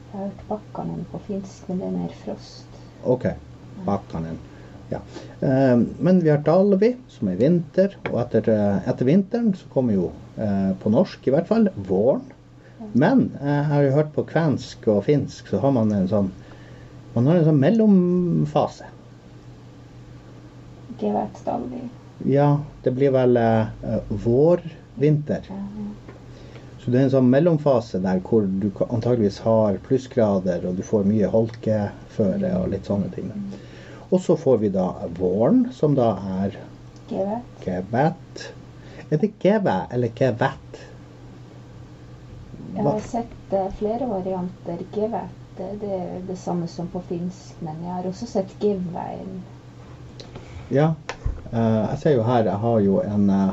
Jeg 0.08 0.16
har 0.16 0.24
hørt 0.24 0.48
bakkanen 0.48 1.04
på 1.12 1.20
finsk, 1.28 1.68
men 1.68 1.82
det 1.82 1.90
er 1.90 1.94
mer 1.98 2.18
frost. 2.24 2.82
OK. 3.04 3.28
Bakkanen. 3.84 4.40
Ja. 4.92 5.00
Eh, 5.40 5.78
men 6.00 6.20
vi 6.20 6.30
har 6.30 6.44
Dalvi, 6.44 6.94
som 7.08 7.28
er 7.32 7.40
vinter. 7.40 7.96
Og 8.10 8.20
etter, 8.22 8.50
eh, 8.52 8.88
etter 8.90 9.08
vinteren 9.08 9.54
så 9.56 9.68
kommer 9.72 9.96
jo, 9.96 10.12
eh, 10.36 10.72
på 10.80 10.92
norsk 10.92 11.28
i 11.28 11.34
hvert 11.34 11.48
fall, 11.50 11.68
våren. 11.88 12.24
Men 12.92 13.30
jeg 13.40 13.64
har 13.64 13.82
jo 13.82 13.94
hørt 13.94 14.12
på 14.14 14.26
kvensk 14.28 14.88
og 14.92 15.04
finsk, 15.04 15.48
så 15.48 15.58
har 15.62 15.72
man 15.72 15.92
en 15.92 16.08
sånn 16.08 16.32
man 17.14 17.28
har 17.30 17.36
en 17.38 17.44
sånn 17.46 17.60
mellomfase. 17.62 18.88
Gevert 20.98 21.36
talvi. 21.46 21.84
Ja, 22.26 22.48
det 22.82 22.90
blir 22.96 23.12
vel 23.14 23.38
uh, 23.38 24.00
vår-vinter. 24.24 25.46
Så 26.82 26.90
det 26.90 26.98
er 26.98 27.06
en 27.06 27.12
sånn 27.12 27.30
mellomfase 27.30 28.00
der 28.02 28.18
hvor 28.26 28.48
du 28.48 28.66
antageligvis 28.88 29.38
har 29.46 29.78
plussgrader, 29.86 30.66
og 30.66 30.74
du 30.74 30.82
får 30.86 31.06
mye 31.06 31.30
holkeføre 31.30 32.50
og 32.58 32.74
litt 32.74 32.90
sånne 32.90 33.12
ting. 33.14 33.30
Og 34.14 34.20
så 34.22 34.36
får 34.38 34.60
vi 34.62 34.68
da 34.70 34.88
våren, 35.18 35.64
som 35.74 35.94
da 35.98 36.12
er 36.40 36.58
Gevet. 37.10 38.44
Er 39.10 39.18
det 39.18 39.32
Gevet 39.42 39.90
eller 39.92 40.12
Gevet? 40.16 40.78
Jeg 42.74 42.84
har 42.86 43.00
sett 43.06 43.52
eh, 43.52 43.66
flere 43.78 44.06
varianter. 44.10 44.78
Gevet. 44.94 45.34
det, 45.58 45.68
det 45.80 45.90
er 45.94 46.22
det 46.26 46.36
samme 46.38 46.66
som 46.70 46.88
på 46.90 47.02
finsk, 47.08 47.58
men 47.62 47.82
jeg 47.84 47.92
har 47.94 48.06
også 48.08 48.26
sett 48.26 48.54
Gevein. 48.62 49.42
Ja. 50.70 50.94
eh, 51.52 51.82
jeg 51.90 51.98
ser 52.02 52.16
jo 52.16 52.24
her, 52.26 52.48
jeg 52.48 52.58
har 52.64 52.80
jo 52.82 53.00
en, 53.02 53.28
eh, 53.30 53.52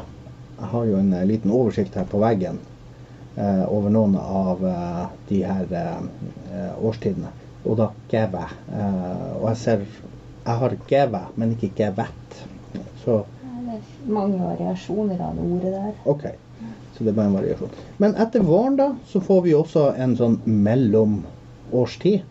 har 0.73 0.85
jo 0.89 0.97
en 0.97 1.13
eh, 1.13 1.25
liten 1.29 1.51
oversikt 1.51 1.95
her 1.99 2.05
på 2.09 2.21
veggen 2.21 2.57
eh, 3.35 3.65
over 3.67 3.89
noen 3.93 4.17
av 4.21 4.65
eh, 4.65 5.03
de 5.29 5.43
her 5.45 5.75
eh, 5.81 6.01
eh, 6.53 6.71
årstidene. 6.81 7.33
Og 7.65 7.77
da 7.77 7.91
gevä. 8.09 8.47
Eh, 8.73 9.27
og 9.37 9.49
jeg 9.51 9.57
ser 9.65 9.85
Jeg 10.51 10.59
har 10.59 10.73
gevä, 10.89 11.19
men 11.39 11.51
ikke 11.55 11.71
gevett. 11.75 12.41
Så 13.05 13.23
Ja, 13.43 13.51
Det 13.65 13.77
er 13.77 14.13
mange 14.13 14.39
variasjoner 14.39 15.21
av 15.23 15.35
det 15.35 15.43
ordet 15.53 15.71
der. 15.71 15.93
OK. 16.05 16.23
Så 16.93 17.03
det 17.03 17.11
er 17.11 17.15
bare 17.15 17.29
en 17.29 17.37
variasjon. 17.37 17.69
Men 17.97 18.15
etter 18.19 18.43
våren, 18.43 18.75
da, 18.75 18.89
så 19.07 19.21
får 19.23 19.41
vi 19.45 19.53
også 19.55 19.85
en 19.95 20.15
sånn 20.19 20.35
mellomårstid. 20.45 22.25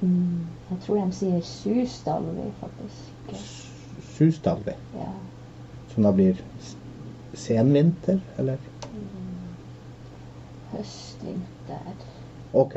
Mm, 0.00 0.42
jeg 0.70 0.80
tror 0.86 0.98
de 0.98 1.18
sier 1.20 1.46
susdalvi, 1.46 2.48
faktisk. 2.60 3.46
Susdalvi. 4.16 4.74
Ja. 4.98 5.12
Som 5.94 6.08
da 6.08 6.12
blir 6.18 6.42
senvinter, 7.38 8.18
eller? 8.42 8.58
Høstvinter. 10.74 11.94
OK. 12.52 12.74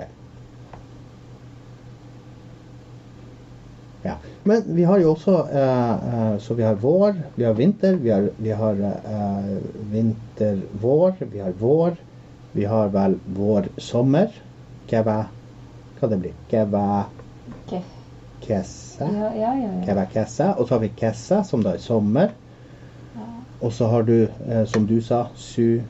Ja. 4.04 4.16
Men 4.43 4.64
vi 4.76 4.84
har 4.84 5.00
jo 5.02 5.12
også 5.16 5.34
eh, 5.52 5.91
eh, 6.32 6.38
Så 6.39 6.54
vi 6.54 6.64
har 6.64 6.76
vår, 6.76 7.16
vi 7.36 7.43
har 7.43 7.54
vinter, 7.54 7.95
vi 7.95 8.10
har, 8.10 8.30
vi 8.38 8.50
har 8.56 8.78
eh, 8.84 9.58
vinter-vår, 9.91 11.14
vi 11.32 11.39
har 11.39 11.52
vår. 11.60 11.95
Vi 12.52 12.66
har 12.66 12.88
vel 12.93 13.18
vår-sommer. 13.36 14.32
Keva 14.89 15.18
Hva 16.00 16.08
det 16.10 16.18
blir 16.22 16.34
Keva 16.50 17.06
Ke- 17.70 17.82
Kessa? 18.41 19.10
Ja, 19.14 19.32
ja, 19.36 19.52
ja. 19.58 19.72
Keva 19.86 20.06
Kessa. 20.14 20.54
Og 20.58 20.68
så 20.68 20.76
har 20.78 20.80
vi 20.86 20.91
Kessa, 20.98 21.43
som 21.43 21.64
da 21.66 21.74
er 21.76 21.82
sommer. 21.84 22.32
Ja. 23.18 23.26
Og 23.62 23.74
så 23.74 23.88
har 23.91 24.02
du, 24.08 24.28
eh, 24.48 24.66
som 24.66 24.86
du 24.88 25.00
sa, 25.02 25.26
su... 25.36 25.82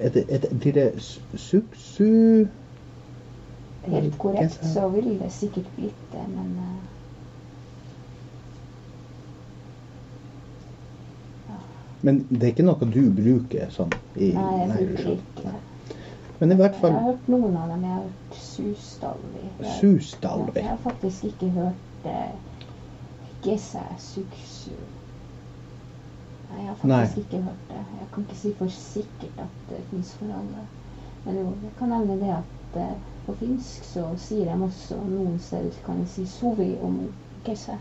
Det, 0.00 0.24
er 0.28 0.38
det, 0.42 0.50
blir 0.60 0.72
det 0.72 0.88
su- 0.98 1.36
suksu... 1.36 2.46
Helt 3.86 4.18
korrekt 4.18 4.58
så 4.74 4.88
ville 4.92 5.18
det 5.18 5.30
sikkert 5.32 5.68
blitt 5.76 6.02
det, 6.12 6.24
men 6.28 6.50
eh, 6.58 6.76
Men 12.02 12.22
det 12.30 12.42
er 12.46 12.52
ikke 12.54 12.64
noe 12.64 12.86
du 12.88 13.02
bruker 13.12 13.72
sånn 13.74 13.90
i 14.16 14.30
Nei, 14.32 14.52
jeg 14.60 14.68
bruker 14.70 15.02
skjønner. 15.02 15.18
ikke 15.18 15.42
det. 15.44 15.98
Men 16.40 16.52
i 16.54 16.56
hvert 16.56 16.78
Jeg 16.80 16.92
har 16.94 17.02
hørt 17.04 17.26
noen 17.28 17.56
av 17.60 17.68
dem. 17.68 17.82
Jeg 17.84 17.92
har 17.92 18.04
hørt 18.06 18.38
susdalvi. 18.40 19.42
Susdalvi. 19.80 20.54
Jeg, 20.54 20.62
Jeg 20.64 20.70
har 20.70 20.80
faktisk 20.86 21.24
ikke 21.28 21.50
hørt 21.58 22.08
eh, 22.08 22.32
gesa 23.44 23.82
suksu. 24.00 24.72
Nei, 26.50 26.62
jeg 26.62 26.70
har 26.70 26.88
Nei. 26.88 27.02
faktisk 27.04 27.18
ikke 27.26 27.42
hørt 27.50 27.68
det. 27.68 27.82
Jeg 28.00 28.08
kan 28.14 28.24
ikke 28.24 28.38
si 28.44 28.54
for 28.62 28.72
sikkert 28.78 29.44
at 29.44 29.60
det 29.68 29.82
fins 29.90 30.14
for 30.16 30.32
alle. 30.40 30.64
Men 31.26 31.36
jo, 31.42 31.46
jeg 31.66 31.74
kan 31.78 31.92
nevne 31.92 32.16
det 32.22 32.32
at 32.38 32.80
eh, 32.86 32.96
på 33.30 33.36
finsk 33.44 33.86
så 33.94 34.04
sier 34.18 34.50
de 34.50 34.58
også 34.68 34.98
noen 35.06 35.38
steder 35.40 35.80
kan 35.86 36.02
de 36.02 36.10
si 36.10 36.26
sovi 36.26 36.74
om 36.82 37.00
kesse'. 37.46 37.78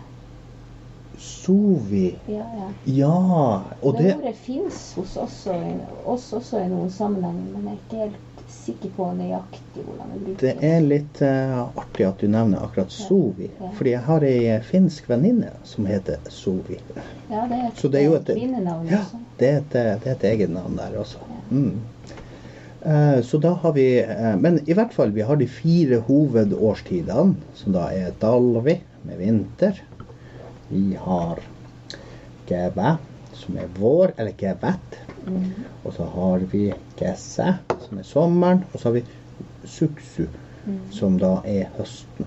Sovi. 1.20 2.16
Ja, 2.32 2.46
ja. 2.56 2.68
Ja, 2.86 3.62
og 3.82 3.98
det 3.98 4.04
det 4.06 4.16
ordet 4.16 4.36
fins 4.40 4.94
hos 4.96 5.18
oss 5.18 5.42
også, 6.06 6.38
også 6.40 6.62
i 6.64 6.70
noen 6.72 6.92
sammenhenger, 6.92 7.58
men 7.58 7.66
jeg 7.68 7.74
er 7.74 7.82
ikke 7.82 7.98
helt 8.06 8.46
sikker 8.50 8.90
på 8.96 9.08
nøyaktig 9.18 9.84
hvordan 9.84 10.14
det 10.14 10.22
brukes. 10.24 10.40
Det 10.42 10.54
er 10.70 10.80
litt 10.86 11.20
uh, 11.22 11.60
artig 11.84 12.08
at 12.08 12.24
du 12.24 12.28
nevner 12.32 12.64
akkurat 12.64 12.92
Sovi. 12.96 13.50
Ja. 13.60 13.70
Fordi 13.78 13.94
jeg 13.98 14.02
har 14.08 14.26
ei 14.30 14.38
eh, 14.56 14.64
finsk 14.66 15.10
venninne 15.12 15.52
som 15.68 15.86
heter 15.90 16.24
Sovi. 16.34 16.80
Ja, 17.30 17.44
det 17.52 17.60
er 17.60 17.68
et, 17.68 17.78
Så 17.84 17.92
det 17.92 18.02
er 18.02 18.08
jo 18.08 18.16
et- 18.22 18.32
kvinnenavn 18.34 18.88
Ja, 18.90 19.04
det 19.38 19.50
er 19.52 19.58
et, 19.58 19.76
eh, 19.76 19.92
det 20.04 20.08
er 20.08 20.16
et 20.16 20.24
eget 20.32 20.50
navn 20.56 20.78
der 20.80 20.98
også. 21.04 21.20
Mm. 21.52 21.82
Eh, 22.86 23.22
Så 23.22 23.38
da 23.38 23.54
har 23.54 23.74
vi 23.74 24.00
eh, 24.00 24.36
Men 24.40 24.60
i 24.70 24.74
hvert 24.74 24.94
fall, 24.94 25.12
vi 25.12 25.22
har 25.22 25.36
de 25.36 25.48
fire 25.48 26.00
hovedårstidene, 26.08 27.36
som 27.54 27.74
da 27.76 27.90
er 27.92 28.14
Dalvi 28.22 28.78
med 29.04 29.18
vinter. 29.20 29.82
Vi 30.70 30.96
har 31.00 31.40
Gevä, 32.50 32.96
som 33.34 33.58
er 33.58 33.68
vår, 33.80 34.14
eller 34.18 34.32
Gevætt. 34.38 35.00
Mhm. 35.28 35.54
Og 35.86 35.94
så 35.94 36.04
har 36.04 36.38
vi 36.52 36.70
Gesse, 37.00 37.54
som 37.88 37.98
er 38.00 38.04
sommeren. 38.04 38.64
Og 38.74 38.80
så 38.80 38.90
har 38.90 38.94
vi 39.00 39.04
Suksu, 39.66 40.26
Mhm. 40.66 40.80
som 40.92 41.18
da 41.20 41.40
er 41.46 41.66
høsten. 41.78 42.26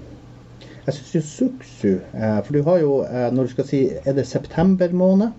Jeg 0.86 0.94
syns 0.94 1.14
jo 1.14 1.20
Suksu 1.20 1.88
eh, 2.14 2.42
For 2.42 2.52
du 2.52 2.62
har 2.62 2.78
jo, 2.78 3.04
når 3.32 3.42
du 3.44 3.48
skal 3.48 3.64
si 3.64 3.88
Er 4.06 4.12
det 4.12 4.26
september 4.26 4.88
måned? 4.92 5.30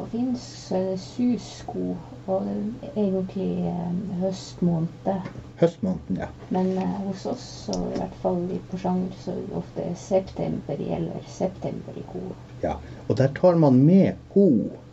På 0.00 0.06
finsk 0.08 0.44
så 0.56 0.76
er 0.78 0.84
det 0.88 1.00
susko, 1.04 1.82
og 2.24 2.46
det 2.46 2.88
er 2.88 3.00
egentlig 3.02 3.48
eh, 3.68 3.96
høstmåned. 4.22 5.26
Høstmåneden, 5.60 6.20
ja. 6.22 6.28
Men 6.48 6.70
eh, 6.80 6.94
hos 7.04 7.26
oss, 7.28 7.48
og 7.74 7.90
i 7.90 7.98
hvert 7.98 8.14
fall 8.22 8.38
i 8.48 8.60
Porsanger, 8.70 9.18
så 9.20 9.34
er 9.34 9.42
det 9.42 9.58
ofte 9.60 9.88
september 10.00 10.80
eller 10.80 11.26
september 11.28 11.98
i 12.00 12.06
ko. 12.14 12.22
ja. 12.62 12.78
Og 13.08 13.18
der 13.18 13.28
tar 13.36 13.60
man 13.60 13.82
med 13.84 14.16
ko. 14.32 14.46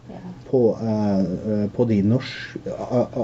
Ja. 0.08 0.20
på, 0.50 0.78
eh, 0.82 1.20
eh, 1.54 1.70
på 1.72 1.86
de 1.86 2.02
norsk... 2.04 2.58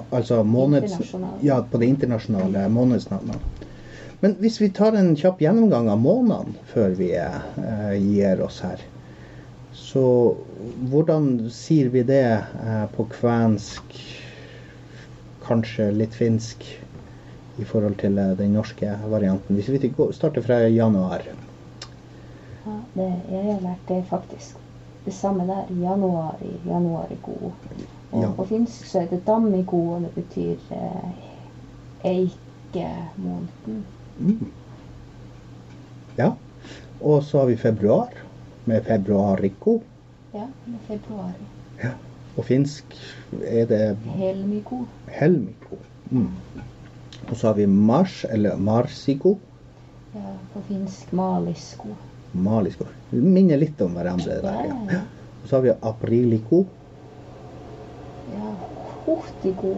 Altså 0.10 0.44
måneds... 0.44 1.16
Ja, 1.42 1.62
på 1.72 1.78
de 1.78 1.86
internasjonale 1.86 2.70
månedsnavnene. 2.70 3.40
Men 4.20 4.36
hvis 4.40 4.62
vi 4.62 4.70
tar 4.70 4.96
en 4.96 5.16
kjapp 5.20 5.42
gjennomgang 5.44 5.90
av 5.92 6.00
månedene 6.00 6.68
før 6.72 6.96
vi 7.00 7.12
eh, 7.20 7.96
gir 8.00 8.44
oss 8.44 8.62
her, 8.64 8.84
så 9.74 10.06
hvordan 10.89 11.49
sier 11.51 11.89
vi 11.89 12.03
det 12.07 12.26
eh, 12.64 12.86
på 12.95 13.05
kvensk, 13.11 13.95
kanskje 15.43 15.89
litt 15.91 16.16
finsk, 16.16 16.64
i 17.61 17.66
forhold 17.70 17.99
til 18.01 18.18
eh, 18.18 18.34
den 18.39 18.55
norske 18.57 18.95
varianten? 19.11 19.57
Hvis 19.57 19.70
vi 19.70 19.91
starter 20.16 20.45
fra 20.45 20.61
januar. 20.68 21.26
Ja, 22.64 22.78
det, 22.93 23.09
jeg 23.32 23.43
har 23.49 23.61
lært 23.66 23.88
det 23.89 24.03
faktisk. 24.09 24.59
Det 25.03 25.11
samme 25.14 25.43
der. 25.47 25.68
Januar 25.84 26.39
i 26.41 26.53
januar 26.70 27.11
i 27.11 27.20
god. 27.22 27.51
Og 28.14 28.24
Ja. 28.24 28.30
på 28.38 28.45
finsk 28.45 28.86
så 28.86 28.99
er 29.01 29.07
det 29.09 29.26
dam 29.26 29.49
god, 29.66 29.88
og 29.95 30.01
det 30.01 30.11
betyr 30.16 30.55
eh, 30.72 31.09
eikemåneden. 32.05 33.86
Mm. 34.20 34.51
Ja. 36.18 36.32
Og 37.01 37.24
så 37.24 37.39
har 37.39 37.45
vi 37.45 37.55
februar 37.57 38.14
med 38.66 38.86
februarico. 38.86 39.82
Ja, 40.34 40.48
februar. 40.88 41.34
Og 42.38 42.46
finsk 42.48 42.96
er 43.46 43.68
det 43.70 43.98
Helmiko. 44.16 44.86
helmiko. 45.08 45.78
Mm. 46.10 46.32
Og 47.30 47.36
så 47.38 47.48
har 47.48 47.54
vi 47.54 47.66
mars, 47.66 48.26
eller 48.30 48.58
marsiko. 48.58 49.38
Ja, 50.16 50.34
på 50.54 50.62
finsk 50.68 51.14
malisko. 51.14 51.94
Malisko. 52.34 52.86
Vi 53.12 53.22
minner 53.22 53.62
litt 53.62 53.82
om 53.82 53.94
hverandre. 53.94 54.40
Der, 54.42 54.54
ja, 54.54 54.66
ja. 54.66 54.98
ja. 54.98 55.02
Og 55.44 55.50
så 55.50 55.56
har 55.56 55.62
vi 55.68 55.76
apriliko. 55.82 56.64
Ja, 58.34 58.56
hurtigo. 59.06 59.76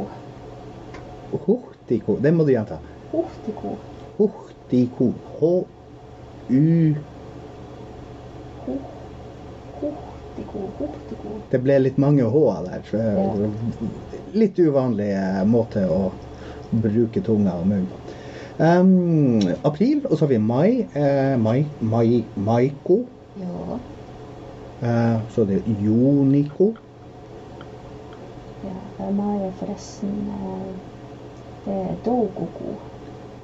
Hurtigo. 1.46 2.18
Det 2.24 2.34
må 2.34 2.48
du 2.48 2.56
gjenta. 2.56 2.80
Hurtigo. 3.12 3.76
Hurtigo. 4.18 5.12
H-u 5.40 6.96
Hohtiko. 8.66 8.95
Det 11.52 11.62
ble 11.64 11.80
litt 11.80 11.98
mange 12.02 12.24
H-er 12.24 12.70
der. 12.70 12.86
Så 12.90 12.98
Ja. 12.98 13.50
Litt 14.36 14.60
uvanlig 14.60 15.12
eh, 15.16 15.44
måte 15.48 15.86
å 15.88 16.12
bruke 16.72 17.22
tunga 17.24 17.54
og 17.56 17.68
munn. 17.72 17.88
Um, 18.60 19.40
april, 19.68 20.02
og 20.10 20.18
så 20.18 20.26
har 20.26 20.34
vi 20.34 20.40
mai. 20.40 20.88
Uh, 20.96 21.36
mai, 21.40 21.66
mai 21.80 22.24
maiko. 22.36 23.06
Ja. 23.40 23.80
Eh, 24.82 25.20
så 25.32 25.42
er 25.42 25.46
det 25.46 25.62
joniko. 25.82 26.74
ja. 28.64 29.10
Mai 29.12 29.38
er 29.48 29.52
forresten 29.60 30.10
eh, 30.32 30.74
Det 31.66 31.74
er 31.74 31.96
dogoko. 32.06 32.76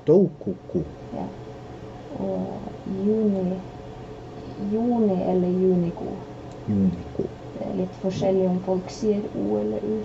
Doukoko. 0.08 0.84
Ja. 1.16 1.26
Og 2.20 2.48
juni 3.06 3.60
Juni 4.72 5.24
eller 5.24 5.48
juniko. 5.48 6.06
Joniko. 6.68 7.24
Det 7.54 7.66
er 7.68 7.76
litt 7.76 7.96
forskjellig 8.02 8.48
om 8.50 8.60
folk 8.66 8.90
sier 8.94 9.28
O 9.36 9.58
eller 9.60 9.84
U. 9.84 9.98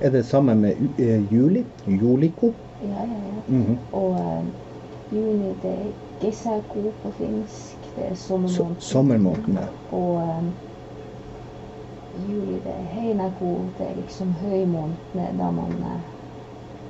Er 0.00 0.10
det 0.10 0.24
samme 0.26 0.54
med 0.56 1.00
eh, 1.00 1.20
juli? 1.32 1.64
Joliko? 1.86 2.54
Ja, 2.80 3.04
ja, 3.04 3.20
ja. 3.28 3.42
Mhm. 3.46 3.76
Og 3.92 4.16
eh, 4.20 4.46
juni, 5.16 5.52
det 5.62 5.74
er 5.74 5.92
gesako 6.22 6.94
på 7.02 7.12
finsk. 7.18 7.90
Det 7.96 8.06
er 8.10 8.14
sommermåneden. 8.14 8.80
sommermåneden, 8.80 9.54
ja. 9.60 9.68
Og 9.90 10.22
eh, 10.22 10.50
juli 12.28 12.58
det 12.64 12.72
er 12.72 12.88
Heinako. 12.94 13.52
det 13.78 13.86
er 13.90 13.94
liksom 14.00 14.32
høymåneden 14.40 15.38
da 15.38 15.50
man 15.60 15.76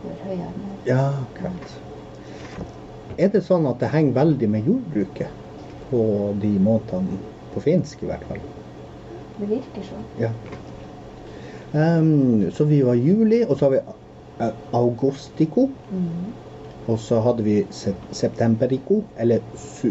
gjør 0.04 0.22
høyarmer. 0.24 0.76
Ja, 0.86 1.02
akkurat. 1.26 1.76
Er 3.18 3.28
det 3.34 3.42
sånn 3.44 3.66
at 3.68 3.82
det 3.82 3.90
henger 3.92 4.16
veldig 4.16 4.48
med 4.54 4.64
jordbruket 4.70 5.34
på 5.90 6.00
de 6.40 6.54
månedene, 6.62 7.20
på 7.52 7.60
finsk 7.66 8.06
i 8.06 8.08
hvert 8.08 8.24
fall? 8.30 8.40
Det 9.40 9.48
virker 9.48 9.86
sånn. 9.88 10.04
Ja. 10.20 10.30
Um, 11.72 12.50
så 12.52 12.64
vi 12.66 12.82
var 12.82 12.94
juli, 12.98 13.42
og 13.46 13.56
så 13.58 13.68
har 13.68 13.72
vi 13.76 13.80
eh, 14.46 14.54
augustico. 14.74 15.68
Mhm. 15.90 16.32
Og 16.90 16.98
så 16.98 17.20
hadde 17.22 17.44
vi 17.46 17.56
se 17.70 17.92
septemberico, 18.12 19.02
eller 19.16 19.40
su 19.54 19.90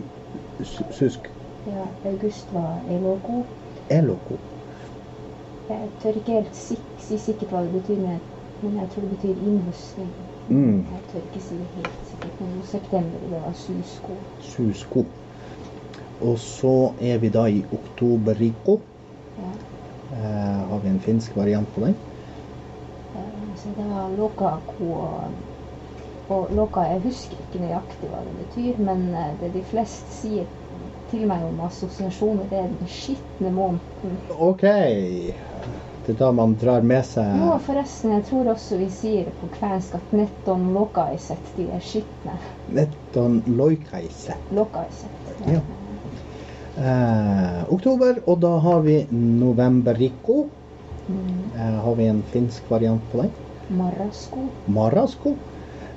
su 0.64 0.84
susk 0.92 1.30
Ja, 1.68 1.86
august 2.10 2.52
var 2.54 2.82
eloco. 2.90 3.44
eloco. 3.90 4.38
Jeg 5.70 5.90
tør 6.02 6.18
ikke 6.18 6.32
helt 6.32 6.56
sik 6.56 6.82
si 6.98 7.18
sikkert 7.18 7.52
hva 7.54 7.62
det 7.62 7.72
betyr, 7.78 8.02
men, 8.02 8.78
jeg 8.80 8.90
tror 8.90 9.02
det 9.06 9.10
betyr 9.16 9.30
innhøstning. 9.48 10.10
Mm. 10.50 10.78
Jeg 10.92 11.02
tør 11.12 11.20
ikke 11.20 11.42
si 11.46 11.56
det 11.56 11.68
helt 11.76 12.00
sikkert, 12.12 12.42
men 12.42 12.64
september 12.64 13.20
det 13.20 13.32
var 13.32 13.54
susko. 13.54 14.18
Susko. 14.40 15.06
Og 16.22 16.40
så 16.40 16.94
er 17.00 17.18
vi 17.18 17.30
da 17.30 17.46
i 17.46 17.64
oktoberico. 17.72 18.80
Ja. 20.10 20.16
Eh, 20.18 20.68
har 20.70 20.80
vi 20.82 20.90
en 20.90 21.00
finsk 21.00 21.36
variant 21.36 21.74
på 21.74 21.82
den? 21.86 21.96
Eh, 23.14 23.56
Så 23.56 23.70
det 23.70 23.86
var 23.86 24.10
lokaku 24.18 24.84
og, 24.96 25.34
og 26.36 26.52
loka, 26.56 26.82
jeg 26.92 27.02
husker 27.06 27.42
ikke 27.44 27.62
nøyaktig 27.64 28.10
hva 28.12 28.22
det 28.28 28.36
betyr, 28.40 28.80
men 28.90 29.04
eh, 29.24 29.34
det 29.42 29.52
de 29.56 29.64
fleste 29.74 30.14
sier 30.14 30.50
til 31.10 31.26
meg 31.32 31.46
om 31.50 31.62
assosiasjoner, 31.68 32.50
det 32.52 32.60
er 32.64 32.74
den 32.78 32.92
skitne 33.00 33.54
måneden. 33.56 34.20
OK. 34.30 34.64
Det 36.06 36.14
er 36.14 36.18
da 36.20 36.32
man 36.32 36.56
drar 36.58 36.82
med 36.82 37.04
seg 37.06 37.30
Jo, 37.40 37.46
forresten, 37.68 38.12
jeg 38.16 38.26
tror 38.28 38.50
også 38.54 38.78
vi 38.82 38.90
sier 38.98 39.32
på 39.42 39.50
kvensk 39.58 39.96
at 40.02 40.14
netton 40.22 40.70
lokaiset, 40.78 41.52
de 41.58 41.70
er 41.80 41.86
skitne. 41.92 42.38
netton 42.68 43.44
loikaise. 43.46 44.34
Lokaiset. 44.52 45.12
Ja. 45.48 45.62
Eh, 46.80 47.74
oktober, 47.74 48.22
og 48.26 48.40
da 48.40 48.54
har 48.64 48.82
vi 48.86 49.02
novemberico. 49.12 50.46
Mm. 51.10 51.40
Eh, 51.56 51.80
har 51.84 51.96
vi 51.96 52.06
en 52.08 52.22
finsk 52.32 52.70
variant 52.72 53.04
på 53.12 53.22
den? 53.22 53.32
Marasco. 53.68 54.46
Marasco. 54.66 55.36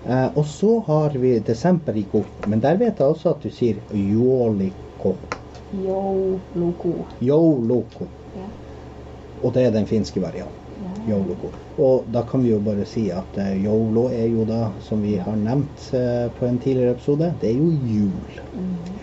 Eh, 0.07 0.29
og 0.35 0.47
så 0.47 0.81
har 0.87 1.15
vi 1.23 1.37
desemberico, 1.39 2.25
men 2.47 2.61
der 2.61 2.81
vet 2.81 2.99
jeg 2.99 3.15
også 3.15 3.37
at 3.37 3.47
du 3.47 3.51
sier 3.55 3.79
jolico. 3.95 5.15
Yo, 7.23 7.45
loko. 7.69 8.11
Ja. 8.35 8.51
Og 9.43 9.55
det 9.55 9.69
er 9.69 9.79
den 9.79 9.87
finske 9.87 10.21
varianten. 10.21 10.59
Yoloco. 11.09 11.51
Og 11.83 12.05
da 12.15 12.23
kan 12.23 12.43
vi 12.45 12.53
jo 12.53 12.61
bare 12.63 12.85
si 12.87 13.09
at 13.11 13.39
eh, 13.41 13.57
yolo 13.65 14.09
er 14.15 14.29
jo 14.31 14.45
da, 14.47 14.69
som 14.87 15.03
vi 15.03 15.17
har 15.19 15.39
nevnt 15.39 15.89
eh, 15.99 16.29
på 16.37 16.47
en 16.47 16.59
tidligere 16.63 16.95
episode, 16.97 17.33
det 17.41 17.51
er 17.51 17.59
jo 17.59 17.71
jul. 17.91 18.43
Mm. 18.55 19.01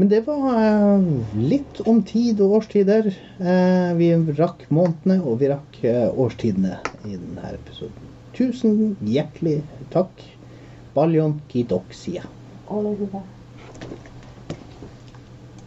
Men 0.00 0.08
det 0.08 0.20
var 0.24 0.54
eh, 0.56 1.08
litt 1.36 1.80
om 1.84 1.98
tid 2.08 2.38
og 2.40 2.54
årstider. 2.58 3.10
Eh, 3.36 3.90
vi 3.98 4.06
rakk 4.38 4.62
månedene, 4.72 5.18
og 5.20 5.42
vi 5.42 5.50
rakk 5.50 5.76
eh, 5.84 6.06
årstidene 6.08 6.78
i 7.04 7.18
denne 7.18 7.50
episoden. 7.50 8.06
Tusen 8.32 8.94
hjertelig 9.04 9.58
takk. 9.92 10.24
Baljon. 10.94 11.36
Ole 11.52 12.94
hyvä. 13.02 13.20